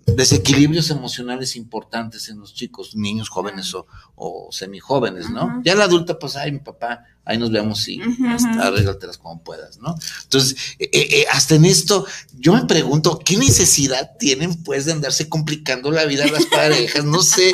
desequilibrios 0.06 0.90
emocionales 0.90 1.56
importantes 1.56 2.28
en 2.28 2.40
los 2.40 2.54
chicos, 2.54 2.94
niños 2.94 3.28
jóvenes 3.28 3.74
o, 3.74 3.86
o 4.14 4.48
semijóvenes, 4.50 5.30
¿no? 5.30 5.62
Ya 5.64 5.74
la 5.74 5.84
adulta, 5.84 6.18
pues, 6.18 6.36
ay, 6.36 6.52
mi 6.52 6.58
papá, 6.58 7.04
ahí 7.30 7.38
nos 7.38 7.50
vemos 7.50 7.86
y 7.88 8.00
uh 8.00 9.20
como 9.22 9.42
puedas, 9.42 9.78
¿no? 9.78 9.94
Entonces, 10.24 10.76
eh, 10.78 10.88
eh, 10.92 11.08
eh, 11.10 11.26
hasta 11.30 11.54
en 11.54 11.64
esto, 11.64 12.06
yo 12.38 12.54
me 12.54 12.64
pregunto, 12.64 13.18
¿qué 13.24 13.36
necesidad 13.36 14.16
tienen, 14.18 14.62
pues, 14.62 14.84
de 14.84 14.92
andarse 14.92 15.28
complicando 15.28 15.90
la 15.90 16.04
vida 16.04 16.24
a 16.24 16.28
las 16.28 16.46
parejas? 16.46 17.04
No 17.04 17.22
sé, 17.22 17.52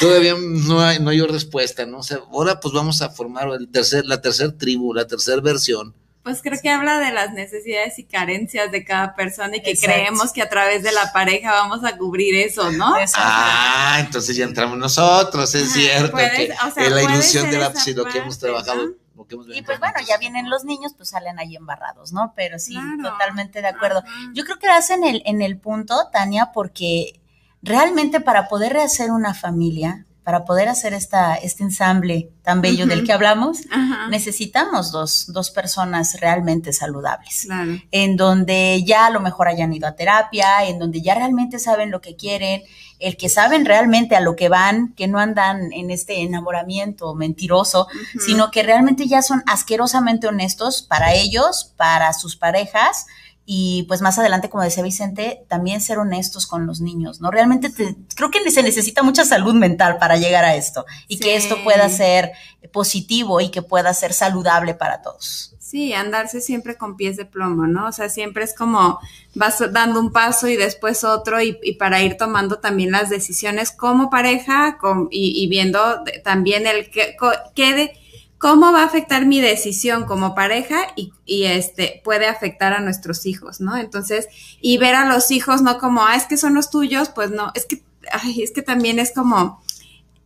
todavía 0.00 0.34
no 0.38 0.80
hay, 0.80 0.98
no 1.00 1.10
hay 1.10 1.20
respuesta, 1.22 1.86
¿no? 1.86 1.98
O 1.98 2.02
sea, 2.02 2.18
ahora, 2.32 2.60
pues, 2.60 2.74
vamos 2.74 3.02
a 3.02 3.10
formar 3.10 3.48
el 3.48 3.68
tercer, 3.68 4.04
la 4.06 4.20
tercera 4.20 4.56
tribu, 4.56 4.94
la 4.94 5.06
tercera 5.06 5.40
versión, 5.40 5.94
pues 6.22 6.40
creo 6.40 6.58
que 6.62 6.70
habla 6.70 7.00
de 7.00 7.12
las 7.12 7.32
necesidades 7.32 7.98
y 7.98 8.04
carencias 8.04 8.70
de 8.70 8.84
cada 8.84 9.16
persona 9.16 9.56
y 9.56 9.62
que 9.62 9.74
creemos 9.76 10.32
que 10.32 10.40
a 10.40 10.48
través 10.48 10.84
de 10.84 10.92
la 10.92 11.12
pareja 11.12 11.50
vamos 11.52 11.84
a 11.84 11.96
cubrir 11.96 12.36
eso, 12.36 12.70
¿no? 12.70 12.94
Ah, 13.16 13.96
entonces 13.98 14.36
ya 14.36 14.44
entramos 14.44 14.78
nosotros, 14.78 15.52
es 15.54 15.72
cierto. 15.72 16.16
que 16.16 16.52
es 16.76 16.90
la 16.90 17.02
ilusión 17.02 17.50
de 17.50 17.58
la 17.58 17.72
lo 17.96 18.04
que 18.04 18.18
hemos 18.18 18.38
trabajado. 18.38 19.01
Y 19.54 19.62
pues 19.62 19.78
bueno, 19.78 19.94
ya 20.06 20.16
vienen 20.18 20.48
los 20.48 20.64
niños, 20.64 20.94
pues 20.96 21.10
salen 21.10 21.38
ahí 21.38 21.56
embarrados, 21.56 22.12
¿no? 22.12 22.32
Pero 22.34 22.58
sí, 22.58 22.76
totalmente 23.02 23.60
de 23.60 23.68
acuerdo. 23.68 24.02
Yo 24.34 24.44
creo 24.44 24.58
que 24.58 24.66
das 24.66 24.90
en 24.90 25.04
el, 25.04 25.22
en 25.26 25.42
el 25.42 25.58
punto, 25.58 26.08
Tania, 26.10 26.50
porque 26.52 27.20
realmente 27.62 28.20
para 28.20 28.48
poder 28.48 28.72
rehacer 28.72 29.10
una 29.10 29.34
familia, 29.34 30.06
para 30.24 30.44
poder 30.44 30.68
hacer 30.68 30.94
esta, 30.94 31.34
este 31.34 31.64
ensamble 31.64 32.30
tan 32.42 32.60
bello 32.60 32.86
del 32.86 33.04
que 33.04 33.12
hablamos, 33.12 33.62
necesitamos 34.08 34.92
dos, 34.92 35.32
dos, 35.32 35.50
personas 35.50 36.20
realmente 36.20 36.72
saludables, 36.72 37.48
en 37.90 38.16
donde 38.16 38.82
ya 38.84 39.06
a 39.06 39.10
lo 39.10 39.20
mejor 39.20 39.48
hayan 39.48 39.72
ido 39.72 39.88
a 39.88 39.96
terapia, 39.96 40.64
en 40.64 40.78
donde 40.78 41.02
ya 41.02 41.14
realmente 41.14 41.58
saben 41.58 41.90
lo 41.90 42.00
que 42.00 42.14
quieren, 42.14 42.62
el 43.00 43.16
que 43.16 43.28
saben 43.28 43.64
realmente 43.64 44.14
a 44.14 44.20
lo 44.20 44.36
que 44.36 44.48
van, 44.48 44.94
que 44.94 45.08
no 45.08 45.18
andan 45.18 45.72
en 45.72 45.90
este 45.90 46.22
enamoramiento 46.22 47.14
mentiroso, 47.14 47.88
sino 48.24 48.50
que 48.52 48.62
realmente 48.62 49.08
ya 49.08 49.22
son 49.22 49.42
asquerosamente 49.46 50.28
honestos 50.28 50.82
para 50.82 51.12
ellos, 51.12 51.72
para 51.76 52.12
sus 52.12 52.36
parejas, 52.36 53.06
y 53.44 53.84
pues 53.88 54.00
más 54.02 54.18
adelante, 54.18 54.48
como 54.48 54.62
decía 54.62 54.82
Vicente, 54.82 55.44
también 55.48 55.80
ser 55.80 55.98
honestos 55.98 56.46
con 56.46 56.66
los 56.66 56.80
niños, 56.80 57.20
¿no? 57.20 57.30
Realmente 57.30 57.72
creo 58.14 58.30
que 58.30 58.50
se 58.50 58.62
necesita 58.62 59.02
mucha 59.02 59.24
salud 59.24 59.54
mental 59.54 59.98
para 59.98 60.16
llegar 60.16 60.44
a 60.44 60.54
esto 60.54 60.86
y 61.08 61.18
que 61.18 61.34
esto 61.34 61.62
pueda 61.64 61.88
ser 61.88 62.32
positivo 62.72 63.40
y 63.40 63.50
que 63.50 63.62
pueda 63.62 63.92
ser 63.94 64.12
saludable 64.12 64.74
para 64.74 65.02
todos. 65.02 65.52
Sí, 65.58 65.94
andarse 65.94 66.42
siempre 66.42 66.76
con 66.76 66.96
pies 66.96 67.16
de 67.16 67.24
plomo, 67.24 67.66
¿no? 67.66 67.86
O 67.86 67.92
sea, 67.92 68.10
siempre 68.10 68.44
es 68.44 68.54
como 68.54 69.00
vas 69.34 69.64
dando 69.72 70.00
un 70.00 70.12
paso 70.12 70.46
y 70.46 70.56
después 70.56 71.02
otro 71.02 71.40
y, 71.40 71.54
para 71.78 72.02
ir 72.02 72.18
tomando 72.18 72.58
también 72.58 72.90
las 72.90 73.08
decisiones 73.08 73.70
como 73.72 74.10
pareja 74.10 74.78
y, 75.10 75.46
viendo 75.48 75.80
también 76.22 76.66
el 76.66 76.90
que, 76.90 77.16
de, 77.56 77.98
cómo 78.42 78.72
va 78.72 78.82
a 78.82 78.86
afectar 78.86 79.24
mi 79.24 79.40
decisión 79.40 80.04
como 80.04 80.34
pareja 80.34 80.88
y, 80.96 81.12
y, 81.24 81.44
este 81.44 82.00
puede 82.02 82.26
afectar 82.26 82.72
a 82.72 82.80
nuestros 82.80 83.24
hijos, 83.24 83.60
¿no? 83.60 83.76
Entonces, 83.76 84.26
y 84.60 84.78
ver 84.78 84.96
a 84.96 85.06
los 85.06 85.30
hijos 85.30 85.62
no 85.62 85.78
como, 85.78 86.04
ah, 86.04 86.16
es 86.16 86.24
que 86.24 86.36
son 86.36 86.52
los 86.54 86.68
tuyos, 86.68 87.08
pues 87.08 87.30
no, 87.30 87.52
es 87.54 87.66
que, 87.66 87.84
ay, 88.10 88.42
es 88.42 88.50
que 88.50 88.62
también 88.62 88.98
es 88.98 89.12
como 89.14 89.62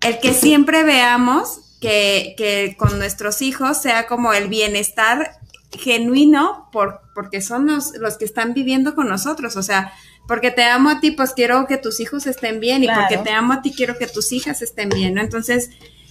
el 0.01 0.19
que 0.19 0.33
siempre 0.33 0.83
veamos 0.83 1.77
que, 1.83 2.35
que, 2.39 2.75
con 2.79 2.99
nuestros 2.99 3.43
hijos 3.43 3.77
sea 3.83 4.07
como 4.07 4.33
el 4.33 4.49
bienestar 4.49 5.33
genuino 5.73 6.71
por, 6.73 7.03
porque 7.15 7.43
son 7.43 7.67
los, 7.67 7.93
los 7.99 8.17
que 8.17 8.25
están 8.25 8.55
viviendo 8.55 8.95
con 8.95 9.11
nosotros, 9.11 9.59
o 9.59 9.63
sea, 9.63 9.93
porque 10.27 10.51
te 10.51 10.65
amo 10.65 10.89
a 10.89 11.01
ti, 11.01 11.11
pues 11.11 11.35
quiero 11.35 11.67
que 11.67 11.77
tus 11.77 12.01
hijos 12.01 12.27
estén 12.27 12.61
bien 12.61 12.83
y 12.83 12.89
porque 12.89 13.19
te 13.19 13.31
amo 13.31 13.53
a 13.53 13.61
ti, 13.61 13.75
quiero 13.77 13.99
que 13.99 14.07
tus 14.07 14.33
hijas 14.33 14.63
estén 14.63 14.89
bien, 14.89 15.13
¿no? 15.13 15.21
Entonces, 15.21 15.69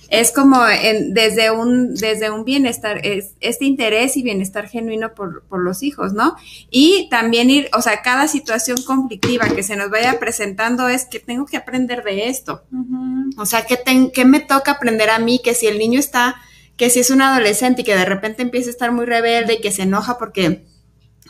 es 0.09 0.31
como 0.31 0.67
en, 0.67 1.13
desde 1.13 1.51
un 1.51 1.95
desde 1.95 2.29
un 2.29 2.45
bienestar 2.45 3.05
es, 3.05 3.31
este 3.39 3.65
interés 3.65 4.17
y 4.17 4.23
bienestar 4.23 4.67
genuino 4.67 5.13
por, 5.13 5.43
por, 5.43 5.61
los 5.61 5.83
hijos 5.83 6.13
no 6.13 6.35
y 6.69 7.07
también 7.09 7.49
ir 7.49 7.69
o 7.73 7.81
sea 7.81 8.01
cada 8.01 8.27
situación 8.27 8.77
conflictiva 8.85 9.47
que 9.49 9.63
se 9.63 9.75
nos 9.75 9.89
vaya 9.89 10.19
presentando 10.19 10.87
es 10.89 11.05
que 11.05 11.19
tengo 11.19 11.45
que 11.45 11.57
aprender 11.57 12.03
de 12.03 12.27
esto. 12.29 12.63
O 13.37 13.45
sea 13.45 13.65
que 13.65 13.79
que 14.11 14.25
me 14.25 14.39
toca 14.39 14.71
aprender 14.71 15.09
a 15.09 15.19
mí 15.19 15.39
que 15.43 15.53
si 15.53 15.67
el 15.67 15.77
niño 15.77 15.99
está 15.99 16.35
que 16.77 16.89
si 16.89 16.99
es 16.99 17.09
un 17.09 17.21
adolescente 17.21 17.81
y 17.81 17.85
que 17.85 17.95
de 17.95 18.05
repente 18.05 18.41
empieza 18.41 18.69
a 18.69 18.71
estar 18.71 18.91
muy 18.91 19.05
rebelde 19.05 19.55
y 19.55 19.61
que 19.61 19.71
se 19.71 19.83
enoja 19.83 20.17
porque 20.17 20.65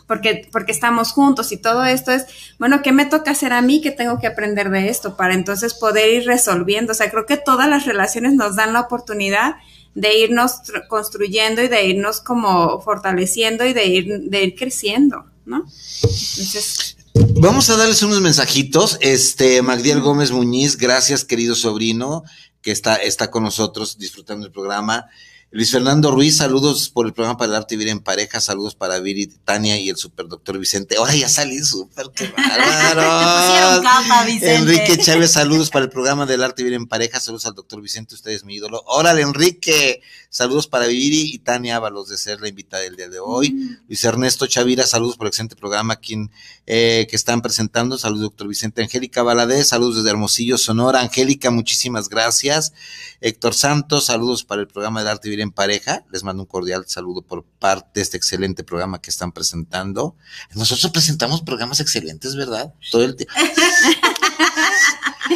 porque, 0.07 0.47
porque 0.51 0.71
estamos 0.71 1.11
juntos 1.11 1.51
y 1.51 1.57
todo 1.57 1.83
esto 1.85 2.11
es, 2.11 2.25
bueno, 2.59 2.81
¿qué 2.83 2.91
me 2.91 3.05
toca 3.05 3.31
hacer 3.31 3.53
a 3.53 3.61
mí? 3.61 3.81
¿Qué 3.81 3.91
tengo 3.91 4.19
que 4.19 4.27
aprender 4.27 4.69
de 4.69 4.89
esto? 4.89 5.17
Para 5.17 5.33
entonces 5.33 5.73
poder 5.73 6.09
ir 6.13 6.25
resolviendo. 6.25 6.91
O 6.91 6.95
sea, 6.95 7.09
creo 7.09 7.25
que 7.25 7.37
todas 7.37 7.67
las 7.67 7.85
relaciones 7.85 8.33
nos 8.33 8.55
dan 8.55 8.73
la 8.73 8.81
oportunidad 8.81 9.55
de 9.95 10.19
irnos 10.19 10.55
construyendo 10.89 11.63
y 11.63 11.69
de 11.69 11.85
irnos 11.87 12.21
como 12.21 12.81
fortaleciendo 12.81 13.65
y 13.65 13.73
de 13.73 13.85
ir, 13.85 14.19
de 14.29 14.43
ir 14.43 14.55
creciendo, 14.55 15.25
¿no? 15.45 15.65
Entonces. 16.03 16.97
Vamos 17.37 17.69
a 17.69 17.77
darles 17.77 18.03
unos 18.03 18.19
mensajitos. 18.19 18.97
Este, 18.99 19.61
Magdiel 19.61 20.01
Gómez 20.01 20.31
Muñiz, 20.31 20.77
gracias, 20.77 21.23
querido 21.23 21.55
sobrino, 21.55 22.23
que 22.61 22.71
está, 22.71 22.97
está 22.97 23.31
con 23.31 23.43
nosotros 23.43 23.97
disfrutando 23.97 24.45
el 24.45 24.51
programa. 24.51 25.07
Luis 25.55 25.71
Fernando 25.71 26.11
Ruiz, 26.11 26.35
saludos 26.35 26.89
por 26.89 27.05
el 27.05 27.13
programa 27.13 27.37
para 27.37 27.51
el 27.51 27.55
arte 27.55 27.77
vivir 27.77 27.89
en 27.89 28.01
pareja, 28.01 28.41
saludos 28.41 28.75
para 28.75 28.99
Viri, 28.99 29.27
Tania 29.27 29.79
y 29.79 29.87
el 29.87 29.95
superdoctor 29.95 30.59
Vicente. 30.59 30.97
Ahora 30.97 31.15
ya 31.15 31.29
salí 31.29 31.59
súper, 31.59 32.07
qué 32.13 32.27
bárbaro. 32.27 33.81
Enrique 34.41 34.97
Chávez, 34.97 35.31
saludos 35.31 35.69
para 35.69 35.85
el 35.85 35.91
programa 35.91 36.25
del 36.25 36.43
arte 36.43 36.61
vivir 36.61 36.75
en 36.75 36.87
pareja, 36.87 37.21
saludos 37.21 37.45
al 37.45 37.53
doctor 37.53 37.81
Vicente, 37.81 38.15
usted 38.15 38.31
es 38.31 38.43
mi 38.43 38.55
ídolo. 38.55 38.83
Órale, 38.85 39.21
Enrique, 39.21 40.01
saludos 40.35 40.67
para 40.67 40.87
Viri 40.87 41.33
y 41.33 41.39
Tania 41.39 41.77
Ábalos 41.77 42.09
de 42.09 42.17
ser 42.17 42.41
la 42.41 42.49
invitada 42.49 42.83
del 42.83 42.97
día 42.97 43.07
de 43.07 43.19
hoy. 43.19 43.53
Mm. 43.53 43.77
Luis 43.87 44.03
Ernesto 44.03 44.45
Chavira, 44.47 44.85
saludos 44.85 45.15
por 45.15 45.27
el 45.27 45.29
excelente 45.29 45.55
programa 45.55 45.95
quien, 45.95 46.29
eh, 46.65 47.07
que 47.09 47.15
están 47.15 47.41
presentando, 47.41 47.97
saludos 47.97 48.23
doctor 48.23 48.49
Vicente. 48.49 48.83
Angélica 48.83 49.23
Valadez, 49.23 49.69
saludos 49.69 49.95
desde 49.95 50.09
Hermosillo, 50.09 50.57
Sonora. 50.57 50.99
Angélica, 50.99 51.51
muchísimas 51.51 52.09
gracias. 52.09 52.73
Héctor 53.21 53.53
Santos, 53.53 54.07
saludos 54.07 54.43
para 54.43 54.59
el 54.59 54.67
programa 54.67 54.99
del 54.99 55.07
arte 55.07 55.29
vivir 55.29 55.39
en 55.39 55.51
pareja. 55.51 56.03
Les 56.11 56.25
mando 56.25 56.43
un 56.43 56.47
cordial 56.47 56.83
saludo 56.85 57.21
por 57.21 57.45
parte 57.45 57.91
de 57.93 58.01
este 58.01 58.17
excelente 58.17 58.65
programa 58.65 58.99
que 58.99 59.11
están 59.11 59.31
presentando. 59.31 60.17
Nosotros 60.53 60.91
presentamos 60.91 61.43
programas 61.43 61.79
excelentes, 61.79 62.35
¿verdad? 62.35 62.73
Todo 62.91 63.05
el 63.05 63.15
tiempo. 63.15 63.33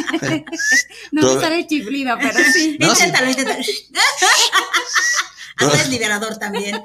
no 1.12 1.34
me 1.34 1.40
sale 1.40 1.66
chiflido, 1.66 2.16
pero 2.20 2.38
sí. 2.52 2.76
inténtalo, 2.80 3.30
inténtalo. 3.30 3.64
Ahora 5.58 5.82
es 5.82 5.90
liberador 5.90 6.38
también. 6.38 6.80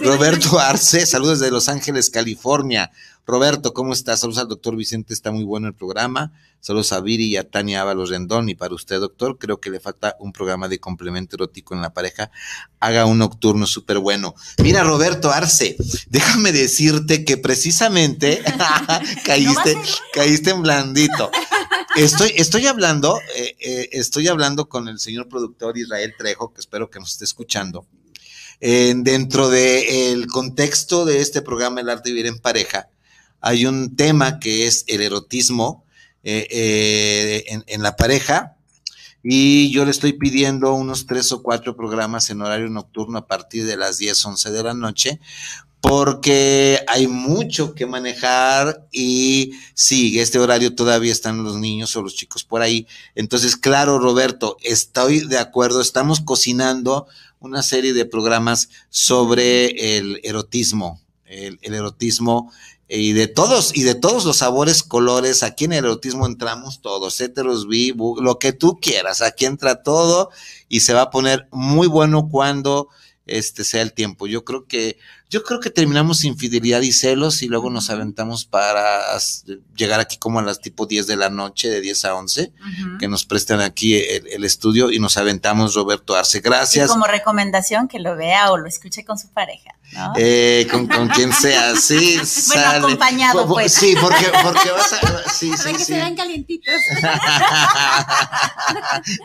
Roberto 0.00 0.58
Arce, 0.58 1.06
saludos 1.06 1.40
desde 1.40 1.50
Los 1.50 1.70
Ángeles, 1.70 2.10
California. 2.10 2.92
Roberto, 3.26 3.72
¿cómo 3.72 3.92
estás? 3.92 4.20
Saludos 4.20 4.38
al 4.38 4.48
doctor 4.48 4.76
Vicente, 4.76 5.14
está 5.14 5.32
muy 5.32 5.44
bueno 5.44 5.66
el 5.66 5.74
programa. 5.74 6.32
Saludos 6.60 6.92
a 6.92 7.00
Viri 7.00 7.26
y 7.26 7.36
a 7.36 7.48
Tania 7.48 7.82
Ábalos 7.82 8.10
Rendón. 8.10 8.48
Y 8.48 8.54
para 8.54 8.74
usted, 8.74 9.00
doctor, 9.00 9.38
creo 9.38 9.60
que 9.60 9.70
le 9.70 9.80
falta 9.80 10.16
un 10.20 10.32
programa 10.32 10.68
de 10.68 10.78
complemento 10.78 11.36
erótico 11.36 11.74
en 11.74 11.80
la 11.80 11.92
pareja. 11.92 12.30
Haga 12.80 13.06
un 13.06 13.18
nocturno 13.18 13.66
súper 13.66 13.98
bueno. 13.98 14.34
Mira, 14.62 14.82
Roberto 14.84 15.30
Arce, 15.30 15.76
déjame 16.08 16.52
decirte 16.52 17.24
que 17.24 17.36
precisamente 17.36 18.42
caíste, 19.24 19.76
caíste 20.12 20.50
en 20.50 20.62
blandito. 20.62 21.30
Estoy, 21.96 22.32
estoy 22.36 22.66
hablando, 22.66 23.18
eh, 23.36 23.56
eh, 23.58 23.88
estoy 23.92 24.28
hablando 24.28 24.68
con 24.68 24.88
el 24.88 24.98
señor 24.98 25.28
productor 25.28 25.78
Israel 25.78 26.14
Trejo, 26.16 26.52
que 26.52 26.60
espero 26.60 26.90
que 26.90 26.98
nos 26.98 27.12
esté 27.12 27.24
escuchando. 27.24 27.86
dentro 28.60 29.48
del 29.48 30.26
contexto 30.28 31.04
de 31.04 31.20
este 31.20 31.42
programa 31.42 31.80
El 31.80 31.90
arte 31.90 32.08
de 32.08 32.14
vivir 32.14 32.26
en 32.26 32.38
pareja, 32.38 32.88
hay 33.40 33.66
un 33.66 33.96
tema 33.96 34.38
que 34.38 34.66
es 34.66 34.84
el 34.88 35.02
erotismo 35.02 35.86
eh, 36.28 36.48
eh, 36.50 37.62
en, 37.68 37.82
la 37.84 37.94
pareja 37.94 38.55
y 39.28 39.72
yo 39.72 39.84
le 39.84 39.90
estoy 39.90 40.12
pidiendo 40.12 40.72
unos 40.74 41.06
tres 41.06 41.32
o 41.32 41.42
cuatro 41.42 41.74
programas 41.74 42.30
en 42.30 42.42
horario 42.42 42.68
nocturno 42.68 43.18
a 43.18 43.26
partir 43.26 43.66
de 43.66 43.76
las 43.76 43.98
10, 43.98 44.24
11 44.24 44.52
de 44.52 44.62
la 44.62 44.72
noche 44.72 45.20
porque 45.80 46.78
hay 46.86 47.08
mucho 47.08 47.74
que 47.74 47.86
manejar 47.86 48.86
y 48.92 49.52
sí, 49.74 50.20
este 50.20 50.38
horario 50.38 50.76
todavía 50.76 51.10
están 51.10 51.42
los 51.42 51.56
niños 51.56 51.96
o 51.96 52.02
los 52.02 52.14
chicos 52.14 52.44
por 52.44 52.62
ahí. 52.62 52.86
Entonces, 53.16 53.56
claro, 53.56 53.98
Roberto, 53.98 54.58
estoy 54.62 55.20
de 55.26 55.38
acuerdo, 55.38 55.80
estamos 55.80 56.20
cocinando 56.20 57.08
una 57.40 57.64
serie 57.64 57.94
de 57.94 58.04
programas 58.04 58.68
sobre 58.90 59.98
el 59.98 60.20
erotismo, 60.22 61.00
el, 61.24 61.58
el 61.62 61.74
erotismo 61.74 62.52
y 62.88 63.12
de 63.12 63.26
todos, 63.26 63.76
y 63.76 63.82
de 63.82 63.94
todos 63.94 64.24
los 64.24 64.38
sabores, 64.38 64.82
colores, 64.82 65.42
aquí 65.42 65.64
en 65.64 65.72
el 65.72 65.84
erotismo 65.84 66.26
entramos 66.26 66.80
todos, 66.80 67.20
heteros, 67.20 67.66
bi, 67.66 67.92
lo 67.96 68.38
que 68.38 68.52
tú 68.52 68.78
quieras, 68.80 69.22
aquí 69.22 69.44
entra 69.44 69.82
todo 69.82 70.30
y 70.68 70.80
se 70.80 70.94
va 70.94 71.02
a 71.02 71.10
poner 71.10 71.48
muy 71.50 71.88
bueno 71.88 72.28
cuando 72.30 72.88
este 73.26 73.64
sea 73.64 73.82
el 73.82 73.92
tiempo. 73.92 74.26
Yo 74.28 74.44
creo 74.44 74.66
que 74.66 74.98
yo 75.28 75.42
creo 75.42 75.58
que 75.58 75.70
terminamos 75.70 76.22
infidelidad 76.22 76.82
y 76.82 76.92
celos 76.92 77.42
y 77.42 77.48
luego 77.48 77.68
nos 77.68 77.90
aventamos 77.90 78.44
para 78.44 79.00
llegar 79.74 79.98
aquí 79.98 80.18
como 80.18 80.38
a 80.38 80.42
las 80.42 80.60
tipo 80.60 80.86
10 80.86 81.08
de 81.08 81.16
la 81.16 81.30
noche, 81.30 81.68
de 81.68 81.80
10 81.80 82.04
a 82.04 82.14
11, 82.14 82.52
que 83.00 83.08
nos 83.08 83.24
prestan 83.24 83.60
aquí 83.60 83.96
el, 83.96 84.44
estudio 84.44 84.92
y 84.92 85.00
nos 85.00 85.16
aventamos 85.16 85.74
Roberto 85.74 86.14
Arce. 86.14 86.38
Gracias. 86.38 86.86
Y 86.86 86.92
como 86.92 87.08
recomendación 87.08 87.88
que 87.88 87.98
lo 87.98 88.14
vea 88.14 88.52
o 88.52 88.56
lo 88.56 88.68
escuche 88.68 89.04
con 89.04 89.18
su 89.18 89.28
pareja. 89.30 89.74
¿No? 89.92 90.12
Eh, 90.16 90.66
con, 90.70 90.86
quien 91.08 91.32
sea, 91.32 91.76
sí. 91.76 92.18
bueno, 92.48 92.86
acompañado, 92.86 93.46
pues. 93.46 93.72
Sí, 93.72 93.94
porque, 94.00 94.26
porque 94.42 94.70
vas 94.70 94.92
a. 94.92 95.16
Sí, 95.36 95.52
sí, 95.56 95.72
que 95.72 95.84
se 95.84 95.96
vean 95.96 96.16
calientitos. 96.16 96.74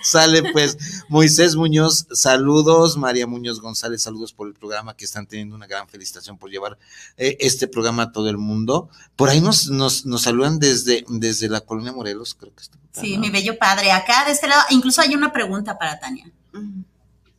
sale, 0.03 0.51
pues. 0.51 0.77
Moisés 1.07 1.55
Muñoz, 1.55 2.07
saludos. 2.11 2.97
María 2.97 3.27
Muñoz 3.27 3.61
González, 3.61 4.01
saludos 4.01 4.33
por 4.33 4.47
el 4.47 4.53
programa 4.53 4.95
que 4.95 5.05
están 5.05 5.25
teniendo 5.25 5.55
una 5.55 5.67
gran 5.67 5.87
felicitación 5.87 6.37
por 6.37 6.49
llevar 6.49 6.77
eh, 7.17 7.37
este 7.39 7.67
programa 7.67 8.03
a 8.03 8.11
todo 8.11 8.29
el 8.29 8.37
mundo. 8.37 8.89
Por 9.15 9.29
ahí 9.29 9.39
nos, 9.39 9.67
nos, 9.67 10.05
nos 10.05 10.23
saludan 10.23 10.59
desde, 10.59 11.05
desde 11.07 11.47
la 11.47 11.61
colonia 11.61 11.93
Morelos, 11.93 12.35
creo 12.35 12.53
que 12.53 12.63
está. 12.63 12.77
Sí, 12.91 13.17
mi 13.17 13.29
bello 13.29 13.57
padre. 13.57 13.91
Acá 13.91 14.25
de 14.25 14.31
este 14.31 14.47
lado, 14.47 14.63
incluso 14.69 15.01
hay 15.01 15.15
una 15.15 15.31
pregunta 15.31 15.77
para 15.77 15.99
Tania. 15.99 16.29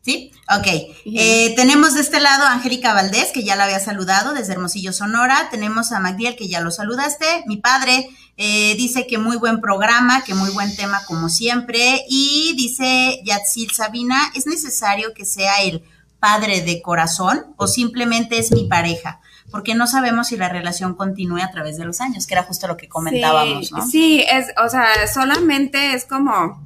¿Sí? 0.02 0.32
Ok. 0.54 0.66
Eh, 1.06 1.54
tenemos 1.54 1.94
de 1.94 2.00
este 2.00 2.18
lado 2.18 2.44
a 2.44 2.52
Angélica 2.52 2.92
Valdés, 2.92 3.30
que 3.32 3.44
ya 3.44 3.54
la 3.54 3.64
había 3.64 3.78
saludado 3.78 4.34
desde 4.34 4.52
Hermosillo, 4.52 4.92
Sonora. 4.92 5.48
Tenemos 5.50 5.92
a 5.92 6.00
Magdiel, 6.00 6.34
que 6.36 6.48
ya 6.48 6.60
lo 6.60 6.72
saludaste. 6.72 7.44
Mi 7.46 7.58
padre 7.58 8.10
eh, 8.36 8.74
dice 8.76 9.06
que 9.06 9.18
muy 9.18 9.36
buen 9.36 9.60
programa, 9.60 10.24
que 10.24 10.34
muy 10.34 10.50
buen 10.50 10.74
tema 10.74 11.04
como 11.06 11.28
siempre. 11.28 12.04
Y 12.08 12.54
dice 12.56 13.20
Yatsil 13.24 13.70
Sabina, 13.70 14.32
¿es 14.34 14.46
necesario 14.46 15.14
que 15.14 15.24
sea 15.24 15.62
el 15.62 15.84
padre 16.22 16.60
de 16.60 16.80
corazón 16.80 17.46
o 17.56 17.66
simplemente 17.66 18.38
es 18.38 18.52
mi 18.52 18.68
pareja, 18.68 19.20
porque 19.50 19.74
no 19.74 19.88
sabemos 19.88 20.28
si 20.28 20.36
la 20.36 20.48
relación 20.48 20.94
continúe 20.94 21.42
a 21.42 21.50
través 21.50 21.76
de 21.76 21.84
los 21.84 22.00
años, 22.00 22.28
que 22.28 22.34
era 22.34 22.44
justo 22.44 22.68
lo 22.68 22.76
que 22.76 22.88
comentábamos, 22.88 23.66
sí, 23.66 23.74
¿no? 23.74 23.84
Sí, 23.88 24.24
es, 24.30 24.46
o 24.64 24.68
sea, 24.68 24.86
solamente 25.12 25.94
es 25.94 26.04
como, 26.04 26.62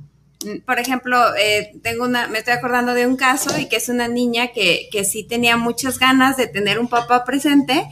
por 0.65 0.79
ejemplo, 0.79 1.35
eh, 1.37 1.73
tengo 1.83 2.05
una, 2.05 2.29
me 2.29 2.39
estoy 2.39 2.55
acordando 2.55 2.95
de 2.95 3.07
un 3.07 3.17
caso 3.17 3.59
y 3.59 3.69
que 3.69 3.77
es 3.77 3.89
una 3.89 4.09
niña 4.09 4.49
que, 4.49 4.89
que 4.91 5.05
sí 5.05 5.25
tenía 5.25 5.57
muchas 5.57 5.99
ganas 5.99 6.37
de 6.37 6.47
tener 6.47 6.79
un 6.79 6.89
papá 6.89 7.25
presente 7.25 7.89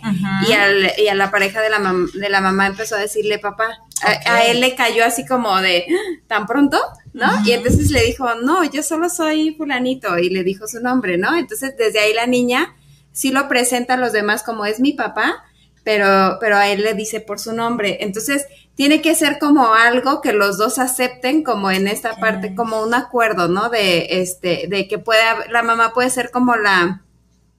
y, 0.48 0.52
al, 0.52 0.92
y, 0.98 1.08
a 1.08 1.14
la 1.14 1.30
pareja 1.30 1.60
de 1.60 1.70
la, 1.70 1.78
de 2.14 2.28
la 2.28 2.40
mamá 2.40 2.66
empezó 2.66 2.96
a 2.96 3.00
decirle 3.00 3.38
papá. 3.38 3.78
A, 4.26 4.44
él 4.44 4.60
le 4.60 4.74
cayó 4.74 5.04
así 5.04 5.24
como 5.24 5.60
de, 5.60 5.86
¿tan 6.26 6.46
pronto? 6.46 6.78
¿No? 7.12 7.26
Y 7.44 7.52
entonces 7.52 7.90
le 7.90 8.04
dijo, 8.04 8.34
no, 8.34 8.64
yo 8.64 8.82
solo 8.82 9.08
soy 9.08 9.54
fulanito 9.54 10.18
y 10.18 10.30
le 10.30 10.42
dijo 10.42 10.66
su 10.66 10.80
nombre, 10.80 11.16
¿no? 11.16 11.36
Entonces 11.36 11.74
desde 11.78 12.00
ahí 12.00 12.12
la 12.12 12.26
niña 12.26 12.74
sí 13.12 13.30
lo 13.30 13.48
presenta 13.48 13.94
a 13.94 13.96
los 13.96 14.12
demás 14.12 14.42
como 14.42 14.66
es 14.66 14.80
mi 14.80 14.92
papá, 14.92 15.44
pero, 15.84 16.38
pero 16.40 16.56
a 16.56 16.68
él 16.68 16.82
le 16.82 16.94
dice 16.94 17.20
por 17.20 17.38
su 17.38 17.52
nombre. 17.52 17.98
Entonces, 18.00 18.46
tiene 18.74 19.00
que 19.00 19.14
ser 19.14 19.38
como 19.38 19.74
algo 19.74 20.20
que 20.20 20.32
los 20.32 20.58
dos 20.58 20.78
acepten 20.78 21.44
como 21.44 21.70
en 21.70 21.86
esta 21.86 22.16
parte, 22.16 22.54
como 22.54 22.82
un 22.82 22.94
acuerdo, 22.94 23.48
¿no? 23.48 23.68
De 23.68 24.20
este, 24.20 24.66
de 24.68 24.88
que 24.88 24.98
pueda, 24.98 25.46
la 25.50 25.62
mamá 25.62 25.92
puede 25.92 26.10
ser 26.10 26.30
como 26.30 26.56
la 26.56 27.02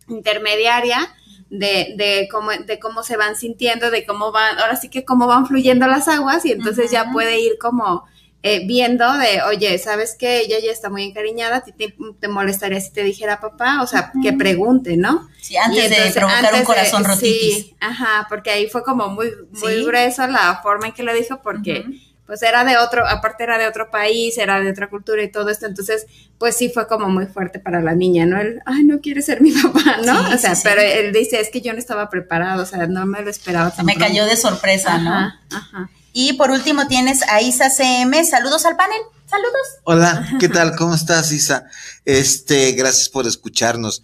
intermediaria 0.08 1.16
de, 1.50 1.94
de 1.96 2.28
cómo, 2.30 2.52
de 2.52 2.80
cómo 2.80 3.04
se 3.04 3.18
van 3.18 3.36
sintiendo, 3.36 3.92
de 3.92 4.06
cómo 4.06 4.32
van, 4.32 4.60
ahora 4.60 4.76
sí 4.76 4.90
que 4.90 5.06
cómo 5.06 5.28
van 5.28 5.48
fluyendo 5.48 5.88
las 5.88 6.08
aguas, 6.08 6.46
y 6.46 6.52
entonces 6.52 6.92
ya 6.92 7.12
puede 7.12 7.40
ir 7.40 7.58
como 7.60 8.06
eh, 8.48 8.62
viendo 8.68 9.12
de, 9.18 9.42
oye, 9.42 9.76
¿sabes 9.80 10.16
qué? 10.20 10.42
Ella 10.42 10.58
ya 10.64 10.72
está 10.72 10.92
muy 10.92 11.02
encariñada, 11.02 11.62
¿te, 11.62 11.74
te, 11.74 12.28
molestaría 12.28 12.80
si 12.80 12.92
te 12.92 13.02
dijera 13.02 13.40
papá? 13.40 13.82
O 13.82 13.88
sea, 13.88 14.12
que 14.22 14.34
pregunte, 14.34 14.98
¿no? 14.98 15.28
Sí, 15.42 15.58
antes 15.58 15.90
de 15.90 16.12
provocar 16.14 16.54
un 16.54 16.64
corazón 16.64 17.04
rotitis. 17.04 17.56
Sí, 17.56 17.76
ajá, 17.80 18.28
porque 18.30 18.52
ahí 18.52 18.68
fue 18.68 18.84
como 18.84 19.08
muy, 19.08 19.32
muy 19.50 19.84
grueso 19.84 20.28
la 20.28 20.60
forma 20.62 20.86
en 20.86 20.94
que 20.94 21.02
lo 21.02 21.12
dijo, 21.16 21.42
porque... 21.42 21.86
pues 22.28 22.42
era 22.42 22.64
de 22.64 22.78
otro, 22.78 23.08
aparte 23.08 23.44
era 23.44 23.60
de 23.60 23.68
otro 23.68 23.92
país, 23.92 24.36
era 24.40 24.60
de 24.60 24.72
otra 24.72 24.90
cultura 24.90 25.22
y 25.22 25.32
todo 25.32 25.50
esto, 25.50 25.68
entonces, 25.68 26.08
pues 26.40 26.58
sí 26.58 26.70
fue 26.70 26.88
como 26.88 27.08
muy 27.08 27.28
fuerte 27.28 27.60
para 27.60 27.82
la 27.82 27.94
niña, 27.94 28.26
¿no? 28.26 28.42
Él, 28.42 28.62
ay, 28.66 28.84
no 28.84 29.00
quiere 29.00 29.22
ser 29.22 29.42
mi 29.42 29.52
papá, 29.62 29.98
¿no? 30.04 30.34
o 30.34 30.38
sea, 30.38 30.54
pero 30.64 30.82
él 30.82 31.14
dice, 31.14 31.40
es 31.40 31.50
que 31.50 31.62
yo 31.62 31.74
no 31.74 31.78
estaba 31.78 32.10
preparado, 32.10 32.64
o 32.64 32.66
sea, 32.66 32.88
no 32.88 33.06
me 33.06 33.22
lo 33.22 33.30
esperaba. 33.30 33.70
Tan 33.72 33.86
me 33.86 33.96
cayó 33.96 34.26
de 34.26 34.38
sorpresa, 34.38 34.98
¿no? 34.98 35.34
Ajá. 35.56 35.90
Y 36.18 36.32
por 36.34 36.50
último 36.50 36.88
tienes 36.88 37.24
a 37.24 37.42
Isa 37.42 37.70
CM. 37.70 38.24
Saludos 38.24 38.66
al 38.66 38.78
panel. 38.78 39.02
Saludos. 39.30 39.68
Hola, 39.84 40.26
¿qué 40.40 40.48
tal? 40.48 40.74
¿Cómo 40.78 40.96
estás, 40.96 41.34
Isa? 41.34 41.66
Este, 42.06 42.72
gracias 42.72 43.10
por 43.10 43.28
escucharnos. 43.28 44.02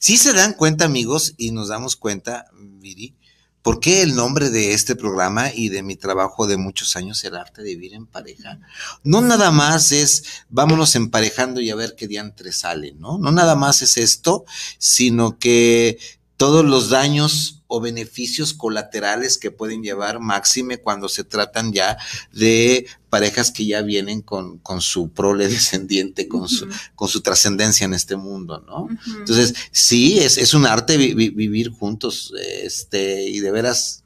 Si 0.00 0.16
se 0.16 0.32
dan 0.32 0.54
cuenta, 0.54 0.86
amigos, 0.86 1.34
y 1.36 1.52
nos 1.52 1.68
damos 1.68 1.94
cuenta, 1.94 2.46
Viri, 2.52 3.14
¿por 3.62 3.78
qué 3.78 4.02
el 4.02 4.16
nombre 4.16 4.50
de 4.50 4.72
este 4.72 4.96
programa 4.96 5.52
y 5.54 5.68
de 5.68 5.84
mi 5.84 5.94
trabajo 5.94 6.48
de 6.48 6.56
muchos 6.56 6.96
años, 6.96 7.22
el 7.22 7.36
arte 7.36 7.62
de 7.62 7.76
vivir 7.76 7.94
en 7.94 8.06
pareja? 8.06 8.58
No 9.04 9.20
nada 9.20 9.52
más 9.52 9.92
es 9.92 10.24
vámonos 10.48 10.96
emparejando 10.96 11.60
y 11.60 11.70
a 11.70 11.76
ver 11.76 11.94
qué 11.96 12.08
diantre 12.08 12.50
sale, 12.50 12.92
¿no? 12.98 13.18
No 13.18 13.30
nada 13.30 13.54
más 13.54 13.82
es 13.82 13.98
esto, 13.98 14.44
sino 14.78 15.38
que 15.38 15.96
todos 16.42 16.64
los 16.64 16.90
daños 16.90 17.62
o 17.68 17.80
beneficios 17.80 18.52
colaterales 18.52 19.38
que 19.38 19.52
pueden 19.52 19.84
llevar, 19.84 20.18
máxime 20.18 20.78
cuando 20.78 21.08
se 21.08 21.22
tratan 21.22 21.72
ya 21.72 21.96
de 22.32 22.88
parejas 23.10 23.52
que 23.52 23.64
ya 23.64 23.80
vienen 23.82 24.22
con, 24.22 24.58
con 24.58 24.80
su 24.80 25.10
prole 25.10 25.46
descendiente, 25.56 26.26
con 26.26 26.48
su, 26.48 26.66
con 26.96 27.06
su 27.06 27.20
trascendencia 27.20 27.84
en 27.84 27.94
este 27.94 28.16
mundo, 28.16 28.60
¿no? 28.66 28.88
Entonces, 29.18 29.54
sí, 29.70 30.18
es, 30.18 30.36
es 30.36 30.52
un 30.52 30.66
arte 30.66 30.96
vivir 30.96 31.70
juntos, 31.70 32.34
este, 32.64 33.28
y 33.28 33.38
de 33.38 33.52
veras 33.52 34.01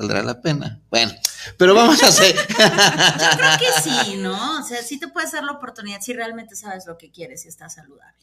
valdrá 0.00 0.22
la 0.22 0.40
pena. 0.40 0.80
Bueno, 0.90 1.12
pero 1.58 1.74
vamos 1.74 2.02
a 2.02 2.08
hacer. 2.08 2.34
Yo 2.48 2.56
creo 2.56 3.58
que 3.58 3.82
sí, 3.82 4.16
¿no? 4.16 4.60
O 4.60 4.62
sea, 4.62 4.82
sí 4.82 4.98
te 4.98 5.08
puedes 5.08 5.32
dar 5.32 5.44
la 5.44 5.52
oportunidad 5.52 6.00
si 6.00 6.14
realmente 6.14 6.56
sabes 6.56 6.86
lo 6.86 6.96
que 6.96 7.10
quieres 7.10 7.44
y 7.44 7.48
estás 7.48 7.74
saludable, 7.74 8.16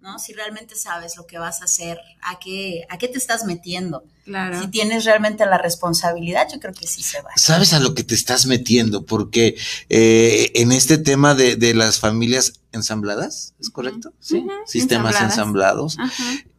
¿no? 0.00 0.18
Si 0.20 0.32
realmente 0.32 0.76
sabes 0.76 1.16
lo 1.16 1.26
que 1.26 1.38
vas 1.38 1.60
a 1.60 1.64
hacer, 1.64 1.98
a 2.22 2.38
qué, 2.38 2.86
a 2.88 2.98
qué 2.98 3.08
te 3.08 3.18
estás 3.18 3.44
metiendo. 3.44 4.04
Claro. 4.24 4.60
Si 4.60 4.68
tienes 4.68 5.04
realmente 5.04 5.44
la 5.44 5.58
responsabilidad, 5.58 6.46
yo 6.52 6.60
creo 6.60 6.72
que 6.72 6.86
sí 6.86 7.02
se 7.02 7.20
va. 7.20 7.30
Sabes 7.34 7.72
a 7.72 7.80
lo 7.80 7.94
que 7.94 8.04
te 8.04 8.14
estás 8.14 8.46
metiendo, 8.46 9.04
porque 9.04 9.56
eh, 9.88 10.52
en 10.54 10.70
este 10.70 10.98
tema 10.98 11.34
de, 11.34 11.56
de, 11.56 11.74
las 11.74 11.98
familias 11.98 12.60
ensambladas, 12.70 13.54
¿es 13.58 13.70
correcto? 13.70 14.12
Sí. 14.20 14.46
Sistemas 14.66 15.20
ensamblados. 15.20 15.96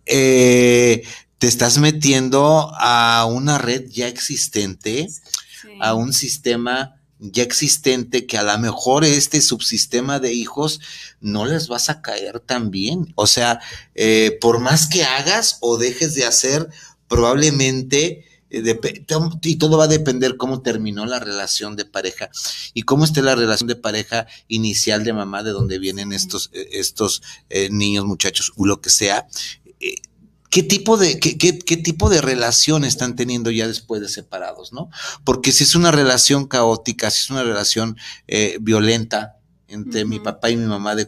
Eh, 0.06 1.04
te 1.40 1.48
estás 1.48 1.78
metiendo 1.78 2.72
a 2.78 3.26
una 3.26 3.58
red 3.58 3.90
ya 3.90 4.08
existente, 4.08 5.10
a 5.80 5.94
un 5.94 6.14
sistema 6.14 7.00
ya 7.20 7.44
existente 7.44 8.26
que 8.26 8.38
a 8.38 8.44
lo 8.44 8.58
mejor 8.60 9.04
este 9.04 9.42
subsistema 9.42 10.20
de 10.20 10.34
hijos 10.34 10.80
no 11.22 11.46
les 11.46 11.68
vas 11.68 11.90
a 11.90 12.02
caer 12.02 12.40
tan 12.42 12.72
bien. 12.72 13.14
O 13.16 13.26
sea, 13.26 13.60
eh, 13.96 14.38
por 14.40 14.60
más 14.60 14.88
que 14.88 15.04
hagas 15.04 15.58
o 15.62 15.78
dejes 15.78 16.14
de 16.16 16.26
hacer, 16.26 16.70
probablemente... 17.08 18.26
Eh, 18.52 18.80
y 19.44 19.58
todo 19.58 19.78
va 19.78 19.84
a 19.84 19.88
depender 19.88 20.36
cómo 20.36 20.64
terminó 20.64 21.06
la 21.06 21.20
relación 21.20 21.76
de 21.76 21.86
pareja 21.86 22.32
y 22.74 22.82
cómo 22.82 23.06
esté 23.06 23.22
la 23.22 23.36
relación 23.36 23.68
de 23.68 23.76
pareja 23.76 24.26
inicial 24.48 25.04
de 25.04 25.14
mamá, 25.14 25.44
de 25.44 25.52
donde 25.52 25.78
vienen 25.78 26.14
estos, 26.14 26.50
eh, 26.54 26.68
estos 26.72 27.22
niños, 27.70 28.06
muchachos, 28.06 28.52
o 28.58 28.66
lo 28.66 28.82
que 28.82 28.90
sea. 28.90 29.28
¿Qué 30.50 30.64
tipo, 30.64 30.98
de, 30.98 31.20
qué, 31.20 31.38
qué, 31.38 31.60
qué, 31.60 31.78
tipo 31.78 32.10
de 32.10 32.22
relación 32.22 32.84
están 32.84 33.16
teniendo 33.16 33.52
ya 33.52 33.68
después 33.68 34.02
de 34.02 34.10
separados, 34.10 34.74
no? 34.74 34.90
Porque 35.24 35.52
si 35.52 35.64
es 35.64 35.76
una 35.76 35.92
relación 35.92 36.48
caótica, 36.48 37.12
si 37.12 37.20
es 37.20 37.30
una 37.30 37.44
relación 37.44 37.98
eh, 38.28 38.58
violenta 38.60 39.38
entre 39.68 40.06
mi 40.06 40.20
papá 40.20 40.50
y 40.50 40.58
mi 40.58 40.66
mamá 40.66 40.96
de, 40.96 41.08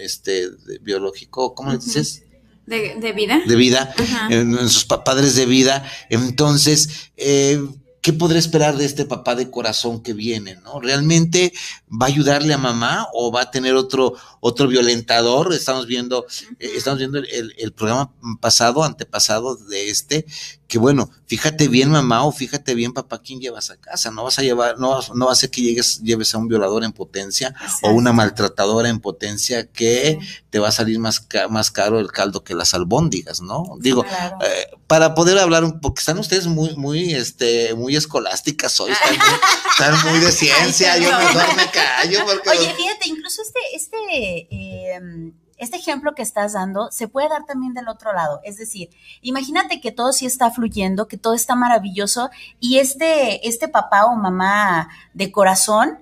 este, 0.00 0.48
biológico, 0.82 1.54
¿cómo 1.54 1.72
le 1.72 1.78
dices? 1.78 2.22
De, 2.66 2.96
de, 3.00 3.12
vida. 3.12 3.42
De 3.46 3.56
vida, 3.56 3.94
en, 4.30 4.68
sus 4.68 4.84
padres 4.84 5.34
de 5.34 5.46
vida. 5.46 5.88
Entonces, 6.08 7.10
eh, 7.16 7.60
¿qué 8.06 8.12
podré 8.12 8.38
esperar 8.38 8.76
de 8.76 8.84
este 8.84 9.04
papá 9.04 9.34
de 9.34 9.50
corazón 9.50 10.00
que 10.00 10.12
viene? 10.12 10.54
¿no? 10.62 10.78
¿Realmente 10.78 11.52
va 11.90 12.06
a 12.06 12.08
ayudarle 12.08 12.54
a 12.54 12.58
mamá 12.58 13.08
o 13.12 13.32
va 13.32 13.40
a 13.40 13.50
tener 13.50 13.74
otro, 13.74 14.14
otro 14.38 14.68
violentador? 14.68 15.52
Estamos 15.52 15.88
viendo, 15.88 16.24
eh, 16.60 16.70
estamos 16.76 17.00
viendo 17.00 17.18
el, 17.18 17.52
el, 17.58 17.72
programa 17.72 18.12
pasado, 18.40 18.84
antepasado 18.84 19.56
de 19.56 19.90
este, 19.90 20.24
que 20.68 20.78
bueno, 20.78 21.10
fíjate 21.26 21.68
bien 21.68 21.90
mamá 21.90 22.24
o 22.24 22.32
fíjate 22.32 22.74
bien 22.74 22.92
papá 22.92 23.20
quién 23.22 23.40
llevas 23.40 23.70
a 23.70 23.76
casa, 23.76 24.10
no 24.10 24.24
vas 24.24 24.38
a 24.38 24.42
llevar, 24.42 24.78
no, 24.78 25.00
no 25.14 25.26
va 25.26 25.32
a 25.32 25.36
ser 25.36 25.50
que 25.50 25.62
llegues, 25.62 26.02
lleves 26.02 26.34
a 26.34 26.38
un 26.38 26.48
violador 26.48 26.82
en 26.84 26.92
potencia 26.92 27.54
o 27.82 27.90
una 27.90 28.12
maltratadora 28.12 28.88
en 28.88 29.00
potencia 29.00 29.66
que 29.70 30.18
te 30.50 30.58
va 30.58 30.68
a 30.68 30.72
salir 30.72 30.98
más, 30.98 31.26
más 31.50 31.70
caro 31.70 32.00
el 32.00 32.10
caldo 32.10 32.42
que 32.42 32.54
las 32.54 32.74
albóndigas, 32.74 33.40
¿no? 33.40 33.64
Digo, 33.78 34.04
eh, 34.04 34.66
para 34.86 35.14
poder 35.14 35.38
hablar, 35.38 35.80
porque 35.80 36.00
están 36.00 36.18
ustedes 36.18 36.46
muy, 36.46 36.74
muy, 36.76 37.14
este, 37.14 37.74
muy 37.74 37.94
escolásticas 37.94 38.78
hoy, 38.80 38.90
están 38.90 40.10
muy, 40.10 40.18
de 40.24 40.32
ciencia, 40.32 40.96
yo 40.98 41.16
mejor 41.16 41.56
me 41.56 41.70
callo 41.70 42.24
porque... 42.26 42.50
Oye, 42.50 42.74
fíjate, 42.76 43.08
incluso 43.08 43.42
este, 43.42 43.60
este, 43.74 44.48
eh, 44.50 45.32
este 45.56 45.76
ejemplo 45.76 46.14
que 46.14 46.22
estás 46.22 46.54
dando 46.54 46.90
se 46.90 47.08
puede 47.08 47.28
dar 47.28 47.44
también 47.44 47.74
del 47.74 47.88
otro 47.88 48.12
lado. 48.12 48.40
Es 48.44 48.56
decir, 48.56 48.90
imagínate 49.22 49.80
que 49.80 49.92
todo 49.92 50.12
sí 50.12 50.26
está 50.26 50.50
fluyendo, 50.50 51.08
que 51.08 51.18
todo 51.18 51.34
está 51.34 51.54
maravilloso 51.54 52.30
y 52.60 52.78
este, 52.78 53.46
este 53.48 53.68
papá 53.68 54.06
o 54.06 54.16
mamá 54.16 54.88
de 55.14 55.30
corazón, 55.32 55.98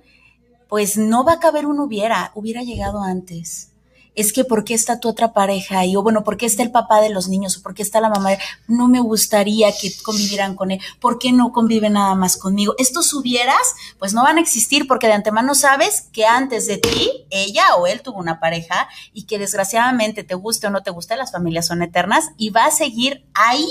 pues 0.69 0.97
no 0.97 1.25
va 1.25 1.35
a 1.35 1.41
caber 1.41 1.67
un 1.67 1.81
hubiera, 1.81 2.33
hubiera 2.35 2.63
llegado 2.63 3.03
antes 3.03 3.74
es 4.15 4.33
que 4.33 4.45
¿por 4.45 4.65
qué 4.65 4.75
está 4.75 5.01
tu 5.01 5.09
otra 5.09 5.33
pareja 5.33 5.81
ahí? 5.81 5.97
O 5.97 6.03
bueno, 6.03 6.25
¿por 6.25 6.37
qué 6.37 6.47
está 6.47 6.63
el 6.63 6.71
papá 6.71 7.01
de 7.01 7.11
los 7.11 7.29
niños? 7.29 7.57
¿O 7.57 7.63
por 7.63 7.75
qué 7.75 7.83
está 7.83 8.01
la 8.01 8.09
mamá? 8.09 8.31
No 8.69 8.89
me 8.89 9.01
gustaría 9.01 9.73
que 9.73 9.93
convivieran 10.03 10.55
con 10.55 10.71
él. 10.71 10.81
¿Por 11.01 11.19
qué 11.19 11.33
no 11.33 11.53
convive 11.53 11.91
nada 11.91 12.15
más 12.15 12.37
conmigo? 12.37 12.75
Estos 12.79 13.13
hubieras, 13.15 13.75
pues 13.99 14.15
no 14.15 14.23
van 14.23 14.39
a 14.39 14.41
existir 14.41 14.87
porque 14.87 15.07
de 15.07 15.15
antemano 15.15 15.55
sabes 15.55 16.03
que 16.13 16.27
antes 16.27 16.67
de 16.67 16.79
ti, 16.79 17.27
ella 17.31 17.77
o 17.77 17.87
él 17.87 18.03
tuvo 18.03 18.19
una 18.19 18.41
pareja 18.41 18.89
y 19.13 19.25
que 19.25 19.39
desgraciadamente 19.39 20.25
te 20.25 20.35
guste 20.35 20.67
o 20.67 20.71
no 20.71 20.83
te 20.83 20.91
guste, 20.91 21.17
las 21.17 21.33
familias 21.33 21.67
son 21.67 21.83
eternas 21.83 22.31
y 22.37 22.51
va 22.51 22.67
a 22.67 22.71
seguir 22.71 23.27
ahí. 23.35 23.67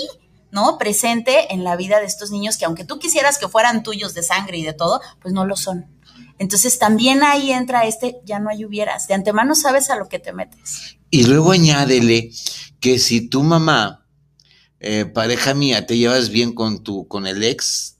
¿no? 0.50 0.78
Presente 0.78 1.52
en 1.52 1.64
la 1.64 1.74
vida 1.74 1.98
de 1.98 2.06
estos 2.06 2.30
niños 2.30 2.56
que 2.56 2.64
aunque 2.64 2.84
tú 2.84 3.00
quisieras 3.00 3.38
que 3.38 3.48
fueran 3.48 3.82
tuyos 3.82 4.14
de 4.14 4.22
sangre 4.22 4.56
y 4.56 4.62
de 4.62 4.72
todo, 4.72 5.00
pues 5.20 5.34
no 5.34 5.44
lo 5.44 5.56
son. 5.56 5.86
Entonces 6.38 6.78
también 6.78 7.22
ahí 7.22 7.52
entra 7.52 7.86
este, 7.86 8.16
ya 8.24 8.38
no 8.38 8.50
hay 8.50 8.64
hubieras, 8.64 9.06
de 9.06 9.14
antemano 9.14 9.54
sabes 9.54 9.90
a 9.90 9.96
lo 9.96 10.08
que 10.08 10.18
te 10.18 10.32
metes. 10.32 10.98
Y 11.10 11.24
luego 11.24 11.52
añádele 11.52 12.30
que 12.80 12.98
si 12.98 13.28
tu 13.28 13.42
mamá, 13.42 14.06
eh, 14.80 15.04
pareja 15.04 15.54
mía, 15.54 15.86
te 15.86 15.96
llevas 15.96 16.30
bien 16.30 16.52
con 16.52 16.82
tu, 16.82 17.06
con 17.06 17.26
el 17.26 17.42
ex, 17.42 17.96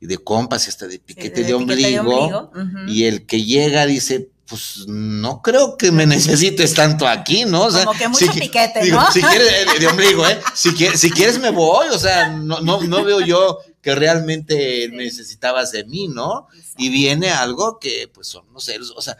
y 0.00 0.06
de 0.06 0.18
compas 0.18 0.66
y 0.66 0.68
hasta 0.68 0.86
de 0.86 0.98
piquete, 0.98 1.44
de, 1.44 1.54
ombligo, 1.54 2.52
y 2.86 3.04
el 3.04 3.24
que 3.24 3.42
llega 3.42 3.86
dice, 3.86 4.30
pues 4.46 4.86
no 4.86 5.40
creo 5.42 5.76
que 5.76 5.90
me 5.90 6.06
necesites 6.06 6.74
tanto 6.74 7.08
aquí, 7.08 7.44
¿no? 7.46 7.64
O 7.64 7.70
sea, 7.70 7.84
Como 7.84 7.98
que 7.98 8.08
mucho 8.08 8.32
piquete, 8.32 8.90
¿no? 8.90 9.10
Si 9.10 9.22
quieres, 9.22 9.48
eh, 9.76 9.80
de 9.80 9.86
ombligo, 9.86 10.26
¿eh? 10.26 10.38
Si 10.54 10.72
quieres 11.10 11.40
me 11.40 11.50
voy, 11.50 11.88
o 11.88 11.98
sea, 11.98 12.28
no, 12.28 12.60
no, 12.60 12.82
no 12.82 13.04
veo 13.04 13.20
yo 13.20 13.58
que 13.86 13.94
realmente 13.94 14.88
necesitabas 14.92 15.70
de 15.70 15.84
mí, 15.84 16.08
¿no? 16.08 16.48
Y 16.76 16.88
viene 16.88 17.30
algo 17.30 17.78
que, 17.78 18.10
pues, 18.12 18.26
son, 18.26 18.52
no 18.52 18.58
sé, 18.58 18.80
o 18.80 19.00
sea, 19.00 19.16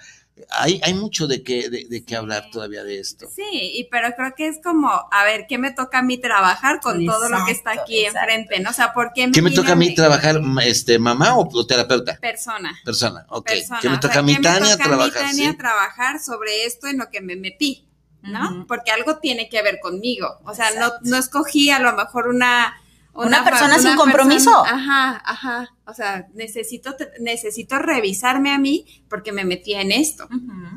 hay, 0.50 0.80
hay 0.82 0.92
mucho 0.92 1.28
de 1.28 1.44
qué 1.44 1.70
de, 1.70 2.04
qué 2.04 2.16
hablar 2.16 2.50
todavía 2.50 2.82
de 2.82 2.98
esto. 2.98 3.28
Sí, 3.32 3.44
y 3.52 3.84
pero 3.92 4.08
creo 4.16 4.34
que 4.36 4.48
es 4.48 4.58
como, 4.60 4.90
a 4.90 5.24
ver, 5.24 5.46
¿qué 5.48 5.56
me 5.56 5.70
toca 5.70 6.00
a 6.00 6.02
mí 6.02 6.18
trabajar 6.18 6.80
con 6.80 7.06
todo 7.06 7.28
lo 7.28 7.44
que 7.46 7.52
está 7.52 7.74
aquí 7.80 8.06
enfrente, 8.06 8.58
no? 8.58 8.70
O 8.70 8.72
sea, 8.72 8.92
¿por 8.92 9.12
qué 9.14 9.28
me 9.28 9.32
¿Qué 9.32 9.40
me 9.40 9.52
toca 9.52 9.70
a 9.70 9.76
mí 9.76 9.94
trabajar, 9.94 10.40
este, 10.64 10.98
mamá 10.98 11.38
o, 11.38 11.64
terapeuta? 11.64 12.18
Persona. 12.18 12.76
Persona, 12.84 13.24
ok. 13.28 13.48
¿Qué 13.80 13.88
me 13.88 13.98
toca 13.98 14.18
a 14.18 14.22
mí, 14.22 14.36
Tania, 14.40 14.76
trabajar? 14.76 15.22
A 15.22 15.26
mí, 15.28 15.36
Tania, 15.36 15.56
trabajar 15.56 16.18
sobre 16.18 16.64
esto 16.64 16.88
en 16.88 16.98
lo 16.98 17.08
que 17.08 17.20
me 17.20 17.36
metí. 17.36 17.84
¿no? 18.22 18.64
Porque 18.66 18.90
algo 18.90 19.18
tiene 19.18 19.48
que 19.48 19.62
ver 19.62 19.78
conmigo. 19.80 20.40
O 20.44 20.52
sea, 20.52 20.70
no, 20.80 20.90
no 21.02 21.16
escogí 21.16 21.70
a 21.70 21.78
lo 21.78 21.92
mejor 21.92 22.26
una... 22.26 22.74
Una, 23.16 23.44
persona 23.44 23.78
sin 23.78 23.96
compromiso. 23.96 24.50
ajá, 24.64 25.22
ajá. 25.24 25.68
O 25.86 25.94
sea, 25.94 26.26
necesito, 26.34 26.94
necesito 27.20 27.78
revisarme 27.78 28.52
a 28.52 28.58
mí 28.58 28.86
porque 29.08 29.32
me 29.32 29.44
metí 29.44 29.74
en 29.74 29.92
esto, 29.92 30.28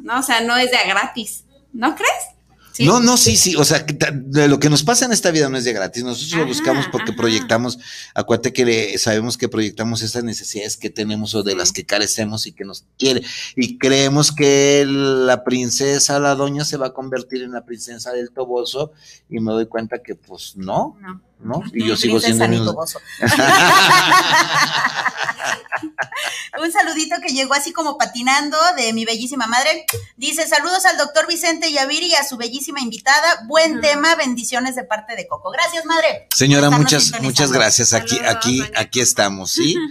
¿no? 0.03 0.19
O 0.19 0.23
sea, 0.23 0.41
no 0.41 0.55
es 0.57 0.71
de 0.71 0.77
gratis, 0.87 1.45
¿no 1.73 1.95
crees? 1.95 2.38
No, 2.79 2.99
no, 2.99 3.17
sí, 3.17 3.35
sí. 3.35 3.55
O 3.55 3.65
sea, 3.65 3.85
de 4.13 4.47
lo 4.47 4.59
que 4.59 4.69
nos 4.69 4.83
pasa 4.83 5.05
en 5.05 5.11
esta 5.11 5.31
vida 5.31 5.49
no 5.49 5.57
es 5.57 5.65
de 5.65 5.73
gratis. 5.73 6.03
Nosotros 6.03 6.39
lo 6.39 6.47
buscamos 6.47 6.85
porque 6.91 7.13
proyectamos. 7.13 7.79
Acuérdate 8.13 8.53
que 8.53 8.97
sabemos 8.97 9.37
que 9.37 9.49
proyectamos 9.49 10.01
esas 10.01 10.23
necesidades 10.23 10.77
que 10.77 10.89
tenemos 10.89 11.35
o 11.35 11.43
de 11.43 11.55
las 11.55 11.71
que 11.71 11.85
carecemos 11.85 12.47
y 12.47 12.53
que 12.53 12.65
nos 12.65 12.85
quiere. 12.97 13.23
Y 13.55 13.77
creemos 13.77 14.31
que 14.31 14.85
la 14.87 15.43
princesa, 15.43 16.19
la 16.19 16.35
doña, 16.35 16.65
se 16.65 16.77
va 16.77 16.87
a 16.87 16.93
convertir 16.93 17.43
en 17.43 17.51
la 17.51 17.65
princesa 17.65 18.11
del 18.11 18.31
toboso. 18.31 18.91
Y 19.29 19.39
me 19.39 19.51
doy 19.51 19.65
cuenta 19.65 19.99
que, 19.99 20.15
pues, 20.15 20.53
no. 20.55 20.97
No. 21.01 21.21
¿no? 21.39 21.63
Y 21.73 21.87
yo 21.87 21.95
sigo 21.97 22.19
siendo 22.19 22.45
un... 26.63 26.71
saludito 26.71 27.15
que 27.21 27.33
llegó 27.33 27.53
así 27.53 27.71
como 27.71 27.97
patinando 27.97 28.57
de 28.77 28.93
mi 28.93 29.05
bellísima 29.05 29.47
madre. 29.47 29.85
Dice, 30.17 30.47
saludos 30.47 30.85
al 30.85 30.97
doctor 30.97 31.27
Vicente 31.27 31.71
Yaviri 31.71 32.07
y 32.07 32.15
a 32.15 32.23
su 32.23 32.37
bellísima 32.37 32.79
invitada. 32.81 33.43
Buen 33.47 33.81
tema, 33.81 34.15
bendiciones 34.15 34.75
de 34.75 34.83
parte 34.83 35.15
de 35.15 35.27
Coco. 35.27 35.51
Gracias, 35.51 35.85
madre. 35.85 36.27
Señora, 36.33 36.69
muchas, 36.69 37.19
muchas 37.21 37.51
gracias. 37.51 37.93
Aquí, 37.93 38.19
aquí, 38.25 38.61
aquí 38.75 38.99
estamos, 38.99 39.51
¿sí? 39.51 39.75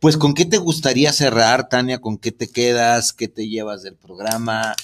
Pues, 0.00 0.16
¿con 0.16 0.34
qué 0.34 0.44
te 0.44 0.58
gustaría 0.58 1.12
cerrar, 1.12 1.68
Tania? 1.68 2.00
¿Con 2.00 2.18
qué 2.18 2.30
te 2.30 2.48
quedas? 2.48 3.12
¿Qué 3.12 3.26
te 3.26 3.48
llevas 3.48 3.82
del 3.82 3.96
programa? 3.96 4.76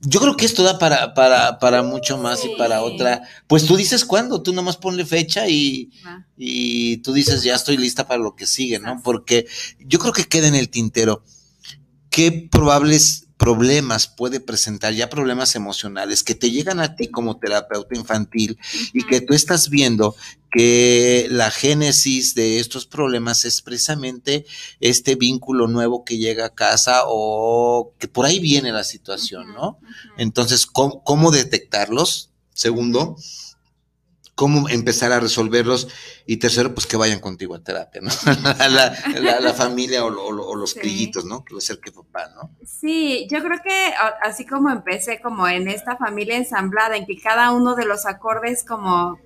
Yo 0.00 0.20
creo 0.20 0.36
que 0.36 0.46
esto 0.46 0.62
da 0.62 0.78
para, 0.78 1.14
para, 1.14 1.58
para 1.58 1.82
mucho 1.82 2.18
más 2.18 2.44
y 2.44 2.50
para 2.56 2.82
otra. 2.82 3.22
Pues 3.46 3.64
tú 3.66 3.76
dices 3.76 4.04
cuándo, 4.04 4.42
tú 4.42 4.52
nomás 4.52 4.76
ponle 4.76 5.04
fecha 5.04 5.48
y, 5.48 5.90
y 6.36 6.98
tú 6.98 7.12
dices 7.12 7.42
ya 7.42 7.54
estoy 7.54 7.76
lista 7.76 8.06
para 8.06 8.22
lo 8.22 8.36
que 8.36 8.46
sigue, 8.46 8.78
¿no? 8.78 9.00
Porque 9.02 9.46
yo 9.80 9.98
creo 9.98 10.12
que 10.12 10.24
queda 10.24 10.48
en 10.48 10.54
el 10.54 10.68
tintero. 10.68 11.24
¿Qué 12.10 12.48
probables 12.50 13.27
problemas 13.38 14.08
puede 14.08 14.40
presentar, 14.40 14.92
ya 14.92 15.08
problemas 15.08 15.54
emocionales 15.54 16.24
que 16.24 16.34
te 16.34 16.50
llegan 16.50 16.80
a 16.80 16.96
ti 16.96 17.08
como 17.08 17.38
terapeuta 17.38 17.96
infantil 17.96 18.58
y 18.92 19.06
que 19.06 19.20
tú 19.20 19.32
estás 19.32 19.70
viendo 19.70 20.16
que 20.50 21.28
la 21.30 21.50
génesis 21.50 22.34
de 22.34 22.58
estos 22.58 22.86
problemas 22.86 23.44
es 23.44 23.62
precisamente 23.62 24.44
este 24.80 25.14
vínculo 25.14 25.68
nuevo 25.68 26.04
que 26.04 26.18
llega 26.18 26.46
a 26.46 26.54
casa 26.54 27.02
o 27.06 27.92
que 27.98 28.08
por 28.08 28.26
ahí 28.26 28.40
viene 28.40 28.72
la 28.72 28.84
situación, 28.84 29.54
¿no? 29.54 29.78
Entonces, 30.16 30.66
cómo 30.66 31.30
detectarlos? 31.30 32.30
Segundo, 32.54 33.16
cómo 34.38 34.68
empezar 34.68 35.10
a 35.10 35.18
resolverlos 35.18 35.88
y 36.24 36.36
tercero, 36.36 36.72
pues 36.72 36.86
que 36.86 36.96
vayan 36.96 37.18
contigo 37.18 37.56
a 37.56 37.58
terapia, 37.58 38.00
¿no? 38.00 38.10
la, 38.70 39.52
familia 39.52 40.04
o, 40.04 40.54
los 40.54 40.74
crillitos, 40.74 41.24
¿no? 41.24 41.44
Que 41.44 41.60
ser 41.60 41.80
que 41.80 41.90
papá, 41.90 42.30
¿no? 42.36 42.56
Sí, 42.64 43.26
yo 43.28 43.40
creo 43.40 43.58
que 43.64 43.92
así 44.22 44.46
como 44.46 44.70
empecé 44.70 45.20
como 45.20 45.48
en 45.48 45.66
esta 45.66 45.96
familia 45.96 46.36
ensamblada, 46.36 46.96
en 46.96 47.04
que 47.04 47.20
cada 47.20 47.50
uno 47.50 47.74
de 47.74 47.84
los 47.84 48.06
acordes 48.06 48.64
como, 48.64 49.18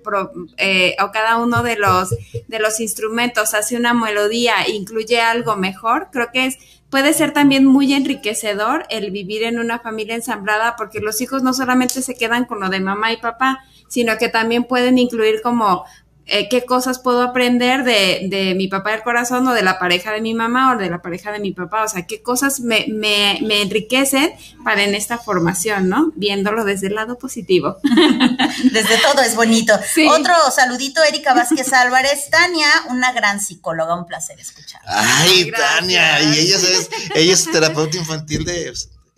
eh, 0.57 0.95
o 0.99 1.11
cada 1.11 1.37
uno 1.37 1.61
de 1.61 1.75
los, 1.75 2.09
de 2.47 2.59
los 2.59 2.79
instrumentos 2.79 3.53
hace 3.53 3.77
una 3.77 3.93
melodía, 3.93 4.67
incluye 4.67 5.21
algo 5.21 5.55
mejor, 5.55 6.07
creo 6.11 6.29
que 6.33 6.47
es 6.47 6.57
puede 6.93 7.13
ser 7.13 7.33
también 7.33 7.65
muy 7.65 7.91
enriquecedor 7.91 8.85
el 8.91 9.09
vivir 9.09 9.41
en 9.41 9.57
una 9.57 9.79
familia 9.79 10.13
ensamblada 10.13 10.75
porque 10.77 10.99
los 10.99 11.21
hijos 11.21 11.41
no 11.41 11.51
solamente 11.51 12.03
se 12.03 12.13
quedan 12.13 12.45
con 12.45 12.59
lo 12.59 12.69
de 12.69 12.81
mamá 12.81 13.11
y 13.11 13.17
papá, 13.17 13.65
sino 13.87 14.15
que 14.19 14.29
también 14.29 14.65
pueden 14.65 14.99
incluir 14.99 15.41
como 15.41 15.85
eh, 16.25 16.47
qué 16.47 16.65
cosas 16.65 16.99
puedo 16.99 17.21
aprender 17.21 17.83
de, 17.83 18.27
de, 18.29 18.55
mi 18.55 18.69
papá 18.69 18.91
del 18.91 19.03
corazón 19.03 19.45
o 19.47 19.53
de 19.53 19.61
la 19.61 19.77
pareja 19.77 20.11
de 20.11 20.21
mi 20.21 20.33
mamá 20.33 20.73
o 20.73 20.77
de 20.77 20.89
la 20.89 21.01
pareja 21.01 21.31
de 21.31 21.39
mi 21.39 21.51
papá, 21.51 21.83
o 21.83 21.89
sea, 21.89 22.07
qué 22.07 22.21
cosas 22.21 22.61
me, 22.61 22.85
me, 22.87 23.39
me 23.41 23.61
enriquecen 23.61 24.31
para 24.63 24.83
en 24.83 24.95
esta 24.95 25.17
formación, 25.17 25.89
¿no? 25.89 26.11
Viéndolo 26.15 26.63
desde 26.63 26.87
el 26.87 26.95
lado 26.95 27.17
positivo. 27.17 27.77
desde 28.71 28.97
todo 28.99 29.21
es 29.21 29.35
bonito. 29.35 29.73
Otro 30.09 30.33
saludito, 30.55 31.03
Erika 31.03 31.33
Vázquez 31.33 31.73
Álvarez. 31.73 32.29
Tania, 32.29 32.67
una 32.89 33.11
gran 33.11 33.41
psicóloga, 33.41 33.95
un 33.95 34.05
placer 34.05 34.39
escuchar. 34.39 34.81
Ay, 34.85 35.51
Tania, 35.51 36.21
y 36.21 36.39
ella 36.39 36.55
es, 36.55 36.89
ella 37.15 37.33
es 37.33 37.51
terapeuta 37.51 37.97
infantil 37.97 38.45
de 38.45 38.73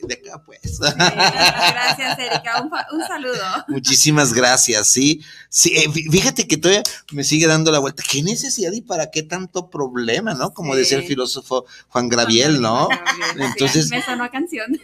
de 0.08 0.16
acá, 0.16 0.42
pues. 0.46 0.80
gracias, 0.80 2.20
Erika. 2.20 2.62
Un, 2.62 3.02
saludo. 3.08 3.44
Muchísimas 3.68 4.34
gracias, 4.34 4.88
sí. 4.90 5.22
Sí, 5.50 5.74
eh, 5.76 5.90
fíjate 5.92 6.48
que 6.48 6.58
todavía 6.58 6.84
me 7.12 7.24
sigue 7.24 7.48
dando 7.48 7.72
la 7.72 7.80
vuelta. 7.80 8.04
¿Qué 8.10 8.22
necesidad 8.24 8.72
y 8.72 8.82
para 8.82 9.12
qué 9.12 9.24
tanto 9.24 9.70
problema, 9.70 10.34
no? 10.34 10.54
Como 10.54 10.76
decía 10.76 10.98
el 10.98 11.06
filósofo 11.06 11.66
Juan 11.90 12.10
Graviel, 12.10 12.62
¿no? 12.62 12.90
Entonces. 13.38 13.90
me 13.90 14.04
sonó 14.04 14.30
canción. 14.30 14.68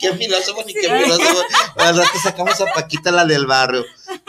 qué 0.00 0.12
filósofo 0.14 0.62
ni 0.66 0.74
qué 0.74 0.88
filósofo. 0.88 1.42
Al 1.76 1.96
rato 1.96 2.18
sacamos 2.22 2.60
a 2.60 2.66
Paquita 2.74 3.10
la 3.10 3.24
del 3.24 3.46
barrio. 3.46 3.84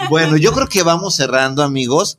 Bueno, 0.10 0.38
yo 0.38 0.54
creo 0.54 0.68
que 0.68 0.84
vamos 0.84 1.16
cerrando, 1.16 1.64
amigos. 1.64 2.18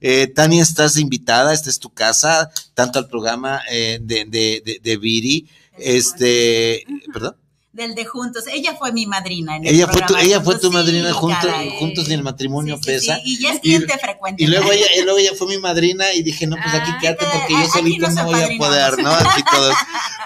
Eh, 0.00 0.26
Tania, 0.26 0.62
estás 0.62 0.98
invitada, 0.98 1.54
esta 1.54 1.70
es 1.70 1.78
tu 1.78 1.90
casa, 1.90 2.50
tanto 2.74 2.98
al 2.98 3.08
programa 3.08 3.62
eh, 3.70 3.98
de, 4.02 4.26
de, 4.26 4.80
de 4.82 4.96
Viri 4.98 5.48
este, 5.78 6.84
¿perdón? 7.12 7.36
Del 7.72 7.94
de 7.94 8.06
Juntos. 8.06 8.44
Ella 8.50 8.74
fue 8.74 8.90
mi 8.92 9.04
madrina. 9.04 9.56
En 9.56 9.66
el 9.66 9.74
ella, 9.74 9.86
fue 9.86 10.00
tu, 10.00 10.16
ella 10.16 10.40
fue 10.40 10.58
tu 10.58 10.72
madrina 10.72 11.12
juntos, 11.12 11.50
juntos 11.78 12.06
en 12.06 12.12
el 12.12 12.22
matrimonio 12.22 12.80
pesa. 12.80 13.18
y 13.22 13.38
ya 13.38 13.52
es 13.52 13.60
cliente 13.60 13.98
frecuente. 13.98 14.42
Y 14.42 14.46
luego 14.46 14.72
ella, 14.72 14.86
y 14.98 15.02
luego 15.02 15.18
ella 15.18 15.32
fue 15.36 15.46
mi 15.48 15.58
madrina 15.58 16.14
y 16.14 16.22
dije, 16.22 16.46
no, 16.46 16.56
pues 16.56 16.74
aquí 16.74 16.90
quédate 17.00 17.26
porque 17.30 17.52
yo 17.52 17.66
solito 17.70 18.08
no, 18.08 18.24
voy 18.24 18.40
a 18.40 18.48
poder, 18.56 18.98
¿no? 19.02 19.10
Aquí 19.10 19.42
todos. 19.50 19.74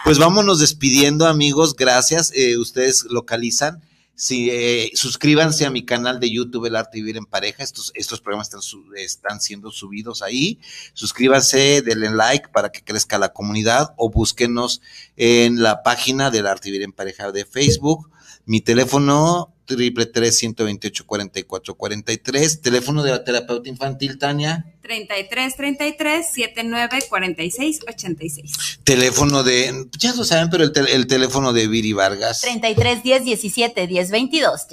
Pues 0.05 0.19
vámonos 0.19 0.61
despidiendo, 0.61 1.27
amigos. 1.27 1.75
Gracias. 1.75 2.33
Eh, 2.35 2.57
ustedes 2.57 3.05
localizan 3.11 3.83
si, 4.21 4.51
eh, 4.51 4.91
suscríbanse 4.93 5.65
a 5.65 5.71
mi 5.71 5.87
canal 5.87 6.21
de 6.21 6.31
YouTube 6.31 6.67
El 6.67 6.77
Arte 6.77 6.99
Vivir 6.99 7.17
en 7.17 7.25
Pareja. 7.25 7.65
Estos, 7.65 7.91
estos 7.95 8.21
programas 8.21 8.49
están, 8.49 8.61
están 8.97 9.41
siendo 9.41 9.71
subidos 9.71 10.21
ahí. 10.21 10.59
Suscríbanse, 10.93 11.81
denle 11.81 12.11
like 12.11 12.51
para 12.51 12.71
que 12.71 12.85
crezca 12.85 13.19
la 13.19 13.33
comunidad 13.33 13.95
o 13.97 14.11
búsquenos 14.11 14.83
en 15.17 15.63
la 15.63 15.83
página 15.83 16.31
del 16.31 16.47
Arte 16.47 16.71
Vivir 16.71 16.83
en 16.83 16.93
Pareja 16.93 17.33
de 17.33 17.47
Facebook. 17.47 18.11
Mi 18.45 18.61
teléfono 18.61 19.55
triple 19.77 20.07
tres 20.07 20.39
ciento 20.39 20.65
veintiocho 20.65 21.07
cuarenta 21.07 21.39
y 21.39 21.45
cuatro 21.45 21.75
cuarenta 21.75 22.13
y 22.13 22.19
tres. 22.19 22.61
Teléfono 22.61 23.03
de 23.03 23.11
la 23.11 23.25
terapeuta 23.25 23.69
infantil, 23.69 24.19
Tania. 24.19 24.67
Treinta 24.83 25.19
y 25.19 25.29
tres, 25.29 25.57
treinta 25.57 25.87
y 25.87 25.97
tres, 25.97 26.27
siete 26.33 26.63
nueve, 26.65 26.99
cuarenta 27.09 27.43
y 27.43 27.51
seis, 27.51 27.81
ochenta 27.89 28.25
y 28.25 28.31
seis. 28.31 28.53
Teléfono 28.83 29.43
de, 29.43 29.87
ya 29.99 30.15
lo 30.15 30.25
saben, 30.25 30.51
pero 30.51 30.65
el, 30.65 30.73
el 30.89 31.07
teléfono 31.07 31.53
de 31.53 31.69
Viri 31.69 31.93
Vargas. 31.93 32.41
Treinta 32.41 32.69
y 32.69 32.75
tres, 32.75 33.03
diez, 33.03 33.25
diecisiete, 33.25 33.87
diez, 33.87 34.11
veintidós. 34.11 34.67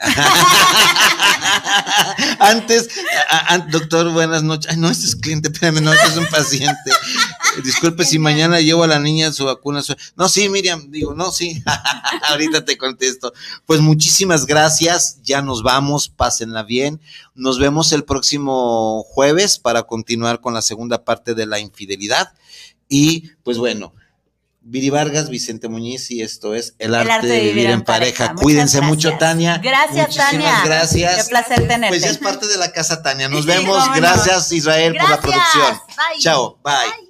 Antes, 2.38 2.88
doctor, 3.70 4.10
buenas 4.12 4.42
noches. 4.42 4.72
Ay, 4.72 4.78
no, 4.78 4.90
este 4.90 5.04
es 5.04 5.14
cliente, 5.14 5.50
espérame, 5.52 5.82
no, 5.82 5.92
este 5.92 6.08
es 6.08 6.16
un 6.16 6.26
paciente. 6.26 6.90
Disculpe 7.64 8.04
si 8.04 8.18
mañana 8.18 8.60
llevo 8.60 8.84
a 8.84 8.86
la 8.86 8.98
niña 8.98 9.32
su 9.32 9.44
vacuna. 9.44 9.82
No, 10.16 10.28
sí, 10.28 10.48
Miriam, 10.48 10.90
digo, 10.90 11.14
no, 11.14 11.32
sí. 11.32 11.62
Ahorita 12.28 12.64
te 12.64 12.78
contesto. 12.78 13.32
Pues 13.66 13.80
muchísimas 13.80 14.46
gracias. 14.46 15.18
Ya 15.22 15.42
nos 15.42 15.62
vamos, 15.62 16.08
pásenla 16.08 16.62
bien. 16.62 17.00
Nos 17.34 17.58
vemos 17.58 17.92
el 17.92 18.04
próximo 18.04 19.02
jueves 19.02 19.58
para 19.58 19.82
continuar 19.82 20.40
con 20.40 20.54
la 20.54 20.62
segunda 20.62 21.04
parte 21.04 21.34
de 21.34 21.46
la 21.46 21.58
infidelidad. 21.58 22.32
Y 22.88 23.32
pues 23.42 23.58
bueno, 23.58 23.92
Viri 24.62 24.90
Vargas, 24.90 25.30
Vicente 25.30 25.68
Muñiz 25.68 26.10
y 26.10 26.22
esto 26.22 26.54
es 26.54 26.74
El, 26.78 26.94
arte, 26.94 27.26
de 27.26 27.40
vivir, 27.40 27.70
en, 27.70 27.82
pareja. 27.82 28.34
Cuídense 28.34 28.80
mucho, 28.82 29.16
Tania. 29.18 29.58
Gracias, 29.58 30.08
Muchísimas 30.08 30.30
Tania. 30.30 30.62
Gracias. 30.64 31.24
Qué 31.24 31.30
placer 31.30 31.66
tenerte. 31.66 31.88
Pues 31.88 32.02
ya 32.02 32.10
es 32.10 32.18
parte 32.18 32.46
de 32.46 32.58
la 32.58 32.70
casa, 32.70 33.02
Tania. 33.02 33.28
Nos 33.28 33.46
vemos. 33.46 33.82
Gracias, 33.96 34.52
Israel, 34.52 34.94
por 34.98 35.10
la 35.10 35.20
producción. 35.20 35.80
Chao. 36.20 36.58
bye. 36.62 37.09